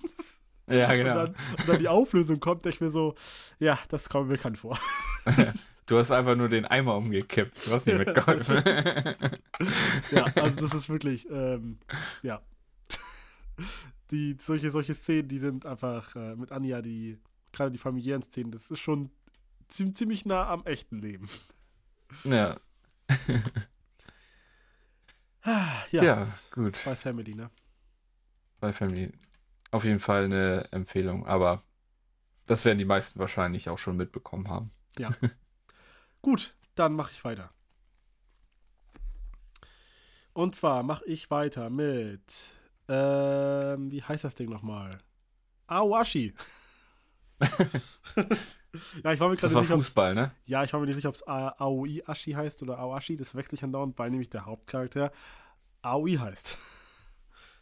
[0.72, 1.28] Ja, Und, dann,
[1.58, 3.16] und dann die Auflösung kommt, ich mir so,
[3.58, 4.78] ja, das kommt mir bekannt vor.
[5.88, 7.66] Du hast einfach nur den Eimer umgekippt.
[7.66, 8.62] Du hast nicht mitgeholfen.
[10.12, 11.80] Ja, also das ist wirklich, ähm,
[12.22, 12.44] ja.
[14.12, 17.18] Die, solche, solche Szenen, die sind einfach äh, mit Anja, die,
[17.52, 19.10] gerade die familiären Szenen, das ist schon
[19.68, 21.30] ziem- ziemlich nah am echten Leben.
[22.24, 22.58] ja.
[25.42, 26.78] Ah, Ja, ja, gut.
[26.84, 27.50] bei Family, ne?
[28.58, 29.12] Spy Family.
[29.72, 31.64] Auf jeden Fall eine Empfehlung, aber
[32.46, 34.72] das werden die meisten wahrscheinlich auch schon mitbekommen haben.
[34.98, 35.12] Ja.
[36.22, 37.54] Gut, dann mache ich weiter.
[40.34, 42.22] Und zwar mache ich weiter mit,
[42.90, 45.00] ähm, wie heißt das Ding nochmal?
[45.68, 46.34] Awashi.
[49.04, 49.76] ja, ich war mir gerade nicht sicher.
[49.76, 50.32] Fußball, ne?
[50.46, 53.16] Ja, ich war mir nicht sicher, ob es Aoi Ashi heißt oder Awashi.
[53.16, 55.12] Das verwechsel ich andauernd, weil nämlich der Hauptcharakter
[55.82, 56.58] Aoi heißt.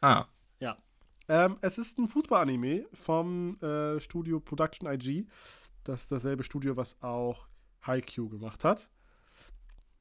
[0.01, 0.25] Ah.
[0.59, 0.77] Ja.
[1.27, 5.27] Ähm, es ist ein Fußball-Anime vom äh, Studio Production IG.
[5.83, 7.47] Das ist dasselbe Studio, was auch
[7.81, 8.89] Haikyuu gemacht hat.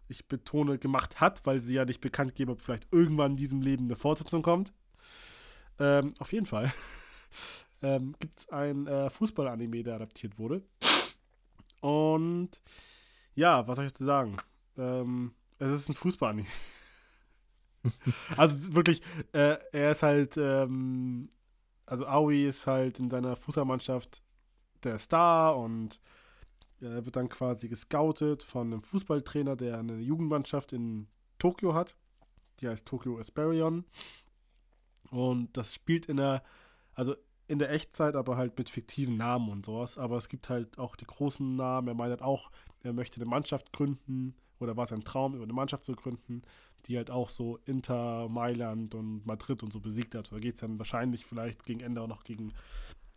[0.09, 3.61] Ich betone gemacht hat, weil sie ja nicht bekannt geben, ob vielleicht irgendwann in diesem
[3.61, 4.73] Leben eine Fortsetzung kommt.
[5.79, 6.73] Ähm, auf jeden Fall
[7.83, 10.63] ähm, gibt es ein äh, Fußball-Anime, der adaptiert wurde.
[11.81, 12.51] Und
[13.35, 14.37] ja, was soll ich dazu sagen?
[14.77, 16.49] Ähm, es ist ein Fußball-Anime.
[18.37, 21.29] also wirklich, äh, er ist halt, ähm,
[21.85, 24.23] also Aoi ist halt in seiner Fußballmannschaft
[24.83, 26.01] der Star und
[26.81, 31.09] er wird dann quasi gescoutet von einem Fußballtrainer, der eine Jugendmannschaft in
[31.39, 31.97] Tokio hat.
[32.61, 33.85] Die heißt Tokyo Asperion.
[35.11, 36.43] Und das spielt in der,
[36.95, 37.15] also
[37.49, 39.99] in der Echtzeit, aber halt mit fiktiven Namen und sowas.
[39.99, 41.89] Aber es gibt halt auch die großen Namen.
[41.89, 42.51] Er meint halt auch,
[42.83, 46.43] er möchte eine Mannschaft gründen oder war es ein Traum, über eine Mannschaft zu gründen,
[46.87, 50.33] die halt auch so Inter, Mailand und Madrid und so besiegt hat.
[50.33, 52.53] Da geht es dann wahrscheinlich vielleicht gegen Ende auch noch gegen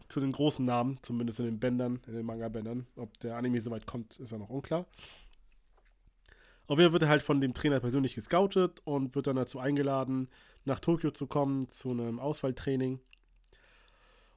[0.10, 2.88] zu den großen Namen, zumindest in den Bändern, in den Manga-Bändern.
[2.95, 4.85] Ob der Anime so weit kommt, ist ja noch unklar.
[6.68, 9.60] Auf jeden Fall wird er halt von dem Trainer persönlich gescoutet und wird dann dazu
[9.60, 10.30] eingeladen,
[10.65, 12.99] nach Tokio zu kommen, zu einem Auswahltraining.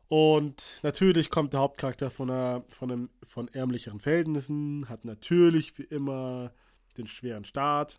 [0.09, 5.85] Und natürlich kommt der Hauptcharakter von, einer, von, einem, von ärmlicheren Verhältnissen, hat natürlich wie
[5.85, 6.53] immer
[6.99, 7.99] den schweren Start,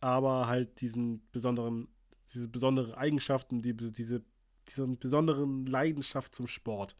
[0.00, 1.88] aber halt diesen besonderen,
[2.32, 4.24] diese besonderen Eigenschaften, die, diese
[4.68, 6.96] dieser besonderen Leidenschaft zum Sport.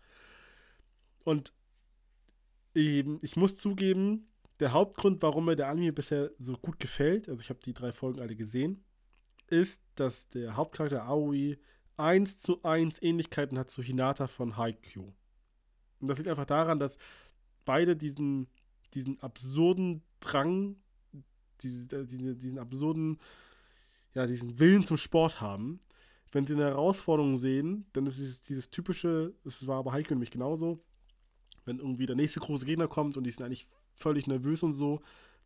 [1.24, 1.52] Und
[2.74, 4.28] ich, ich muss zugeben,
[4.60, 7.92] der Hauptgrund, warum mir der Anime bisher so gut gefällt, also ich habe die drei
[7.92, 8.84] Folgen alle gesehen,
[9.48, 11.56] ist, dass der Hauptcharakter Aoi
[11.96, 15.12] eins zu eins Ähnlichkeiten hat zu Hinata von Haikyuu.
[16.00, 16.98] Und das liegt einfach daran, dass
[17.64, 18.48] beide diesen,
[18.94, 20.76] diesen absurden Drang,
[21.60, 23.18] diese, diese, diesen absurden,
[24.14, 25.80] ja, diesen Willen zum Sport haben
[26.34, 30.32] wenn sie eine Herausforderung sehen, dann ist es dieses typische, es war bei Heike nämlich
[30.32, 30.84] genauso,
[31.64, 35.00] wenn irgendwie der nächste große Gegner kommt und die sind eigentlich völlig nervös und so,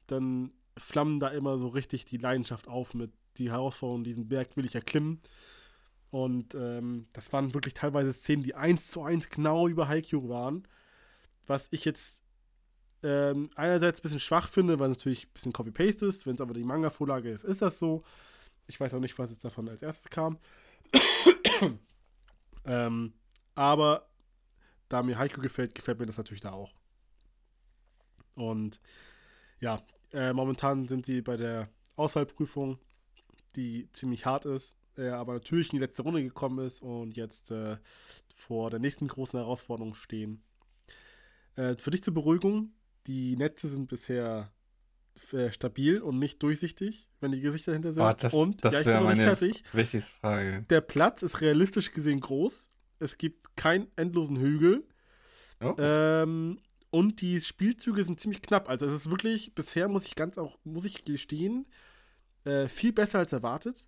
[0.06, 4.64] dann flammen da immer so richtig die Leidenschaft auf mit die Herausforderung, diesen Berg will
[4.64, 5.20] ich erklimmen.
[6.10, 10.66] Und ähm, das waren wirklich teilweise Szenen, die eins zu eins genau über Haikyuu waren.
[11.46, 12.22] Was ich jetzt
[13.02, 16.26] ähm, einerseits ein bisschen schwach finde, weil es natürlich ein bisschen Copy-Paste ist.
[16.26, 18.04] Wenn es aber die Manga-Vorlage ist, ist das so.
[18.66, 20.38] Ich weiß auch nicht, was jetzt davon als erstes kam.
[22.64, 23.12] ähm,
[23.54, 24.08] aber
[24.88, 26.72] da mir Heiko gefällt, gefällt mir das natürlich da auch.
[28.34, 28.80] Und
[29.60, 29.82] ja,
[30.12, 32.78] äh, momentan sind sie bei der Auswahlprüfung,
[33.56, 37.50] die ziemlich hart ist, äh, aber natürlich in die letzte Runde gekommen ist und jetzt
[37.50, 37.76] äh,
[38.34, 40.42] vor der nächsten großen Herausforderung stehen.
[41.56, 42.72] Äh, für dich zur Beruhigung,
[43.06, 44.52] die Netze sind bisher
[45.32, 48.02] äh, stabil und nicht durchsichtig, wenn die Gesichter hinter sind.
[48.02, 49.64] Oh, das, und das ja, ich bin noch nicht fertig.
[49.72, 50.64] Wichtigste Frage.
[50.68, 52.70] Der Platz ist realistisch gesehen groß.
[52.98, 54.84] Es gibt keinen endlosen Hügel.
[55.60, 55.74] Oh.
[55.78, 56.58] Ähm,
[56.90, 58.68] und die Spielzüge sind ziemlich knapp.
[58.68, 61.66] Also es ist wirklich, bisher muss ich ganz auch, muss ich gestehen,
[62.44, 63.86] äh, viel besser als erwartet.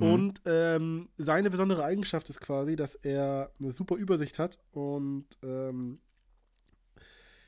[0.00, 0.12] Mhm.
[0.12, 6.00] Und ähm, seine besondere Eigenschaft ist quasi, dass er eine super Übersicht hat und ähm,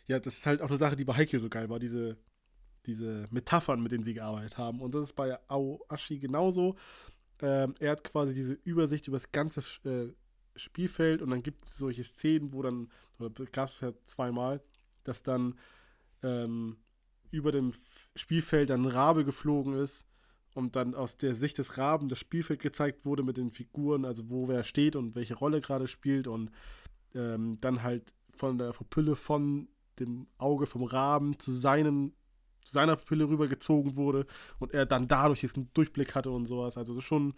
[0.07, 2.17] ja, das ist halt auch eine Sache, die bei Heike so geil war, diese
[2.87, 4.81] diese Metaphern, mit denen sie gearbeitet haben.
[4.81, 6.77] Und das ist bei Aoashi genauso.
[7.41, 10.13] Ähm, er hat quasi diese Übersicht über das ganze äh,
[10.57, 14.63] Spielfeld und dann gibt es solche Szenen, wo dann, oder gab es ja zweimal,
[15.05, 15.59] dass dann
[16.23, 16.77] ähm,
[17.31, 17.73] über dem
[18.15, 20.05] Spielfeld dann ein Rabe geflogen ist
[20.55, 24.31] und dann aus der Sicht des Raben das Spielfeld gezeigt wurde mit den Figuren, also
[24.31, 26.51] wo wer steht und welche Rolle gerade spielt und
[27.15, 29.69] ähm, dann halt von der Pupille von
[29.99, 32.13] dem Auge vom Raben zu seinem
[32.63, 34.27] zu seiner Pupille rübergezogen wurde
[34.59, 36.79] und er dann dadurch diesen Durchblick hatte und sowas.
[36.79, 37.35] Also schon,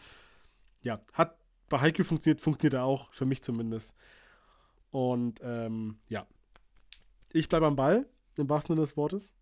[0.83, 1.39] ja, hat
[1.69, 3.95] bei Heike funktioniert, funktioniert er auch, für mich zumindest.
[4.91, 6.27] Und ähm, ja,
[7.33, 9.33] ich bleibe am Ball, im wahrsten Sinne des Wortes.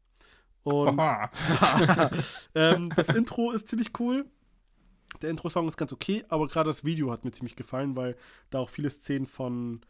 [0.65, 0.99] Und
[2.55, 4.27] ähm, das Intro ist ziemlich cool.
[5.21, 8.17] Der Intro-Song ist ganz okay, aber gerade das Video hat mir ziemlich gefallen, weil
[8.51, 9.81] da auch viele Szenen von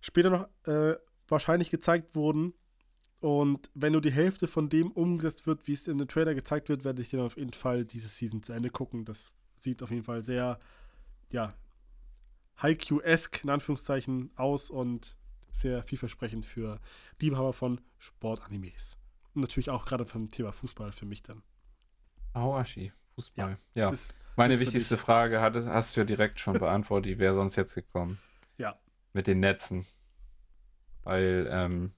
[0.00, 0.96] später noch äh,
[1.28, 2.54] wahrscheinlich gezeigt wurden,
[3.22, 6.68] und wenn nur die Hälfte von dem umgesetzt wird, wie es in den Trailer gezeigt
[6.68, 9.04] wird, werde ich dann auf jeden Fall diese Season zu Ende gucken.
[9.04, 10.58] Das sieht auf jeden Fall sehr,
[11.30, 11.54] ja,
[12.60, 15.14] Haiku-esque in Anführungszeichen aus und
[15.52, 16.80] sehr vielversprechend für
[17.20, 18.98] Liebhaber von Sportanimes.
[19.34, 21.42] Und natürlich auch gerade vom Thema Fußball für mich dann.
[22.34, 23.58] Aoashi, Fußball.
[23.74, 23.90] Ja.
[23.90, 23.98] ja.
[24.36, 27.10] Meine wichtigste Frage hat, hast du ja direkt schon beantwortet.
[27.10, 28.18] Die wäre sonst jetzt gekommen.
[28.58, 28.78] Ja.
[29.12, 29.86] Mit den Netzen.
[31.04, 31.92] Weil, ähm,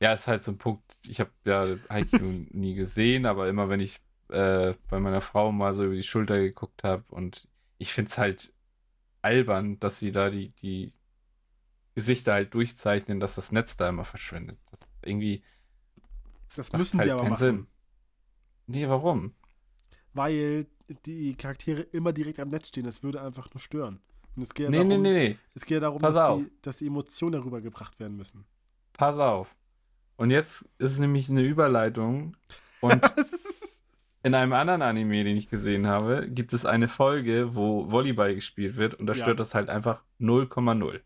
[0.00, 0.84] ja, ist halt so ein Punkt.
[1.06, 5.74] Ich habe ja Haiku nie gesehen, aber immer wenn ich äh, bei meiner Frau mal
[5.74, 7.48] so über die Schulter geguckt habe und
[7.78, 8.52] ich finde es halt
[9.22, 10.92] albern, dass sie da die, die
[11.94, 14.58] Gesichter halt durchzeichnen, dass das Netz da immer verschwindet.
[14.70, 15.42] Das irgendwie.
[16.56, 17.36] Das müssen halt sie aber machen.
[17.36, 17.66] Sinn.
[18.66, 19.32] Nee, warum?
[20.14, 20.66] Weil
[21.06, 22.84] die Charaktere immer direkt am Netz stehen.
[22.84, 24.00] Das würde einfach nur stören.
[24.36, 25.38] Und es geht ja nee, darum, nee, nee, nee.
[25.54, 28.44] Es geht ja darum, dass die, dass die, Emotionen darüber gebracht werden müssen.
[28.92, 29.54] Pass auf.
[30.16, 32.36] Und jetzt ist es nämlich eine Überleitung.
[32.80, 33.00] Und
[34.22, 38.76] in einem anderen Anime, den ich gesehen habe, gibt es eine Folge, wo Volleyball gespielt
[38.76, 39.22] wird und da ja.
[39.22, 41.00] stört das halt einfach 0,0.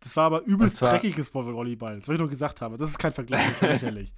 [0.00, 2.76] Das war aber übelst zwar, dreckiges Volleyball, das wollte ich nur gesagt haben.
[2.76, 4.14] Das ist kein Vergleich, das ist lächerlich.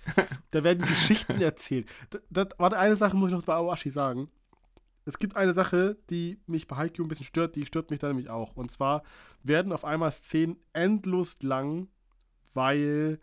[0.51, 1.89] da werden Geschichten erzählt.
[2.11, 4.28] Das, das war eine Sache, muss ich noch bei Awashi sagen.
[5.07, 8.09] Es gibt eine Sache, die mich bei Haikyuu ein bisschen stört, die stört mich da
[8.09, 8.55] nämlich auch.
[8.57, 9.02] Und zwar
[9.43, 11.89] werden auf einmal Szenen endlos lang,
[12.52, 13.19] weil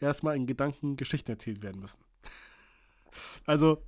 [0.00, 2.00] erstmal in Gedanken Geschichten erzählt werden müssen.
[3.46, 3.82] also,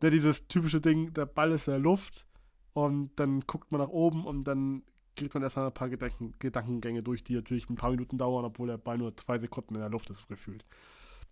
[0.00, 2.26] ne, dieses typische Ding, der Ball ist in der Luft
[2.72, 4.84] und dann guckt man nach oben und dann
[5.16, 8.68] kriegt man erstmal ein paar Gedanken, Gedankengänge durch, die natürlich ein paar Minuten dauern, obwohl
[8.68, 10.64] der Ball nur zwei Sekunden in der Luft ist, gefühlt.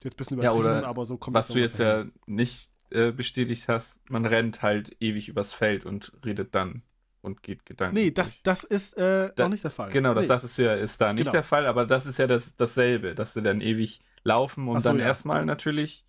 [0.03, 3.69] Jetzt ein bisschen übertrieben, ja, aber so kommt Was du jetzt ja nicht äh, bestätigt
[3.69, 6.83] hast, man rennt halt ewig übers Feld und redet dann
[7.21, 7.95] und geht Gedanken.
[7.95, 9.91] Nee, das, das ist äh, da, noch nicht der Fall.
[9.91, 10.29] Genau, das nee.
[10.29, 11.33] sagtest du ja, ist da nicht genau.
[11.33, 14.89] der Fall, aber das ist ja das, dasselbe, dass sie dann ewig laufen und so,
[14.89, 15.07] dann ja.
[15.07, 16.05] erstmal natürlich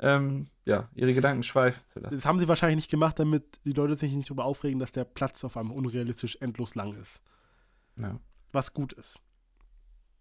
[0.00, 2.14] ähm, ja, ihre Gedanken schweifen zu lassen.
[2.14, 5.04] Das haben sie wahrscheinlich nicht gemacht, damit die Leute sich nicht darüber aufregen, dass der
[5.04, 7.20] Platz auf einmal unrealistisch endlos lang ist.
[7.96, 8.18] Ja.
[8.52, 9.20] Was gut ist.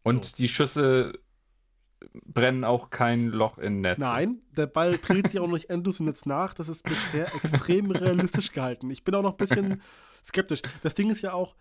[0.03, 0.35] Und so.
[0.37, 1.13] die Schüsse
[2.25, 3.99] brennen auch kein Loch in Netz.
[3.99, 6.53] Nein, der Ball dreht sich auch noch nicht endlos im Netz nach.
[6.53, 8.89] Das ist bisher extrem realistisch gehalten.
[8.89, 9.81] Ich bin auch noch ein bisschen
[10.25, 10.61] skeptisch.
[10.83, 11.55] Das Ding ist ja auch,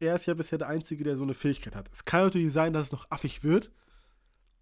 [0.00, 1.90] er ist ja bisher der Einzige, der so eine Fähigkeit hat.
[1.92, 3.70] Es kann natürlich sein, dass es noch affig wird,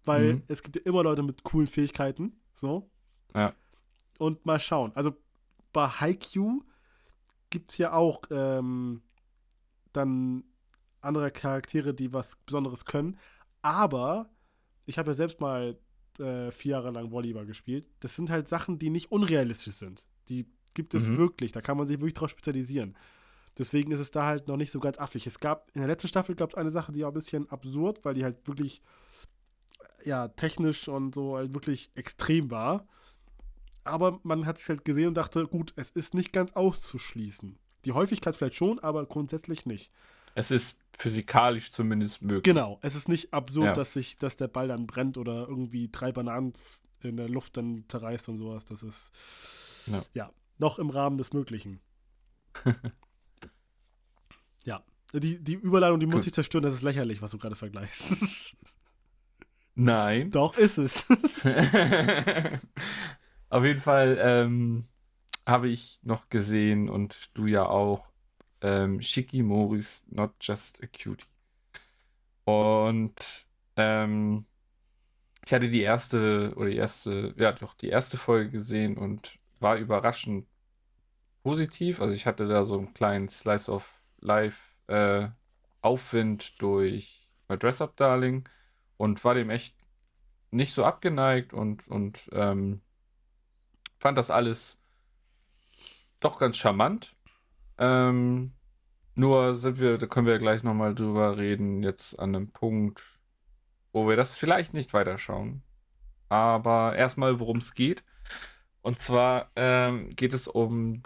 [0.03, 0.43] weil mhm.
[0.47, 2.39] es gibt ja immer Leute mit coolen Fähigkeiten.
[2.55, 2.89] So.
[3.35, 3.53] Ja.
[4.19, 4.91] Und mal schauen.
[4.95, 5.15] Also
[5.73, 6.63] bei Haikyuu
[7.49, 9.01] gibt es ja auch ähm,
[9.93, 10.43] dann
[11.01, 13.17] andere Charaktere, die was Besonderes können.
[13.61, 14.29] Aber
[14.85, 15.77] ich habe ja selbst mal
[16.19, 17.85] äh, vier Jahre lang Volleyball gespielt.
[17.99, 20.05] Das sind halt Sachen, die nicht unrealistisch sind.
[20.29, 21.17] Die gibt es mhm.
[21.17, 21.51] wirklich.
[21.51, 22.95] Da kann man sich wirklich drauf spezialisieren.
[23.57, 25.25] Deswegen ist es da halt noch nicht so ganz affig.
[25.25, 28.05] Es gab, in der letzten Staffel gab es eine Sache, die auch ein bisschen absurd,
[28.05, 28.81] weil die halt wirklich,
[30.03, 32.87] ja, technisch und so halt wirklich extrem war.
[33.87, 37.57] Aber man hat es halt gesehen und dachte, gut, es ist nicht ganz auszuschließen.
[37.85, 39.91] Die Häufigkeit vielleicht schon, aber grundsätzlich nicht.
[40.35, 42.43] Es ist physikalisch zumindest möglich.
[42.43, 43.73] Genau, es ist nicht absurd, ja.
[43.73, 46.53] dass sich, dass der Ball dann brennt oder irgendwie drei Bananen
[47.01, 48.65] in der Luft dann zerreißt und sowas.
[48.65, 49.11] Das ist
[49.87, 51.79] ja, ja noch im Rahmen des Möglichen.
[54.63, 54.83] ja.
[55.13, 56.27] Die, die Überleitung, die muss Gut.
[56.27, 58.57] ich zerstören, das ist lächerlich, was du gerade vergleichst.
[59.75, 60.31] Nein.
[60.31, 61.05] Doch ist es.
[63.49, 64.87] Auf jeden Fall ähm,
[65.45, 68.07] habe ich noch gesehen und du ja auch
[68.61, 71.25] ähm, Shikimoris Not Just a Cutie.
[72.43, 73.45] Und
[73.75, 74.45] ähm,
[75.45, 79.77] ich hatte die erste oder die erste, ja doch die erste Folge gesehen und war
[79.77, 80.47] überraschend
[81.43, 82.01] positiv.
[82.01, 85.29] Also ich hatte da so einen kleinen Slice of Life äh,
[85.81, 88.47] Aufwind durch My Dress Up Darling
[88.97, 89.75] und war dem echt
[90.51, 92.81] nicht so abgeneigt und, und ähm,
[93.99, 94.79] fand das alles
[96.19, 97.15] doch ganz charmant.
[97.77, 98.53] Ähm,
[99.15, 103.01] nur sind wir, da können wir gleich nochmal drüber reden, jetzt an einem Punkt,
[103.91, 105.63] wo wir das vielleicht nicht weiterschauen.
[106.29, 108.03] Aber erstmal, worum es geht.
[108.81, 111.03] Und zwar ähm, geht es um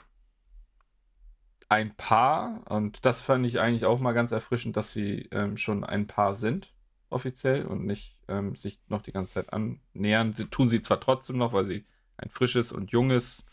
[1.70, 5.86] ein Paar, und das fand ich eigentlich auch mal ganz erfrischend, dass sie ähm, schon
[5.86, 6.74] ein Paar sind,
[7.10, 10.34] offiziell, und nicht ähm, sich noch die ganze Zeit annähern.
[10.34, 11.86] Sie tun sie zwar trotzdem noch, weil sie
[12.22, 13.46] ein frisches und junges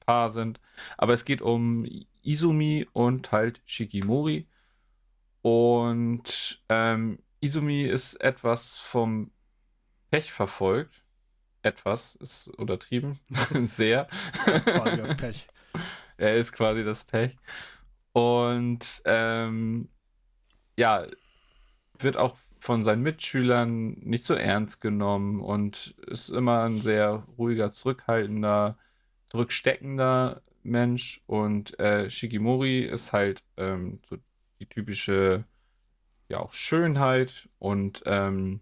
[0.00, 0.60] Paar sind.
[0.98, 1.86] Aber es geht um
[2.22, 4.48] Izumi und halt Shikimori.
[5.42, 9.30] Und ähm, Izumi ist etwas vom
[10.10, 11.02] Pech verfolgt.
[11.62, 13.20] Etwas ist untertrieben.
[13.62, 14.08] Sehr.
[14.46, 15.48] Er ist quasi das Pech.
[16.16, 17.36] Er ist quasi das Pech.
[18.12, 19.88] Und ähm,
[20.76, 21.08] ja,
[21.98, 27.70] wird auch von seinen Mitschülern nicht so ernst genommen und ist immer ein sehr ruhiger,
[27.70, 28.78] zurückhaltender
[29.28, 34.16] zurücksteckender Mensch und äh, Shigimori ist halt ähm, so
[34.60, 35.44] die typische
[36.30, 38.60] ja auch Schönheit und ähm,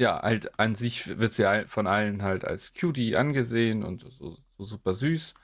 [0.00, 4.64] ja, halt an sich wird sie von allen halt als Cutie angesehen und so, so
[4.64, 5.34] super süß.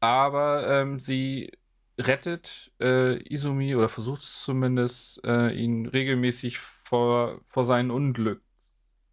[0.00, 1.52] Aber ähm, sie
[1.98, 8.42] rettet äh, Izumi oder versucht es zumindest, äh, ihn regelmäßig vor, vor seinen Unglück,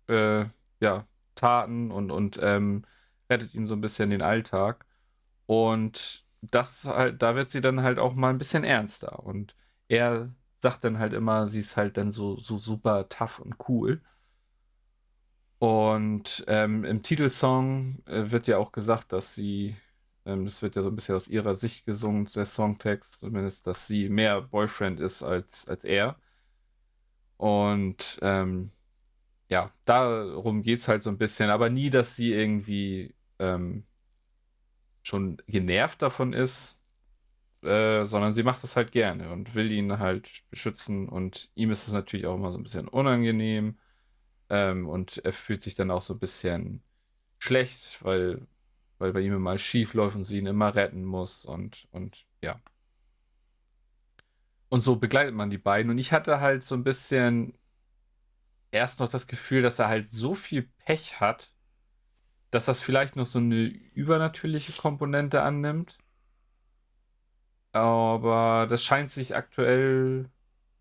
[0.07, 0.45] äh,
[0.79, 2.85] ja, Taten und, und ähm,
[3.29, 4.85] rettet ihm so ein bisschen den Alltag.
[5.45, 9.23] Und das halt, da wird sie dann halt auch mal ein bisschen ernster.
[9.23, 9.55] Und
[9.87, 14.01] er sagt dann halt immer, sie ist halt dann so, so super tough und cool.
[15.59, 19.75] Und ähm, im Titelsong äh, wird ja auch gesagt, dass sie,
[20.25, 23.87] ähm, das wird ja so ein bisschen aus ihrer Sicht gesungen, der Songtext, zumindest, dass
[23.87, 26.17] sie mehr Boyfriend ist als, als er.
[27.37, 28.71] Und ähm,
[29.49, 33.85] ja, darum geht es halt so ein bisschen, aber nie, dass sie irgendwie ähm,
[35.03, 36.79] schon genervt davon ist,
[37.63, 41.87] äh, sondern sie macht es halt gerne und will ihn halt beschützen und ihm ist
[41.87, 43.77] es natürlich auch immer so ein bisschen unangenehm
[44.49, 46.83] ähm, und er fühlt sich dann auch so ein bisschen
[47.39, 48.47] schlecht, weil,
[49.01, 52.59] weil bei ihm immer schief läuft und sie ihn immer retten muss und, und ja.
[54.69, 55.91] Und so begleitet man die beiden.
[55.91, 57.57] Und ich hatte halt so ein bisschen
[58.71, 61.51] erst noch das Gefühl, dass er halt so viel Pech hat,
[62.51, 65.97] dass das vielleicht noch so eine übernatürliche Komponente annimmt.
[67.73, 70.29] Aber das scheint sich aktuell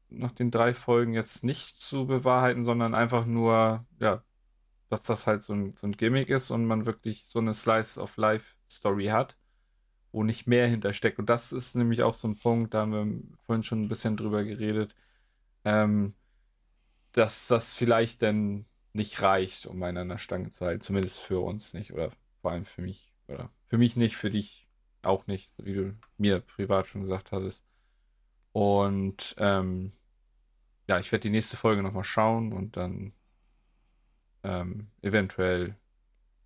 [0.09, 4.23] nach den drei Folgen jetzt nicht zu bewahrheiten, sondern einfach nur, ja,
[4.91, 7.99] dass das halt so ein, so ein Gimmick ist und man wirklich so eine Slice
[7.99, 9.37] of Life Story hat,
[10.13, 11.19] wo nicht mehr hintersteckt.
[11.19, 14.17] Und das ist nämlich auch so ein Punkt, da haben wir vorhin schon ein bisschen
[14.17, 14.95] drüber geredet,
[15.65, 16.15] ähm,
[17.13, 20.81] dass das vielleicht dann nicht reicht, um einen an der Stange zu halten.
[20.81, 22.11] Zumindest für uns nicht oder
[22.43, 23.15] vor allem für mich.
[23.29, 24.67] Oder für mich nicht, für dich
[25.03, 27.65] auch nicht, wie du mir privat schon gesagt hattest.
[28.53, 29.93] Und ähm,
[30.89, 33.13] ja, ich werde die nächste Folge nochmal schauen und dann
[34.43, 35.77] ähm, eventuell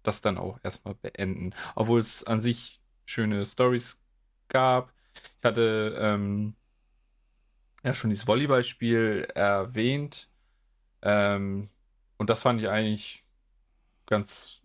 [0.03, 1.55] das dann auch erstmal beenden.
[1.75, 4.01] Obwohl es an sich schöne Stories
[4.49, 4.93] gab.
[5.39, 6.55] Ich hatte ähm,
[7.83, 10.29] ja schon dieses Volleyballspiel erwähnt.
[11.03, 11.69] Ähm,
[12.19, 13.25] und das fand ich eigentlich
[14.07, 14.63] ganz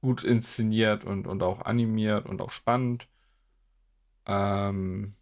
[0.00, 3.08] gut inszeniert und, und auch animiert und auch spannend.
[4.26, 5.14] Ähm,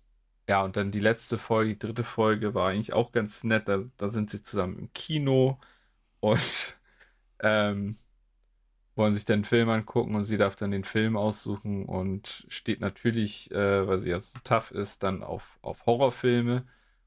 [0.48, 3.68] ja, und dann die letzte Folge, die dritte Folge war eigentlich auch ganz nett.
[3.68, 5.58] Da, da sind sie zusammen im Kino
[6.24, 6.76] und
[7.40, 7.98] ähm,
[8.96, 13.50] wollen sich einen Film angucken und sie darf dann den Film aussuchen und steht natürlich,
[13.50, 16.64] äh, weil sie ja so tough ist, dann auf, auf Horrorfilme.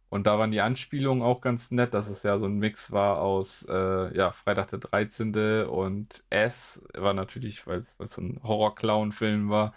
[0.09, 3.19] Und da waren die Anspielungen auch ganz nett, dass es ja so ein Mix war
[3.21, 5.65] aus äh, ja, Freitag der 13.
[5.65, 9.73] und S war natürlich, weil es so ein Horror-Clown-Film war.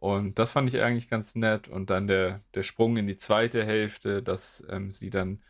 [0.00, 1.68] Und das fand ich eigentlich ganz nett.
[1.68, 5.40] Und dann der, der Sprung in die zweite Hälfte, dass ähm, sie dann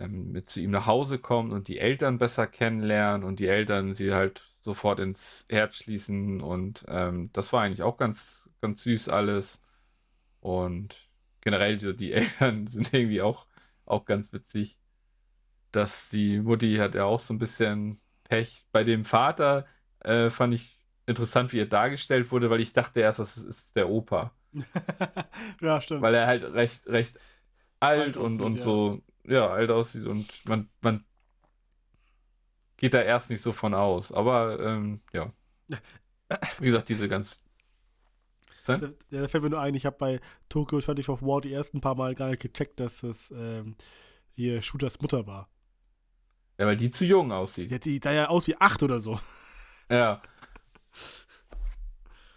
[0.00, 3.92] ähm, mit zu ihm nach Hause kommt und die Eltern besser kennenlernen und die Eltern
[3.92, 6.40] sie halt sofort ins Herz schließen.
[6.40, 9.62] Und ähm, das war eigentlich auch ganz, ganz süß alles.
[10.40, 11.08] Und
[11.40, 13.46] generell so die Eltern sind irgendwie auch,
[13.86, 14.78] auch ganz witzig.
[15.72, 18.64] Dass die Mutti hat ja auch so ein bisschen Pech.
[18.72, 19.66] Bei dem Vater
[20.00, 23.88] äh, fand ich interessant, wie er dargestellt wurde, weil ich dachte erst, das ist der
[23.88, 24.32] Opa.
[25.60, 26.02] ja, stimmt.
[26.02, 27.18] Weil er halt recht, recht
[27.80, 28.62] alt, alt und, und ja.
[28.62, 31.04] so, ja, alt aussieht und man, man
[32.76, 34.10] geht da erst nicht so von aus.
[34.10, 35.32] Aber ähm, ja.
[36.58, 37.38] Wie gesagt, diese ganz.
[38.68, 38.78] Ja,
[39.10, 42.14] da fällt mir nur ein, ich habe bei Tokyo 24 War die ersten paar Mal
[42.14, 43.74] gar nicht gecheckt, dass das ähm,
[44.30, 45.48] hier Shooters Mutter war.
[46.56, 47.72] Ja, weil die zu jung aussieht.
[47.72, 49.18] Ja, die da ja aus wie acht oder so.
[49.90, 50.22] Ja.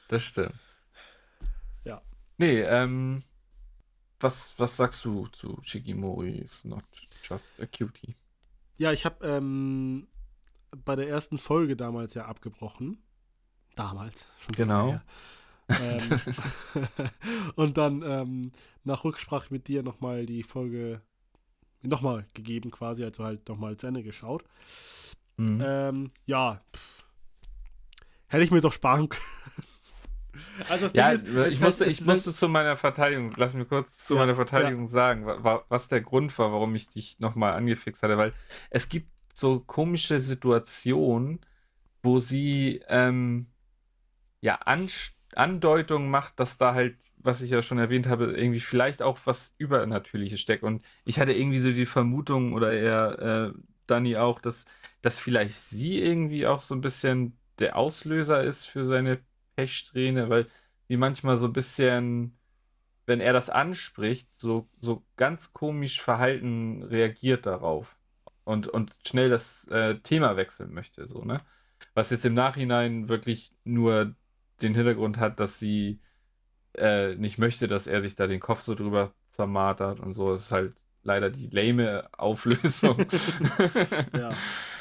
[0.07, 0.56] Das stimmt.
[1.84, 2.02] Ja.
[2.40, 3.24] Nee, ähm,
[4.24, 6.84] was, was sagst du zu Shigimori is not
[7.24, 8.16] just a cutie?
[8.78, 10.08] Ja, ich habe ähm,
[10.86, 13.04] bei der ersten Folge damals ja abgebrochen.
[13.76, 15.00] Damals, schon Genau.
[15.70, 16.20] ähm,
[17.56, 18.52] und dann ähm,
[18.84, 21.02] nach Rücksprache mit dir nochmal die Folge
[21.82, 24.44] nochmal gegeben quasi, also halt nochmal zu Ende geschaut.
[25.38, 25.62] Mhm.
[25.66, 27.04] Ähm, ja, pff,
[28.28, 29.68] hätte ich mir doch sparen können.
[30.69, 34.22] Also ja, ist, ich, musste, ich musste zu meiner Verteidigung, lass mich kurz zu ja,
[34.22, 34.91] meiner Verteidigung ja.
[34.91, 38.34] sagen, was der Grund war, warum ich dich nochmal angefixt hatte, weil
[38.69, 41.39] es gibt so komische Situationen,
[42.01, 43.47] wo sie ähm,
[44.41, 44.88] ja An
[45.35, 49.55] Andeutungen macht, dass da halt, was ich ja schon erwähnt habe, irgendwie vielleicht auch was
[49.57, 50.64] Übernatürliches steckt.
[50.64, 54.65] Und ich hatte irgendwie so die Vermutung, oder eher äh, Dani auch, dass,
[55.01, 59.19] dass vielleicht sie irgendwie auch so ein bisschen der Auslöser ist für seine
[59.55, 60.47] Pechsträhne, weil
[60.88, 62.38] sie manchmal so ein bisschen
[63.05, 67.97] wenn er das anspricht, so, so ganz komisch verhalten reagiert darauf
[68.43, 71.41] und, und schnell das äh, Thema wechseln möchte, so, ne?
[71.95, 74.15] Was jetzt im Nachhinein wirklich nur
[74.61, 75.99] den Hintergrund hat, dass sie
[76.75, 80.31] äh, nicht möchte, dass er sich da den Kopf so drüber zermartert und so.
[80.31, 82.97] Es ist halt leider die lame Auflösung.
[84.17, 84.34] ja.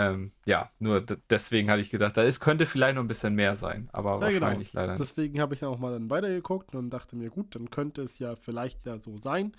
[0.00, 3.54] ähm, ja, nur deswegen hatte ich gedacht, da ist, könnte vielleicht noch ein bisschen mehr
[3.54, 4.40] sein, aber ja, genau.
[4.40, 4.80] wahrscheinlich genau.
[4.80, 5.00] leider nicht.
[5.00, 8.18] Deswegen habe ich dann auch mal dann weitergeguckt und dachte mir, gut, dann könnte es
[8.18, 9.52] ja vielleicht ja so sein.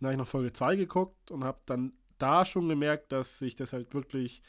[0.00, 3.54] Dann habe ich noch Folge 2 geguckt und habe dann da schon gemerkt, dass sich
[3.54, 4.42] das halt wirklich,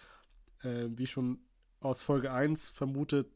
[0.64, 1.42] äh, wie schon
[1.80, 3.30] aus Folge 1 vermutet,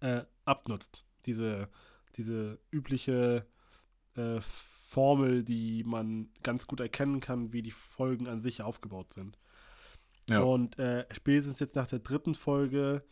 [0.00, 1.06] äh, abnutzt.
[1.24, 1.70] Diese,
[2.16, 3.46] diese übliche
[4.14, 9.38] äh, Formel, die man ganz gut erkennen kann, wie die Folgen an sich aufgebaut sind.
[10.28, 10.42] Ja.
[10.42, 13.04] Und äh, spätestens jetzt nach der dritten Folge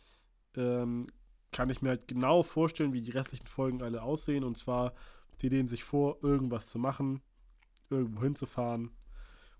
[0.55, 1.07] ähm,
[1.51, 4.43] kann ich mir halt genau vorstellen, wie die restlichen Folgen alle aussehen.
[4.43, 4.93] Und zwar,
[5.41, 7.21] die nehmen sich vor, irgendwas zu machen,
[7.89, 8.91] irgendwo hinzufahren.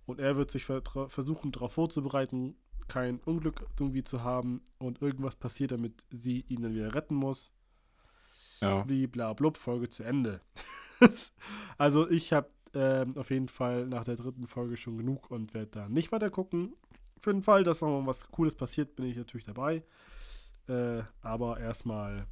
[0.05, 2.55] Und er wird sich ver versuchen, darauf vorzubereiten,
[2.87, 7.51] kein Unglück irgendwie zu haben und irgendwas passiert, damit sie ihn dann wieder retten muss.
[8.61, 8.87] Ja.
[8.87, 10.41] Wie bla blub, Folge zu Ende.
[11.77, 15.71] also ich habe ähm, auf jeden Fall nach der dritten Folge schon genug und werde
[15.71, 16.75] da nicht weiter gucken.
[17.19, 19.83] Für den Fall, dass noch was Cooles passiert, bin ich natürlich dabei.
[20.67, 22.27] Äh, aber erstmal,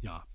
[0.00, 0.26] ja,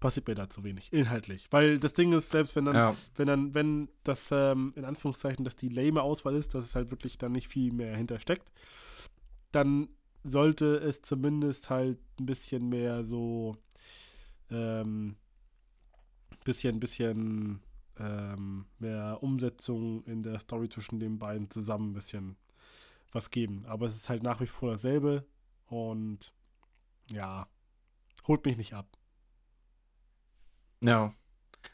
[0.00, 1.48] passiert mir da zu wenig, inhaltlich.
[1.50, 2.96] Weil das Ding ist, selbst wenn dann, ja.
[3.16, 6.90] wenn dann, wenn das, ähm, in Anführungszeichen, dass die lame Auswahl ist, dass es halt
[6.90, 8.52] wirklich dann nicht viel mehr hintersteckt,
[9.52, 9.88] dann
[10.24, 13.56] sollte es zumindest halt ein bisschen mehr so,
[14.50, 15.16] ähm,
[16.44, 17.60] bisschen, bisschen
[17.98, 22.36] ähm, mehr Umsetzung in der Story zwischen den beiden zusammen ein bisschen
[23.12, 23.64] was geben.
[23.66, 25.26] Aber es ist halt nach wie vor dasselbe
[25.66, 26.32] und
[27.10, 27.48] ja,
[28.26, 28.86] holt mich nicht ab.
[30.80, 31.14] Ja.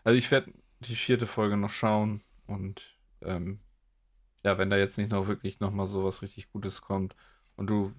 [0.02, 2.82] Also ich werde die vierte Folge noch schauen und
[3.22, 3.60] ähm,
[4.44, 7.16] ja, wenn da jetzt nicht noch wirklich nochmal so was richtig Gutes kommt
[7.56, 7.92] und du,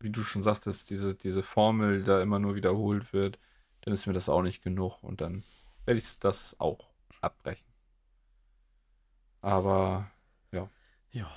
[0.00, 3.38] wie du schon sagtest, diese, diese Formel da immer nur wiederholt wird,
[3.82, 5.44] dann ist mir das auch nicht genug und dann
[5.84, 6.90] werde ich das auch
[7.20, 7.68] abbrechen.
[9.40, 10.10] Aber
[10.52, 10.70] ja.
[11.10, 11.30] Ja.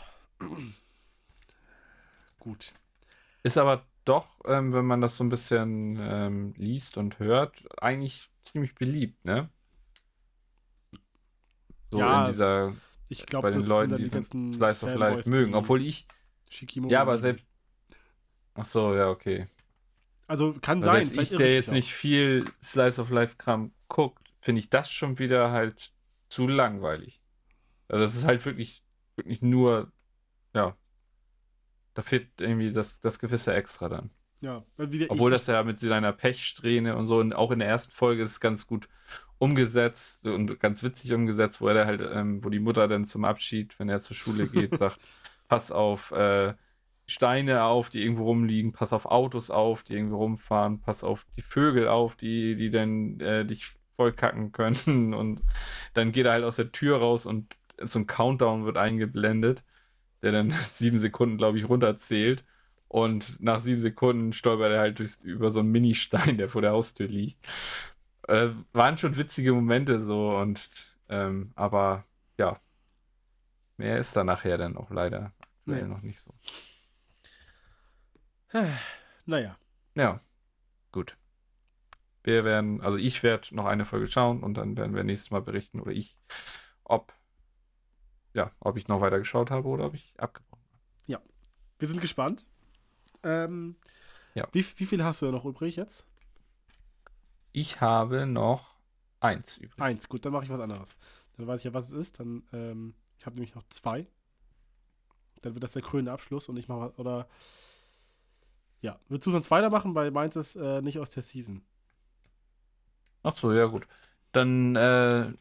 [2.47, 2.73] Gut.
[3.43, 8.29] Ist aber doch, ähm, wenn man das so ein bisschen ähm, liest und hört, eigentlich
[8.45, 9.49] ziemlich beliebt, ne?
[11.91, 12.73] So ja, in dieser.
[13.09, 15.55] Ich glaube, bei den Leuten, die, die Slice of Life mögen.
[15.55, 16.07] Obwohl ich.
[16.49, 17.45] Shikimo ja, aber selbst.
[18.53, 19.47] Ach so, ja, okay.
[20.25, 21.19] Also kann aber sein.
[21.19, 21.73] Ich, der jetzt auch.
[21.73, 25.91] nicht viel Slice of Life Kram guckt, finde ich das schon wieder halt
[26.29, 27.21] zu langweilig.
[27.89, 28.83] Also das ist halt wirklich,
[29.17, 29.91] wirklich nur,
[30.53, 30.77] ja,
[31.97, 34.11] da fehlt irgendwie das, das gewisse Extra dann.
[34.41, 34.63] Ja,
[35.09, 38.29] Obwohl das ja mit seiner Pechsträhne und so, und auch in der ersten Folge ist
[38.29, 38.87] es ganz gut
[39.39, 43.79] umgesetzt und ganz witzig umgesetzt, wo er halt, ähm, wo die Mutter dann zum Abschied,
[43.79, 44.99] wenn er zur Schule geht, sagt,
[45.47, 46.53] pass auf äh,
[47.07, 51.41] Steine auf, die irgendwo rumliegen, pass auf Autos auf, die irgendwo rumfahren, pass auf die
[51.41, 55.15] Vögel auf, die, die dann äh, dich vollkacken können.
[55.15, 55.41] Und
[55.95, 59.63] dann geht er halt aus der Tür raus und so ein Countdown wird eingeblendet,
[60.21, 62.43] der dann sieben Sekunden, glaube ich, runterzählt.
[62.87, 66.71] Und nach sieben Sekunden stolpert er halt durch, über so einen Mini-Stein, der vor der
[66.71, 67.45] Haustür liegt.
[68.27, 72.05] Äh, waren schon witzige Momente so und ähm, aber
[72.37, 72.59] ja,
[73.77, 75.33] mehr ist da nachher dann auch leider
[75.65, 75.81] nee.
[75.81, 76.33] noch nicht so.
[79.25, 79.57] Naja.
[79.95, 80.21] Ja,
[80.93, 81.17] gut.
[82.23, 85.41] Wir werden, also ich werde noch eine Folge schauen und dann werden wir nächstes Mal
[85.41, 86.17] berichten oder ich,
[86.85, 87.13] ob
[88.33, 91.11] ja, ob ich noch weiter geschaut habe oder ob ich abgebrochen habe.
[91.11, 91.21] Ja,
[91.79, 92.45] wir sind gespannt.
[93.23, 93.75] Ähm,
[94.35, 94.47] ja.
[94.51, 96.05] Wie, wie viel hast du noch übrig jetzt?
[97.51, 98.75] Ich habe noch
[99.19, 99.81] eins übrig.
[99.81, 100.95] Eins, gut, dann mache ich was anderes.
[101.37, 102.19] Dann weiß ich ja, was es ist.
[102.19, 104.07] Dann, ähm, ich habe nämlich noch zwei.
[105.41, 107.27] Dann wird das der krönende Abschluss und ich mache oder
[108.81, 111.63] ja, willst du sonst weitermachen, weil meins ist äh, nicht aus der Season.
[113.23, 113.87] Ach so, ja gut.
[114.31, 115.33] Dann äh,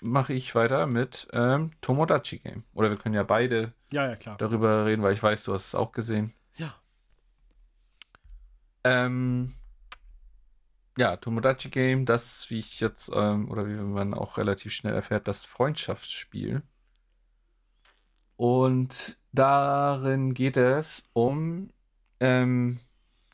[0.00, 2.64] mache ich weiter mit ähm, Tomodachi Game.
[2.74, 4.36] Oder wir können ja beide ja, ja, klar.
[4.38, 6.34] darüber reden, weil ich weiß, du hast es auch gesehen.
[6.56, 6.74] Ja.
[8.84, 9.54] Ähm,
[10.96, 15.28] ja, Tomodachi Game, das, wie ich jetzt, ähm, oder wie man auch relativ schnell erfährt,
[15.28, 16.62] das Freundschaftsspiel.
[18.36, 21.70] Und darin geht es um
[22.20, 22.80] ähm,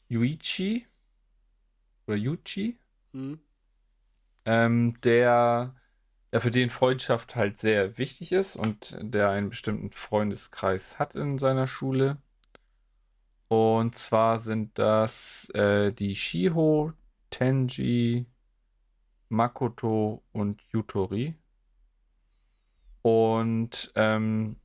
[0.09, 0.86] Yuichi
[2.06, 2.78] oder Yuchi,
[3.12, 3.40] mhm.
[4.44, 5.74] ähm, der
[6.32, 11.38] ja, für den Freundschaft halt sehr wichtig ist und der einen bestimmten Freundeskreis hat in
[11.38, 12.16] seiner Schule.
[13.48, 16.94] Und zwar sind das äh, die Shiho,
[17.28, 18.26] Tenji,
[19.28, 21.34] Makoto und Yutori.
[23.02, 24.56] Und ähm,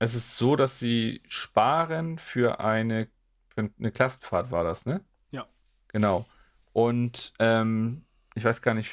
[0.00, 3.08] es ist so, dass sie sparen für eine,
[3.48, 5.04] für eine Klassenfahrt, war das, ne?
[5.30, 5.46] Ja.
[5.88, 6.26] Genau.
[6.72, 8.04] Und ähm,
[8.34, 8.90] ich weiß gar nicht,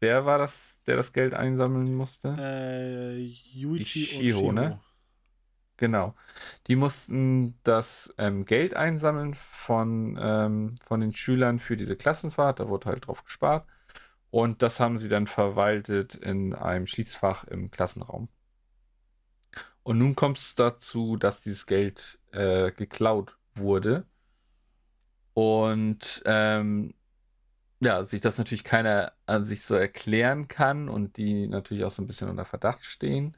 [0.00, 2.36] wer war das, der das Geld einsammeln musste?
[2.38, 4.52] Äh, Yuichi Die und Shiro.
[4.52, 4.80] ne?
[5.78, 6.14] Genau.
[6.68, 12.60] Die mussten das ähm, Geld einsammeln von, ähm, von den Schülern für diese Klassenfahrt.
[12.60, 13.66] Da wurde halt drauf gespart.
[14.30, 18.28] Und das haben sie dann verwaltet in einem Schließfach im Klassenraum.
[19.82, 24.06] Und nun kommt es dazu, dass dieses Geld äh, geklaut wurde.
[25.34, 26.94] Und ähm,
[27.80, 32.02] ja, sich das natürlich keiner an sich so erklären kann und die natürlich auch so
[32.02, 33.36] ein bisschen unter Verdacht stehen.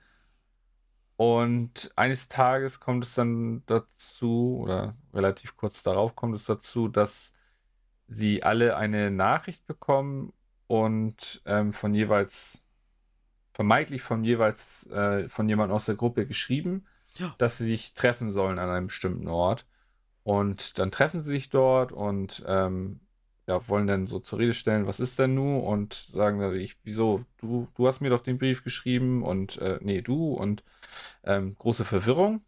[1.16, 7.32] Und eines Tages kommt es dann dazu, oder relativ kurz darauf kommt es dazu, dass
[8.06, 10.32] sie alle eine Nachricht bekommen
[10.69, 12.62] und ähm, von jeweils,
[13.52, 16.86] vermeintlich von jeweils, äh, von jemandem aus der Gruppe geschrieben,
[17.16, 17.35] Ja.
[17.39, 19.66] dass sie sich treffen sollen an einem bestimmten Ort.
[20.23, 23.01] Und dann treffen sie sich dort und ähm,
[23.49, 25.62] ja, wollen dann so zur Rede stellen, was ist denn nun?
[25.62, 29.79] Und sagen dann, ich, wieso, du, du hast mir doch den Brief geschrieben und äh,
[29.81, 30.62] nee, du und
[31.25, 32.43] ähm, große Verwirrung.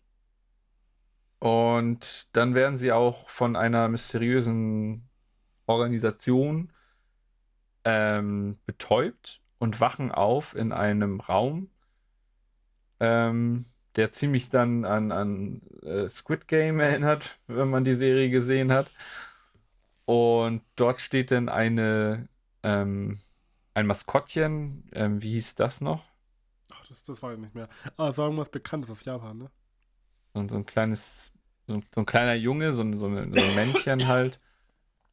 [1.39, 5.09] Und dann werden sie auch von einer mysteriösen
[5.67, 6.71] Organisation
[7.85, 11.71] ähm, betäubt und wachen auf in einem Raum,
[13.01, 13.65] ähm,
[13.97, 18.93] der ziemlich dann an, an äh, Squid Game erinnert, wenn man die Serie gesehen hat.
[20.11, 22.29] Und dort steht dann eine,
[22.65, 23.21] ähm,
[23.75, 26.05] ein Maskottchen, ähm, wie hieß das noch?
[26.73, 27.69] Ach, das, das weiß ich nicht mehr.
[27.97, 29.51] Aber es war irgendwas Bekanntes aus Japan, ne?
[30.35, 31.33] So, so ein kleines,
[31.67, 34.41] so, ein- so ein kleiner Junge, so ein, so, eine, so ein Männchen halt.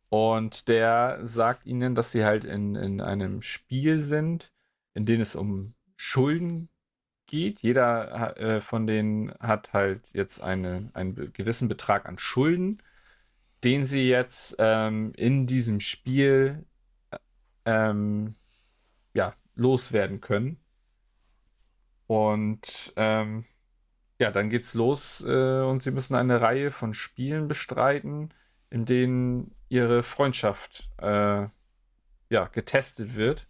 [0.10, 4.53] Und der sagt ihnen, dass sie halt in, in einem Spiel sind,
[4.95, 6.69] in dem es um Schulden
[7.28, 7.61] geht.
[7.61, 12.84] Jeder äh, von denen hat halt jetzt eine, einen gewissen Betrag an Schulden,
[13.64, 16.66] den sie jetzt ähm, in diesem Spiel
[17.12, 17.18] äh,
[17.66, 18.36] ähm,
[19.14, 20.58] ja, loswerden können.
[22.08, 23.46] Und ähm,
[24.20, 28.34] ja, dann geht's los äh, und sie müssen eine Reihe von Spielen bestreiten,
[28.70, 31.48] in denen ihre Freundschaft äh,
[32.30, 33.48] ja, getestet wird.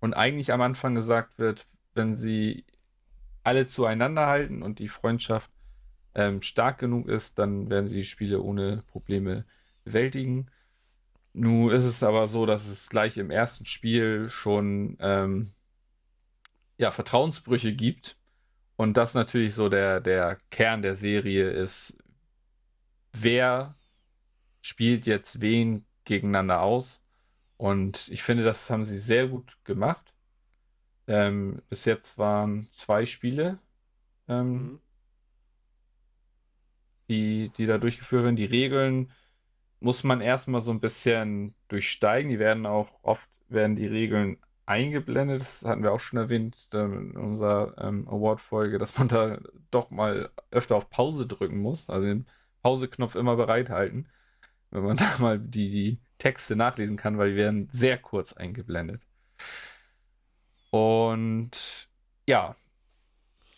[0.00, 2.64] Und eigentlich am Anfang gesagt wird, wenn sie
[3.42, 5.50] alle zueinander halten und die Freundschaft
[6.16, 9.44] ähm, stark genug ist, dann werden sie die Spiele ohne Probleme
[9.84, 10.48] bewältigen.
[11.34, 15.52] Nun ist es aber so, dass es gleich im ersten Spiel schon ähm,
[16.78, 18.16] ja, Vertrauensbrüche gibt.
[18.76, 21.98] Und das natürlich so der, der Kern der Serie ist,
[23.12, 23.74] wer
[24.62, 27.02] spielt jetzt wen gegeneinander aus.
[27.58, 30.12] Und ich finde, das haben sie sehr gut gemacht.
[31.08, 33.58] Ähm, bis jetzt waren zwei Spiele,
[34.28, 34.80] ähm, Mhm.
[37.08, 38.36] Die, die da durchgeführt werden.
[38.36, 39.12] Die Regeln
[39.80, 42.30] muss man erstmal so ein bisschen durchsteigen.
[42.30, 45.40] Die werden auch oft, werden die Regeln eingeblendet.
[45.40, 49.38] Das hatten wir auch schon erwähnt in unserer ähm, Award-Folge, dass man da
[49.70, 51.88] doch mal öfter auf Pause drücken muss.
[51.88, 52.26] Also den
[52.62, 54.08] Pause-Knopf immer bereithalten,
[54.70, 59.02] wenn man da mal die, die Texte nachlesen kann, weil die werden sehr kurz eingeblendet.
[60.70, 61.88] Und
[62.26, 62.56] ja,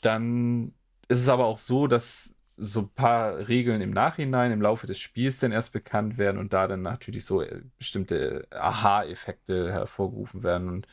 [0.02, 0.74] dann
[1.08, 4.98] ist es aber auch so, dass so ein paar Regeln im Nachhinein, im Laufe des
[4.98, 10.68] Spiels dann erst bekannt werden und da dann natürlich so äh, bestimmte Aha-Effekte hervorgerufen werden.
[10.68, 10.86] Und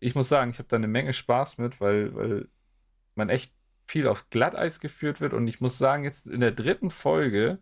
[0.00, 2.48] ich muss sagen, ich habe da eine Menge Spaß mit, weil, weil
[3.14, 3.52] man echt
[3.86, 5.32] viel aufs Glatteis geführt wird.
[5.34, 7.58] Und ich muss sagen, jetzt in der dritten Folge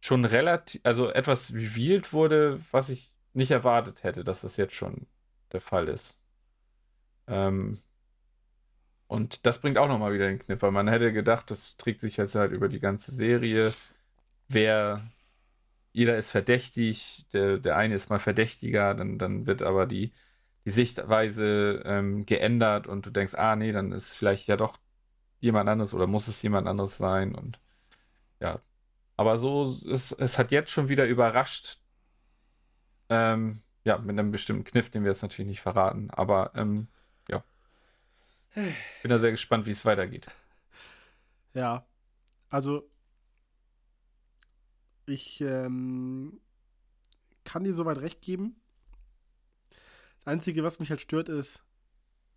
[0.00, 5.06] schon relativ, also etwas revealed wurde, was ich nicht erwartet hätte, dass das jetzt schon
[5.52, 6.18] der Fall ist.
[7.26, 7.80] Ähm,
[9.06, 12.16] und das bringt auch nochmal wieder den Kniff, weil man hätte gedacht, das trägt sich
[12.16, 13.72] jetzt halt über die ganze Serie.
[14.48, 15.10] Wer,
[15.92, 20.12] jeder ist verdächtig, der, der eine ist mal verdächtiger, dann, dann wird aber die,
[20.66, 24.78] die Sichtweise ähm, geändert und du denkst, ah nee, dann ist vielleicht ja doch
[25.40, 27.60] jemand anderes oder muss es jemand anderes sein und
[28.40, 28.60] ja.
[29.16, 31.78] Aber so, es, es hat jetzt schon wieder überrascht,
[33.08, 36.88] ähm, ja, mit einem bestimmten Kniff, den wir jetzt natürlich nicht verraten, aber ähm.
[38.54, 40.26] Bin da sehr gespannt, wie es weitergeht.
[41.56, 41.86] Ja,
[42.50, 42.90] also
[45.06, 46.40] ich ähm,
[47.44, 48.56] kann dir soweit recht geben.
[49.70, 51.62] Das Einzige, was mich halt stört, ist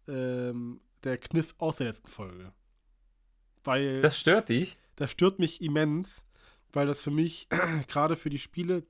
[0.07, 2.53] ähm, der Kniff aus der letzten Folge.
[3.63, 4.77] Weil Das stört dich?
[4.97, 6.23] das stört mich immens,
[6.73, 7.47] weil das für mich
[7.87, 8.83] gerade für die Spiele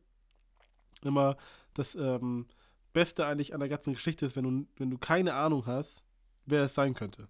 [1.03, 1.37] immer
[1.73, 2.47] das ähm,
[2.91, 6.03] Beste eigentlich an der ganzen Geschichte ist, wenn du, wenn du keine Ahnung hast,
[6.47, 7.27] wer es sein könnte.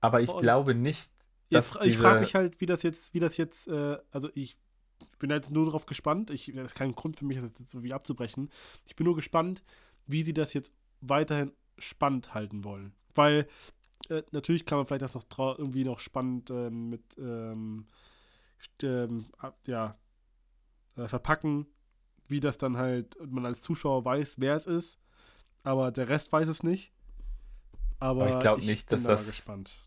[0.00, 1.10] Aber ich Und glaube nicht,
[1.50, 4.56] dass jetzt, Ich frage mich halt, wie das jetzt, wie das jetzt, äh, also ich
[5.18, 6.30] bin jetzt nur darauf gespannt.
[6.30, 8.50] Ich, das ist kein Grund für mich, das jetzt so wie abzubrechen.
[8.84, 9.62] Ich bin nur gespannt,
[10.06, 12.94] wie sie das jetzt weiterhin spannend halten wollen.
[13.14, 13.46] Weil
[14.08, 17.86] äh, natürlich kann man vielleicht das noch irgendwie noch spannend äh, mit ähm,
[18.82, 19.26] ähm,
[19.66, 19.98] ja,
[20.96, 21.66] äh, verpacken,
[22.26, 24.98] wie das dann halt man als Zuschauer weiß, wer es ist,
[25.62, 26.92] aber der Rest weiß es nicht.
[27.98, 29.78] Aber, aber ich glaube nicht, dass da das gespannt.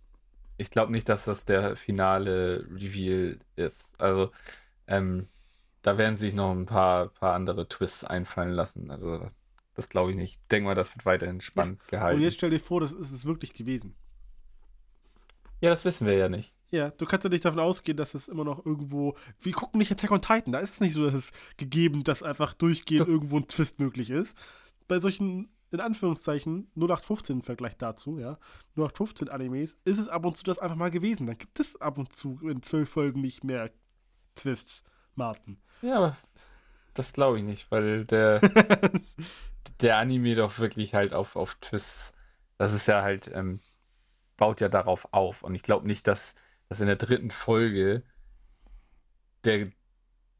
[0.57, 3.91] Ich glaube nicht, dass das der finale Reveal ist.
[3.97, 4.31] Also
[4.87, 5.27] ähm,
[5.81, 8.91] da werden sich noch ein paar, paar andere Twists einfallen lassen.
[8.91, 9.29] Also
[9.75, 10.33] das glaube ich nicht.
[10.41, 12.17] Ich denke mal, das wird weiterhin spannend gehalten.
[12.17, 13.95] Und jetzt stell dir vor, das ist es wirklich gewesen.
[15.61, 16.53] Ja, das wissen wir ja nicht.
[16.71, 19.15] Ja, du kannst ja nicht davon ausgehen, dass es immer noch irgendwo.
[19.39, 22.21] Wir gucken nicht Attack on Titan, da ist es nicht so, dass es gegeben, dass
[22.21, 24.37] einfach durchgehend irgendwo ein Twist möglich ist.
[24.87, 28.37] Bei solchen, in Anführungszeichen, 0815 im Vergleich dazu, ja,
[28.75, 31.27] 0815 Animes, ist es ab und zu das einfach mal gewesen.
[31.27, 33.71] Dann gibt es ab und zu in zwölf Folgen nicht mehr
[34.35, 34.83] Twists,
[35.15, 35.57] Martin.
[35.81, 36.17] Ja, aber
[36.93, 38.41] das glaube ich nicht, weil der,
[39.81, 42.13] der Anime doch wirklich halt auf, auf Twists,
[42.57, 43.59] das ist ja halt, ähm,
[44.37, 45.43] baut ja darauf auf.
[45.43, 46.33] Und ich glaube nicht, dass
[46.69, 48.03] dass in der dritten Folge
[49.43, 49.71] der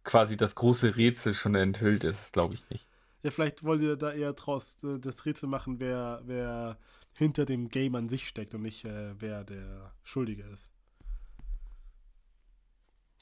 [0.03, 2.88] quasi das große Rätsel schon enthüllt ist, glaube ich nicht.
[3.23, 6.77] Ja, vielleicht wollt ihr da eher draus äh, das Rätsel machen, wer, wer
[7.13, 10.69] hinter dem Game an sich steckt und nicht äh, wer der Schuldige ist.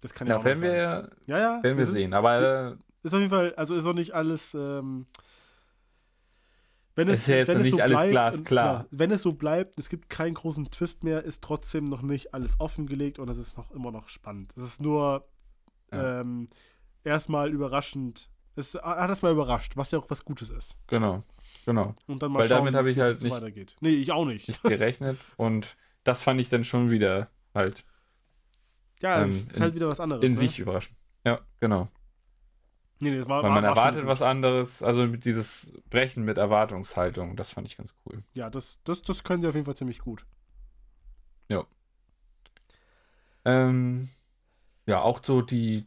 [0.01, 1.09] Das kann ja, ja auch werden wir, sein.
[1.25, 2.13] Ja, ja, werden wir, wir sehen.
[2.13, 5.05] Aber äh, ist auf jeden Fall, also ist auch nicht alles ähm,
[6.97, 8.43] wenn es, ist ja jetzt wenn nicht so alles bleibt, glasklar.
[8.43, 12.33] Klar, wenn es so bleibt, es gibt keinen großen Twist mehr, ist trotzdem noch nicht
[12.33, 14.51] alles offengelegt und es ist noch immer noch spannend.
[14.57, 15.27] Es ist nur
[15.91, 16.21] ja.
[16.21, 16.47] ähm,
[17.03, 18.31] erstmal überraschend.
[18.57, 20.75] Es hat das mal überrascht, was ja auch was Gutes ist.
[20.87, 21.23] Genau,
[21.65, 21.95] genau.
[22.07, 23.75] Und dann mal Weil schauen, damit habe ich halt nicht, weitergeht.
[23.81, 24.47] Nee, ich auch nicht.
[24.47, 27.85] nicht gerechnet und das fand ich dann schon wieder halt.
[28.99, 30.23] Ja, ähm, ist halt wieder was anderes.
[30.23, 30.39] In ne?
[30.39, 30.97] sich überraschend.
[31.23, 31.87] Ja, genau.
[32.99, 36.39] Nee, nee, das war, Weil man war, erwartet was anderes, also mit dieses Brechen mit
[36.39, 38.23] Erwartungshaltung, das fand ich ganz cool.
[38.33, 40.25] Ja, das, das, das können sie auf jeden Fall ziemlich gut.
[41.47, 41.65] Ja.
[43.45, 44.09] Ähm,
[44.87, 45.85] ja, auch so die,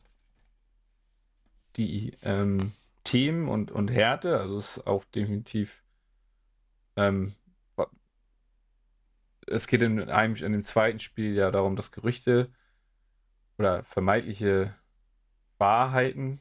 [1.86, 2.72] die ähm,
[3.04, 5.82] Themen und, und Härte, also es ist auch definitiv
[6.96, 7.34] ähm,
[9.46, 12.50] es geht in einem in dem zweiten Spiel ja darum, dass Gerüchte
[13.58, 14.74] oder vermeintliche
[15.58, 16.40] Wahrheiten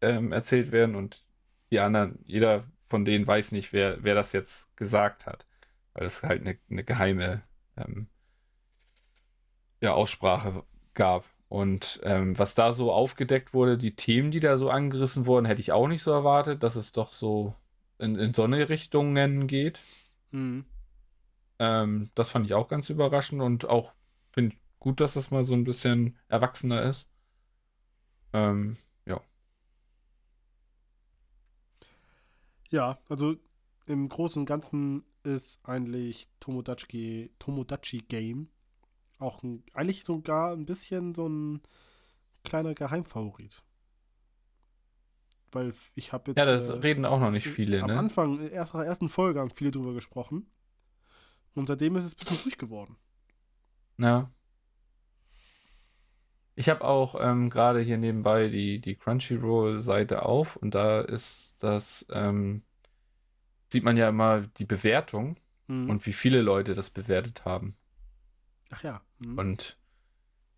[0.00, 1.24] ähm, erzählt werden und
[1.70, 5.46] die anderen, jeder von denen weiß nicht, wer, wer das jetzt gesagt hat,
[5.94, 7.42] weil es halt eine, eine geheime
[7.76, 8.06] ähm,
[9.80, 10.64] ja, Aussprache
[10.94, 11.24] gab.
[11.48, 15.60] Und ähm, was da so aufgedeckt wurde, die Themen, die da so angerissen wurden, hätte
[15.60, 17.54] ich auch nicht so erwartet, dass es doch so
[17.98, 19.80] in, in so eine Richtungen geht.
[20.32, 20.64] Mhm.
[21.58, 23.92] Ähm, das fand ich auch ganz überraschend und auch
[24.32, 27.06] finde ich gut, dass das mal so ein bisschen erwachsener ist.
[28.32, 28.76] Ähm,
[32.70, 33.36] Ja, also
[33.86, 38.48] im Großen und Ganzen ist eigentlich Tomodachi, Tomodachi Game
[39.18, 41.62] auch ein, eigentlich sogar ein bisschen so ein
[42.44, 43.62] kleiner Geheimfavorit.
[45.52, 46.38] Weil ich habe jetzt.
[46.38, 47.92] Ja, das äh, reden auch noch nicht viele, am ne?
[47.94, 50.50] Am Anfang, in der ersten Folge haben viele drüber gesprochen.
[51.54, 52.96] Und seitdem ist es ein bisschen ruhig geworden.
[53.98, 54.30] Ja.
[56.54, 62.06] Ich habe auch ähm, gerade hier nebenbei die, die Crunchyroll-Seite auf und da ist das,
[62.10, 62.62] ähm,
[63.70, 65.36] sieht man ja immer die Bewertung
[65.66, 65.90] mhm.
[65.90, 67.74] und wie viele Leute das bewertet haben.
[68.70, 69.00] Ach ja.
[69.18, 69.38] Mhm.
[69.38, 69.76] Und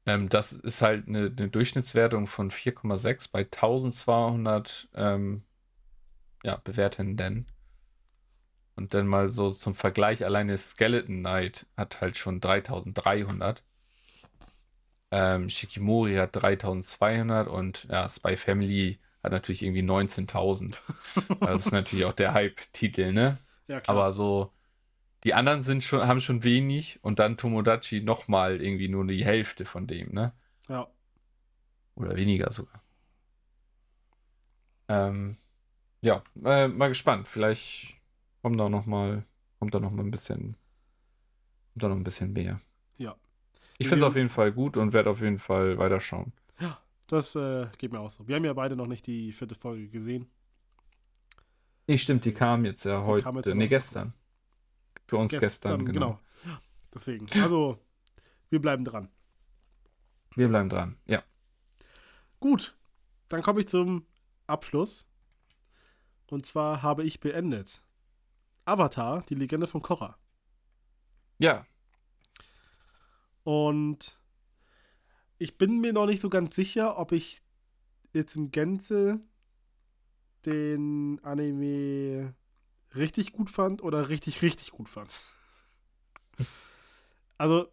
[0.06, 5.42] ähm, das ist halt eine, eine Durchschnittswertung von 4,6 bei 1200 ähm,
[6.42, 7.46] ja, Bewertenden.
[8.76, 13.64] Und dann mal so zum Vergleich, alleine Skeleton Knight hat halt schon 3300.
[15.10, 20.76] Ähm, Shikimori hat 3200 und ja, Spy Family hat natürlich irgendwie 19.000.
[21.40, 23.38] das ist natürlich auch der Hype-Titel, ne?
[23.66, 23.96] Ja, klar.
[23.96, 24.52] Aber so,
[25.24, 29.64] die anderen sind schon, haben schon wenig und dann Tomodachi nochmal irgendwie nur die Hälfte
[29.64, 30.32] von dem, ne?
[30.68, 30.88] Ja.
[31.94, 32.82] Oder weniger sogar.
[34.88, 35.36] Ähm,
[36.00, 37.26] ja, äh, mal gespannt.
[37.26, 37.94] Vielleicht
[38.42, 39.24] kommt da noch mal,
[39.58, 40.56] kommt da noch mal ein bisschen,
[41.72, 42.60] kommt da noch ein bisschen mehr.
[42.96, 43.16] Ja.
[43.78, 46.32] Ich finde es auf jeden Fall gut und werde auf jeden Fall weiterschauen.
[46.60, 46.78] Ja,
[47.08, 48.26] das äh, geht mir auch so.
[48.28, 50.28] Wir haben ja beide noch nicht die vierte Folge gesehen.
[51.88, 53.30] Nee, stimmt, die kam jetzt ja die heute.
[53.30, 54.12] Jetzt nee, gestern.
[55.08, 56.20] Für uns gestern, gestern genau.
[56.44, 56.58] genau.
[56.94, 57.28] Deswegen.
[57.40, 57.78] Also,
[58.50, 59.08] wir bleiben dran.
[60.34, 61.22] Wir bleiben dran, ja.
[62.40, 62.76] Gut,
[63.28, 64.06] dann komme ich zum
[64.46, 65.06] Abschluss.
[66.30, 67.82] Und zwar habe ich beendet
[68.66, 70.18] Avatar, die Legende von Korra.
[71.38, 71.66] Ja.
[73.44, 74.20] Und
[75.38, 77.40] ich bin mir noch nicht so ganz sicher, ob ich
[78.12, 79.22] jetzt in Gänze
[80.44, 82.34] den Anime
[82.94, 85.10] richtig gut fand oder richtig, richtig gut fand.
[87.36, 87.68] Also,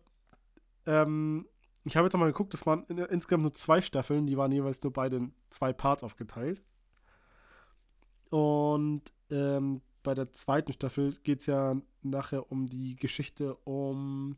[0.85, 1.47] ähm,
[1.83, 4.81] ich habe jetzt nochmal geguckt, das waren in, insgesamt nur zwei Staffeln, die waren jeweils
[4.81, 6.61] nur beide in zwei Parts aufgeteilt.
[8.29, 14.37] Und ähm, bei der zweiten Staffel geht es ja nachher um die Geschichte um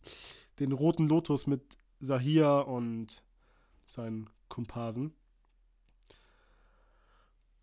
[0.59, 3.23] den roten Lotus mit Sahir und
[3.85, 5.13] seinen Komparsen.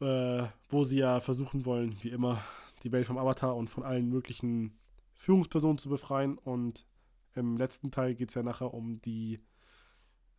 [0.01, 2.43] Äh, wo sie ja versuchen wollen, wie immer,
[2.85, 4.79] die Welt vom Avatar und von allen möglichen
[5.15, 6.39] Führungspersonen zu befreien.
[6.39, 6.87] Und
[7.35, 9.41] im letzten Teil geht es ja nachher um die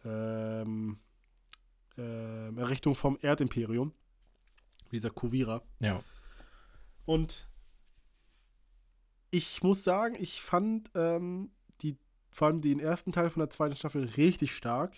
[0.06, 1.00] ähm,
[1.98, 3.94] äh, Errichtung vom Erdimperium.
[4.92, 5.64] Dieser Kuvira.
[5.80, 6.04] Ja.
[7.06, 7.48] Und
[9.32, 11.52] ich muss sagen, ich fand ähm,
[11.82, 11.98] die,
[12.32, 14.96] vor allem den ersten Teil von der zweiten Staffel richtig stark,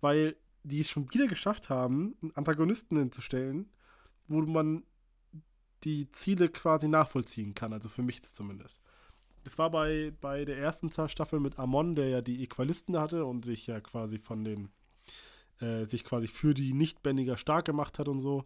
[0.00, 3.70] weil die es schon wieder geschafft haben, einen Antagonisten hinzustellen,
[4.28, 4.84] wo man
[5.86, 8.80] die Ziele quasi nachvollziehen kann, also für mich zumindest.
[9.44, 13.44] Das war bei, bei der ersten Staffel mit Amon, der ja die Equalisten hatte und
[13.44, 14.70] sich ja quasi von den,
[15.60, 18.44] äh, sich quasi für die Nichtbändiger stark gemacht hat und so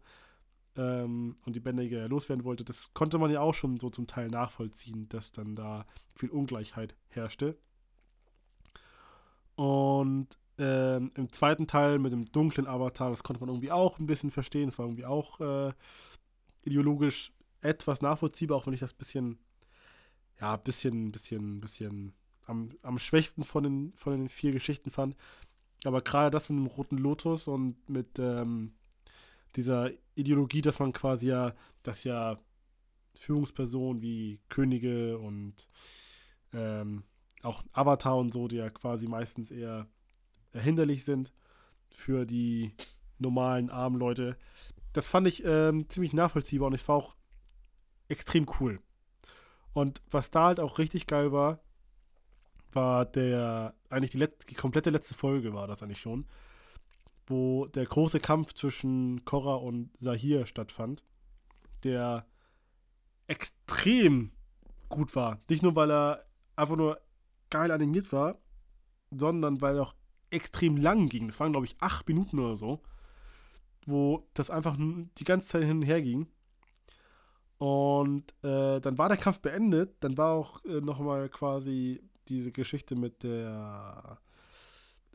[0.77, 2.65] ähm, und die Bändiger loswerden wollte.
[2.65, 6.95] Das konnte man ja auch schon so zum Teil nachvollziehen, dass dann da viel Ungleichheit
[7.09, 7.57] herrschte.
[9.55, 14.07] Und ähm, im zweiten Teil mit dem dunklen Avatar, das konnte man irgendwie auch ein
[14.07, 14.69] bisschen verstehen.
[14.69, 15.73] Es war irgendwie auch äh,
[16.63, 19.39] ideologisch etwas nachvollziehbar, auch wenn ich das bisschen,
[20.41, 22.13] ja, bisschen, bisschen, bisschen
[22.47, 25.17] am, am schwächsten von den, von den vier Geschichten fand.
[25.85, 28.75] Aber gerade das mit dem roten Lotus und mit ähm,
[29.57, 32.37] dieser Ideologie, dass man quasi ja, dass ja
[33.15, 35.69] Führungspersonen wie Könige und
[36.53, 37.05] ähm,
[37.43, 39.87] auch Avatar und so, die ja quasi meistens eher
[40.53, 41.33] hinderlich sind
[41.91, 42.73] für die
[43.19, 44.37] normalen armen Leute.
[44.93, 47.17] Das fand ich ähm, ziemlich nachvollziehbar und ich war auch
[48.09, 48.81] extrem cool.
[49.73, 51.61] Und was da halt auch richtig geil war,
[52.73, 56.27] war der, eigentlich die, die komplette letzte Folge war das eigentlich schon,
[57.27, 61.05] wo der große Kampf zwischen Korra und Sahir stattfand,
[61.85, 62.27] der
[63.27, 64.33] extrem
[64.89, 65.39] gut war.
[65.49, 66.27] Nicht nur, weil er
[66.57, 67.01] einfach nur
[67.49, 68.39] geil animiert war,
[69.11, 69.95] sondern weil er auch
[70.31, 71.29] extrem lang ging.
[71.29, 72.83] Das waren, glaube ich, acht Minuten oder so,
[73.91, 76.27] wo das einfach die ganze Zeit hin und her ging.
[77.59, 79.97] Und äh, dann war der Kampf beendet.
[80.01, 84.19] Dann war auch äh, nochmal quasi diese Geschichte mit der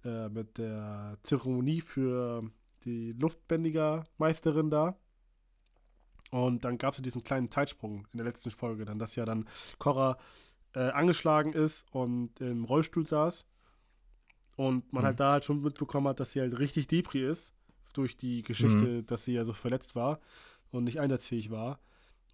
[0.04, 2.44] äh, mit der Zeremonie für
[2.84, 4.96] die Luftbändiger-Meisterin da.
[6.30, 9.48] Und dann gab es diesen kleinen Zeitsprung in der letzten Folge, dann dass ja dann
[9.80, 10.18] Korra
[10.74, 13.46] äh, angeschlagen ist und im Rollstuhl saß
[14.56, 15.08] und man mhm.
[15.08, 17.54] halt da halt schon mitbekommen hat, dass sie halt richtig Depri ist,
[17.98, 19.06] durch die Geschichte, mhm.
[19.06, 20.20] dass sie ja so verletzt war
[20.72, 21.80] und nicht einsatzfähig war.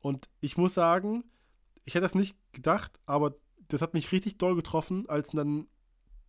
[0.02, 1.24] Und ich muss sagen,
[1.86, 3.36] ich hätte das nicht gedacht, aber
[3.68, 5.68] das hat mich richtig doll getroffen, als dann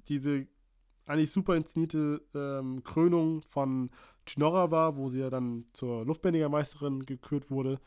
[0.08, 0.46] diese
[1.06, 3.90] eigentlich super inszenierte ähm, Krönung von
[4.28, 7.80] Chinora war, wo sie ja dann zur Luftbändigermeisterin gekürt wurde.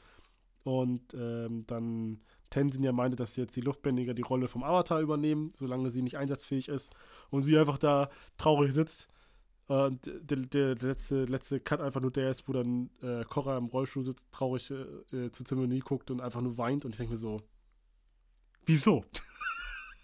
[0.63, 5.51] Und ähm, dann Tenzin ja meinte, dass jetzt die Luftbändiger die Rolle vom Avatar übernehmen,
[5.53, 6.93] solange sie nicht einsatzfähig ist.
[7.29, 9.07] Und sie einfach da traurig sitzt.
[9.67, 13.57] Äh, der, der, der, letzte, letzte Cut einfach nur der ist, wo dann äh, Korra
[13.57, 14.75] im Rollstuhl sitzt, traurig äh,
[15.15, 16.85] äh zur Zeremonie guckt und einfach nur weint.
[16.85, 17.41] Und ich denke mir so,
[18.65, 19.05] wieso?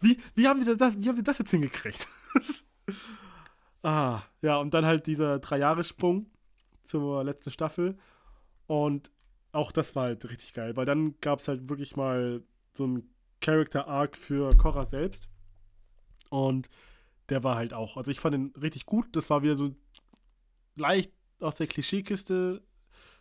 [0.00, 2.08] wie, wie, haben wir das, wie haben wir das jetzt hingekriegt?
[3.82, 6.26] ah, ja, und dann halt dieser Drei-Jahre-Sprung
[6.82, 7.98] zur letzten Staffel.
[8.66, 9.10] Und
[9.52, 12.42] auch das war halt richtig geil, weil dann gab es halt wirklich mal
[12.72, 13.12] so einen
[13.42, 15.28] Character-Arc für Korra selbst.
[16.30, 16.70] Und
[17.30, 19.14] der war halt auch, also ich fand ihn richtig gut.
[19.16, 19.74] Das war wieder so
[20.76, 22.62] leicht aus der Klischeekiste,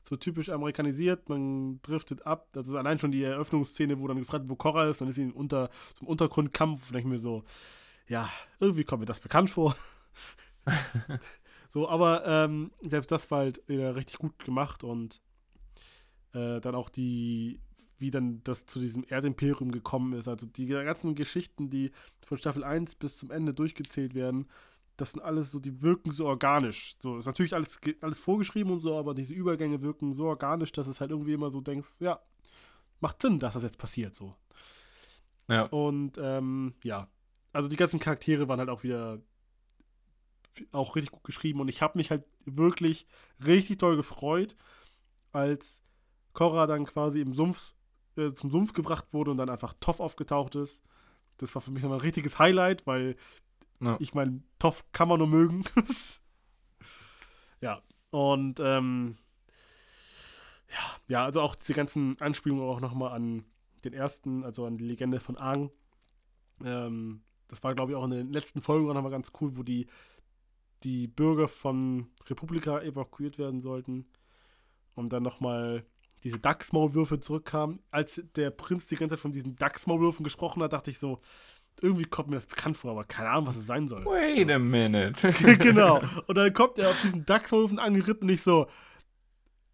[0.04, 1.30] so typisch amerikanisiert.
[1.30, 2.50] Man driftet ab.
[2.52, 5.02] Das ist allein schon die Eröffnungsszene, wo dann gefragt wird, wo Korra ist.
[5.02, 6.88] Dann ist sie unter zum Untergrundkampf.
[6.88, 7.44] Und denke mir so,
[8.08, 8.30] ja,
[8.60, 9.76] irgendwie kommt mir das bekannt vor.
[11.74, 15.22] so, aber ähm, selbst das war halt wieder richtig gut gemacht und
[16.34, 17.60] äh, dann auch die,
[18.00, 20.28] wie dann das zu diesem Erdimperium gekommen ist.
[20.28, 21.92] Also die ganzen Geschichten, die
[22.26, 24.48] von Staffel 1 bis zum Ende durchgezählt werden,
[24.98, 26.96] das sind alles so, die wirken so organisch.
[27.00, 30.88] So, ist natürlich alles, alles vorgeschrieben und so, aber diese Übergänge wirken so organisch, dass
[30.88, 32.20] es halt irgendwie immer so denkst, ja,
[33.00, 34.36] macht Sinn, dass das jetzt passiert, so.
[35.48, 35.64] Ja.
[35.64, 37.08] Und, ähm, ja.
[37.54, 39.20] Also die ganzen Charaktere waren halt auch wieder
[40.72, 43.08] auch richtig gut geschrieben und ich habe mich halt wirklich
[43.46, 44.56] richtig toll gefreut,
[45.32, 45.82] als
[46.34, 47.74] Korra dann quasi im Sumpf,
[48.20, 50.84] äh, zum Sumpf gebracht wurde und dann einfach Toff aufgetaucht ist.
[51.38, 53.16] Das war für mich nochmal ein richtiges Highlight, weil
[53.82, 53.96] Ja.
[54.00, 55.64] ich meine, Toff kann man nur mögen.
[57.62, 57.82] ja,
[58.12, 59.18] und ähm,
[60.70, 63.46] ja, ja, also auch diese ganzen Anspielungen auch nochmal an
[63.84, 65.72] den ersten, also an die Legende von Aang.
[66.64, 69.64] Ähm, das war, glaube ich, auch in den letzten Folgen auch nochmal ganz cool, wo
[69.64, 69.88] die,
[70.84, 74.06] die Bürger von Republika evakuiert werden sollten.
[74.96, 75.86] Und dann nochmal
[76.24, 77.80] diese Dachsmaulwürfe zurückkamen.
[77.92, 81.22] Als der Prinz die ganze Zeit von diesen Dachsmaulwürfen gesprochen hat, dachte ich so,
[81.82, 84.06] irgendwie kommt mir das bekannt vor, aber keine Ahnung, was es sein soll.
[84.06, 85.32] Wait a minute.
[85.60, 86.02] genau.
[86.28, 88.68] Und dann kommt er auf diesen Dachsmaulwürfen angeritten und ich so,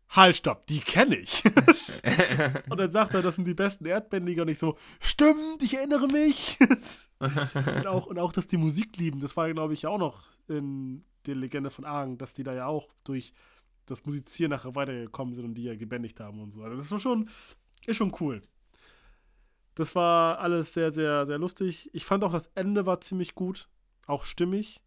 [0.09, 1.43] halt, stopp, die kenne ich.
[2.69, 6.07] und dann sagt er, das sind die besten Erdbändiger und ich so, stimmt, ich erinnere
[6.07, 6.57] mich.
[7.19, 11.03] und, auch, und auch, dass die Musik lieben, das war, glaube ich, auch noch in
[11.25, 13.33] der Legende von Aang, dass die da ja auch durch
[13.85, 16.63] das Musizieren nachher weitergekommen sind und die ja gebändigt haben und so.
[16.63, 17.29] Also das ist schon,
[17.85, 18.41] ist schon cool.
[19.75, 21.89] Das war alles sehr, sehr, sehr lustig.
[21.93, 23.69] Ich fand auch, das Ende war ziemlich gut,
[24.07, 24.81] auch stimmig.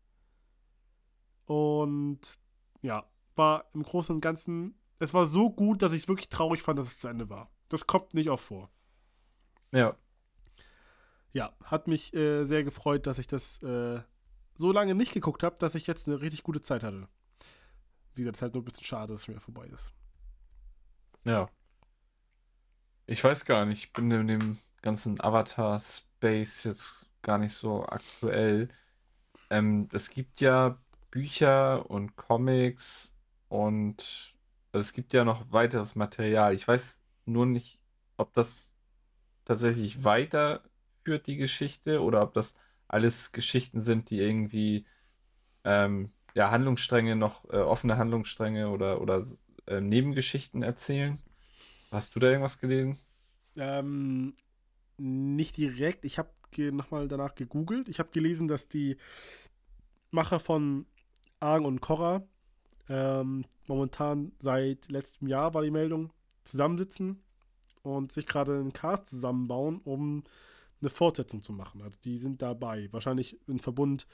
[1.44, 2.38] Und
[2.82, 3.06] ja,
[3.36, 6.78] war im Großen und Ganzen, es war so gut, dass ich es wirklich traurig fand,
[6.78, 7.50] dass es zu Ende war.
[7.68, 8.70] Das kommt nicht oft vor.
[9.72, 9.96] ja.
[11.34, 14.00] Ja, hat mich äh, sehr gefreut, dass ich das äh,
[14.56, 17.06] so lange nicht geguckt habe, dass ich jetzt eine richtig gute Zeit hatte.
[18.18, 19.94] Wie gesagt, es ist halt nur ein bisschen schade, dass es schon vorbei ist.
[21.22, 21.48] Ja.
[23.06, 28.70] Ich weiß gar nicht, ich bin in dem ganzen Avatar-Space jetzt gar nicht so aktuell.
[29.50, 30.78] Ähm, es gibt ja
[31.12, 33.14] Bücher und Comics
[33.48, 34.34] und
[34.72, 36.54] also es gibt ja noch weiteres Material.
[36.54, 37.78] Ich weiß nur nicht,
[38.16, 38.74] ob das
[39.44, 42.56] tatsächlich weiterführt, die Geschichte, oder ob das
[42.88, 44.86] alles Geschichten sind, die irgendwie
[45.62, 49.27] ähm, ja, Handlungsstränge noch, äh, offene Handlungsstränge oder, oder
[49.66, 51.20] äh, Nebengeschichten erzählen.
[51.90, 52.97] Hast du da irgendwas gelesen?
[53.56, 54.35] Ähm,
[54.98, 56.05] nicht direkt.
[56.05, 57.89] Ich habe nochmal danach gegoogelt.
[57.89, 58.98] Ich habe gelesen, dass die
[60.12, 60.86] Macher von
[61.40, 62.23] Aang und Korra
[62.89, 66.12] ähm, momentan seit letztem Jahr war die Meldung
[66.44, 67.20] zusammensitzen
[67.82, 70.23] und sich gerade einen Cast zusammenbauen, um
[70.81, 71.82] eine Fortsetzung zu machen.
[71.82, 72.89] Also die sind dabei.
[72.93, 74.06] Wahrscheinlich in Verbund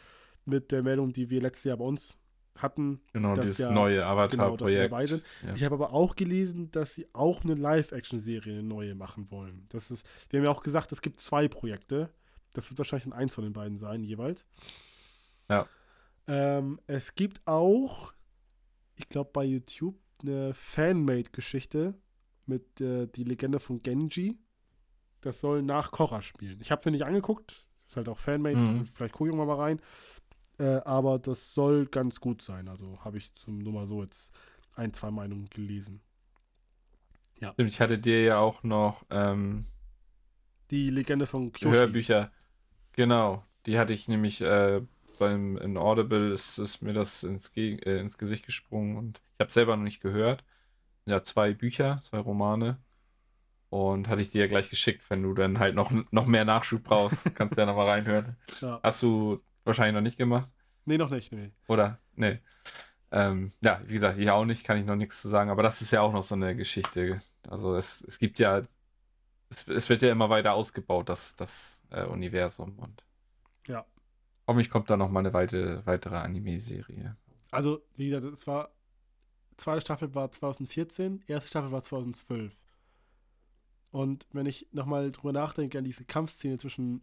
[0.44, 2.18] mit der Meldung, die wir letztes Jahr bei uns
[2.56, 3.00] hatten.
[3.12, 5.08] Genau, dieses ja- neue Genau, sie Avatar-Projekt.
[5.08, 5.22] sind.
[5.44, 5.54] Ja.
[5.54, 9.66] Ich habe aber auch gelesen, dass sie auch eine Live-Action-Serie, eine neue machen wollen.
[9.70, 12.10] Das ist, wir haben ja auch gesagt, es gibt zwei Projekte.
[12.52, 14.46] Das wird wahrscheinlich dann eins von den beiden sein, jeweils.
[15.48, 15.66] Ja.
[16.28, 18.12] Ähm, es gibt auch,
[18.94, 21.94] ich glaube, bei YouTube eine Fanmade-Geschichte
[22.46, 24.38] mit äh, die Legende von Genji.
[25.20, 26.60] Das soll nach Korra spielen.
[26.60, 27.66] Ich habe es mir nicht angeguckt.
[27.88, 28.56] Ist halt auch Fanmade.
[28.56, 28.86] Mhm.
[28.86, 29.80] Vielleicht gucke ich mal rein.
[30.58, 32.68] Äh, aber das soll ganz gut sein.
[32.68, 34.32] Also habe ich zum, nur mal so jetzt
[34.74, 36.00] ein, zwei Meinungen gelesen.
[37.36, 39.66] Stimmt, ich hatte dir ja auch noch ähm,
[40.70, 41.74] Die Legende von Kyoshi.
[41.78, 42.32] Hörbücher.
[42.92, 44.82] Genau, die hatte ich nämlich äh,
[45.18, 49.40] beim in Audible ist, ist mir das ins, Ge äh, ins Gesicht gesprungen und ich
[49.40, 50.44] habe selber noch nicht gehört.
[51.06, 52.78] Ja, zwei Bücher, zwei Romane.
[53.70, 56.84] Und hatte ich dir ja gleich geschickt, wenn du dann halt noch, noch mehr Nachschub
[56.84, 58.36] brauchst, kannst du ja noch mal reinhören.
[58.60, 58.80] Ja.
[58.82, 60.50] Hast du wahrscheinlich noch nicht gemacht?
[60.84, 61.32] Nee, noch nicht.
[61.32, 61.50] Nee.
[61.68, 61.98] Oder?
[62.14, 62.40] Nee.
[63.10, 65.80] Ähm, ja, wie gesagt, ich auch nicht, kann ich noch nichts zu sagen, aber das
[65.82, 67.22] ist ja auch noch so eine Geschichte.
[67.48, 68.62] Also es, es gibt ja,
[69.50, 73.04] es, es wird ja immer weiter ausgebaut, das, das äh, Universum und
[73.68, 73.86] Ja.
[74.46, 77.16] hoffentlich kommt da noch mal eine weite, weitere Anime-Serie.
[77.50, 78.70] Also, wie gesagt, es war.
[79.56, 82.52] Zweite Staffel war 2014, erste Staffel war 2012.
[83.92, 87.02] Und wenn ich nochmal drüber nachdenke an diese Kampfszene zwischen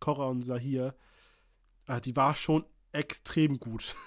[0.00, 0.94] Korra und Sahir,
[2.00, 3.94] die war schon extrem gut.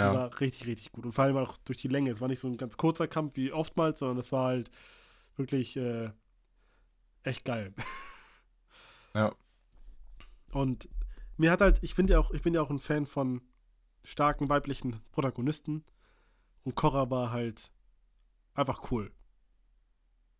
[0.00, 1.04] Die Ja, war richtig, richtig gut.
[1.06, 2.10] Und vor allem auch durch die Länge.
[2.12, 4.70] Es war nicht so ein ganz kurzer Kampf wie oftmals, sondern es war halt
[5.36, 6.10] wirklich äh,
[7.22, 7.74] echt geil.
[9.14, 9.32] ja,
[10.52, 10.88] Und
[11.36, 13.42] mir hat halt, ich finde ja auch, ich bin ja auch ein Fan von
[14.04, 15.84] starken weiblichen Protagonisten.
[16.64, 17.72] Und Korra war halt
[18.54, 19.12] einfach cool.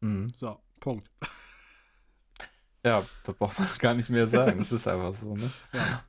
[0.01, 0.33] mhm.
[0.35, 1.11] So, Punkt.
[2.85, 4.61] ja, da braucht man gar nicht mehr sagen.
[4.61, 5.53] Es ist einfach so, ne?
[5.73, 6.08] Ja.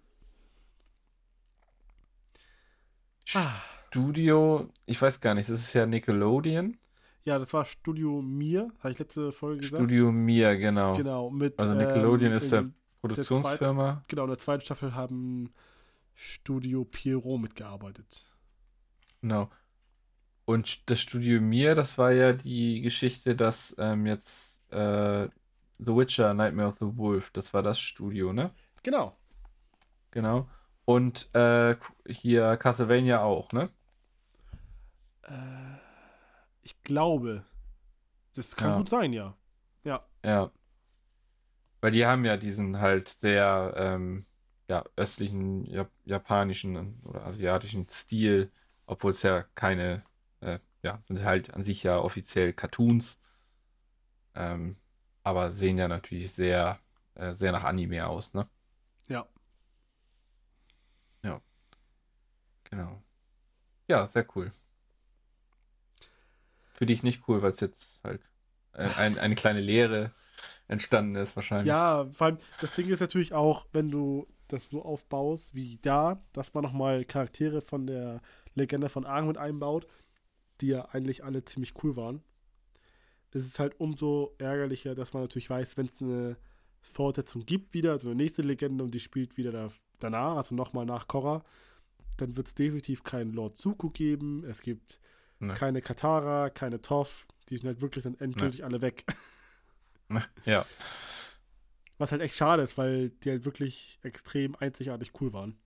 [3.34, 3.62] Ah.
[3.88, 6.78] Studio, ich weiß gar nicht, das ist ja Nickelodeon.
[7.24, 9.78] Ja, das war Studio Mir, habe ich letzte Folge gesagt.
[9.84, 10.96] Studio Mir, genau.
[10.96, 11.60] Genau, mit.
[11.60, 12.70] Also Nickelodeon ähm, ist der
[13.02, 14.04] Produktionsfirma.
[14.08, 15.52] Genau, in der zweiten Staffel haben
[16.14, 18.22] Studio Pierrot mitgearbeitet.
[19.22, 19.50] Genau.
[20.46, 25.28] Und das Studio Mir, das war ja die Geschichte, dass ähm, jetzt äh,
[25.78, 28.52] The Witcher, Nightmare of the Wolf, das war das Studio, ne?
[28.84, 29.16] Genau.
[30.12, 30.48] Genau.
[30.90, 31.76] Und äh,
[32.08, 33.70] hier Castlevania auch, ne?
[35.22, 35.78] Äh,
[36.64, 37.46] ich glaube.
[38.34, 38.78] Das kann Ja.
[38.78, 39.38] gut sein, ja.
[39.84, 40.04] Ja.
[40.26, 40.52] Ja.
[41.80, 44.26] Weil die haben ja diesen halt sehr ähm,
[44.68, 48.52] ja, östlichen Jap japanischen oder asiatischen Stil,
[48.88, 50.04] obwohl es ja keine,
[50.42, 53.22] äh, ja, sind halt an sich ja offiziell Cartoons.
[54.34, 54.76] Ähm,
[55.22, 56.80] aber sehen ja natürlich sehr,
[57.14, 58.50] äh, sehr nach Anime aus, ne?
[59.08, 59.28] Ja.
[61.24, 61.42] Ja.
[62.70, 63.02] Genau.
[63.88, 64.52] Ja, sehr cool.
[66.74, 68.22] Für dich nicht cool, weil es jetzt halt
[68.74, 70.12] äh, ein, eine kleine Lehre
[70.68, 71.68] entstanden ist, wahrscheinlich.
[71.68, 76.24] Ja, vor allem, das Ding ist natürlich auch, wenn du das so aufbaust wie da,
[76.34, 78.22] dass man nochmal Charaktere von der
[78.54, 79.88] Legende von Aang mit einbaut,
[80.62, 82.24] die ja eigentlich alle ziemlich cool waren.
[83.32, 86.38] Es ist halt umso ärgerlicher, dass man natürlich weiß, wenn es eine
[86.82, 89.68] Fortsetzung gibt wieder, also eine nächste Legende und die spielt wieder da,
[90.00, 91.44] danach, also nochmal nach Korra,
[92.22, 95.00] dann wird es definitiv keinen Lord Zuko geben, es gibt
[95.42, 95.54] Nee.
[95.54, 99.06] keine Katara, keine Toph, die sind halt wirklich dann endgültig alle weg.
[100.44, 100.66] Ja.
[101.98, 105.58] Was halt echt schade ist, weil die halt wirklich extrem einzigartig cool waren.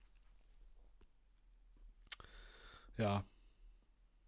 [2.96, 3.24] Ja.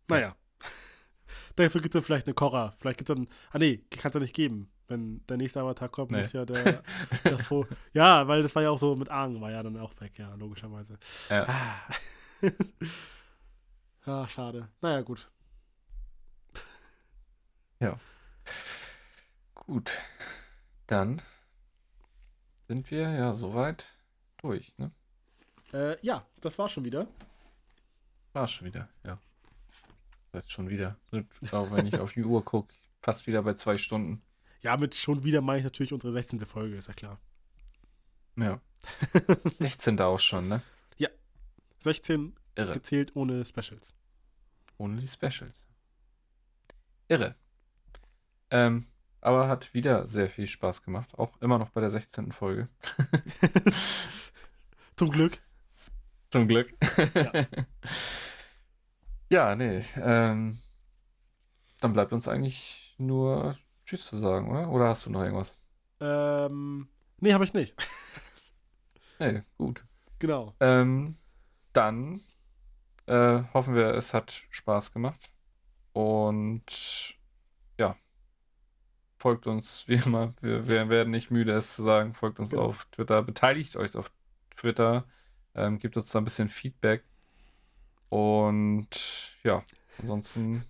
[0.09, 0.37] Naja.
[1.57, 2.75] Dafür gibt es dann vielleicht eine Korra.
[2.79, 3.29] Vielleicht gibt es dann.
[3.51, 4.71] Ah, nee, kann es ja nicht geben.
[4.89, 6.19] Wenn der nächste Avatar kommt, Nee.
[6.19, 6.83] muss ja der
[7.25, 7.67] davor.
[7.93, 10.33] Ja, weil das war ja auch so mit Aang, war ja dann auch weg, ja,
[10.35, 10.99] logischerweise.
[11.29, 11.45] Ja.
[11.49, 11.95] Ah.
[14.11, 14.69] ah, schade.
[14.81, 15.29] Naja, gut.
[19.67, 19.99] Gut.
[20.87, 21.21] Dann
[22.69, 23.93] sind wir ja soweit
[24.37, 24.93] durch, ne?
[25.73, 27.09] Äh, ja, das war schon wieder.
[28.33, 29.19] War schon wieder, ja.
[30.33, 30.97] Jetzt schon wieder.
[31.51, 32.73] Auch wenn ich auf die Uhr gucke,
[33.03, 34.23] fast wieder bei zwei Stunden.
[34.67, 36.41] Ja, mit schon wieder meine ich natürlich unsere 16.
[36.45, 37.21] Folge, ist ja klar.
[38.37, 38.61] Ja.
[39.61, 40.01] 16.
[40.01, 40.63] auch schon, ne?
[41.87, 42.73] 16 Irre.
[42.73, 43.95] gezählt ohne Specials.
[44.77, 45.69] Ohne die Specials.
[47.07, 47.37] Irre.
[48.51, 48.89] Ähm,
[49.21, 51.17] aber hat wieder sehr viel Spaß gemacht.
[51.17, 52.33] Auch immer noch bei der 16.
[52.33, 52.69] Folge.
[54.97, 55.39] Zum Glück.
[56.31, 56.75] Zum Glück.
[57.15, 57.47] Ja.
[59.31, 59.85] ja, nee.
[59.95, 60.59] Ähm,
[61.79, 63.57] dann bleibt uns eigentlich nur
[63.87, 64.69] Tschüss zu sagen, oder?
[64.71, 65.59] Oder hast du noch irgendwas?
[66.01, 66.89] Ähm,
[67.21, 67.75] nee, habe ich nicht.
[69.19, 69.83] Nee, gut.
[70.19, 70.55] Genau.
[70.61, 71.17] Ähm,
[71.73, 72.21] dann
[73.07, 75.31] äh, hoffen wir, es hat Spaß gemacht.
[75.95, 77.17] Und
[77.79, 77.97] ja,
[79.17, 80.35] folgt uns wie immer.
[80.43, 82.13] Wir, wir werden nicht müde, es zu sagen.
[82.13, 82.65] Folgt uns Genau.
[82.65, 83.23] auf Twitter.
[83.23, 84.13] Beteiligt euch auf
[84.55, 85.07] Twitter.
[85.55, 87.03] Ähm, gebt uns da ein bisschen Feedback.
[88.11, 89.63] Und ja,
[89.99, 90.63] ansonsten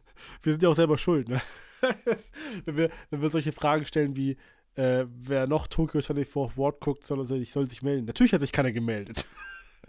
[0.42, 1.40] Wir sind ja auch selber schuld, ne?
[2.64, 4.36] wenn, wir, wenn wir solche Fragen stellen wie,
[4.74, 8.06] äh, wer noch Tokyo 24 Ward guckt, soll, soll, sich- soll sich melden.
[8.06, 9.26] Natürlich hat sich keiner gemeldet.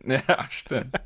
[0.06, 0.96] Ja, stimmt.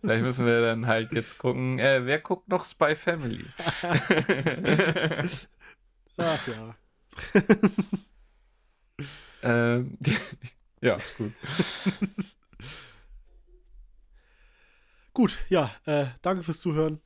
[0.00, 3.44] Vielleicht müssen wir dann halt jetzt gucken, äh, wer guckt noch Spy Family?
[6.16, 6.74] Ach ja.
[9.42, 9.98] ähm,
[10.80, 11.32] ja, gut.
[15.12, 17.00] Gut, ja, äh, danke fürs Zuhören.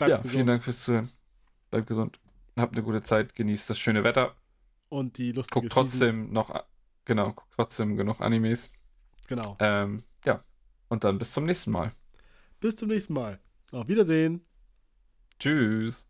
[0.00, 0.32] Bleibt ja, gesund.
[0.32, 1.10] vielen Dank fürs Zuhören.
[1.70, 2.18] Bleibt gesund.
[2.56, 4.34] Habt eine gute Zeit, genießt das schöne Wetter.
[4.88, 5.88] Und die lustige Guckt Season.
[5.90, 6.64] trotzdem noch, a-
[7.04, 8.70] genau, guckt trotzdem genug Animes.
[9.28, 9.56] Genau.
[9.60, 10.42] Ähm, ja,
[10.88, 11.92] und dann bis zum nächsten Mal.
[12.60, 13.38] Bis zum nächsten Mal.
[13.72, 14.44] Auf Wiedersehen.
[15.38, 16.06] Tschüss.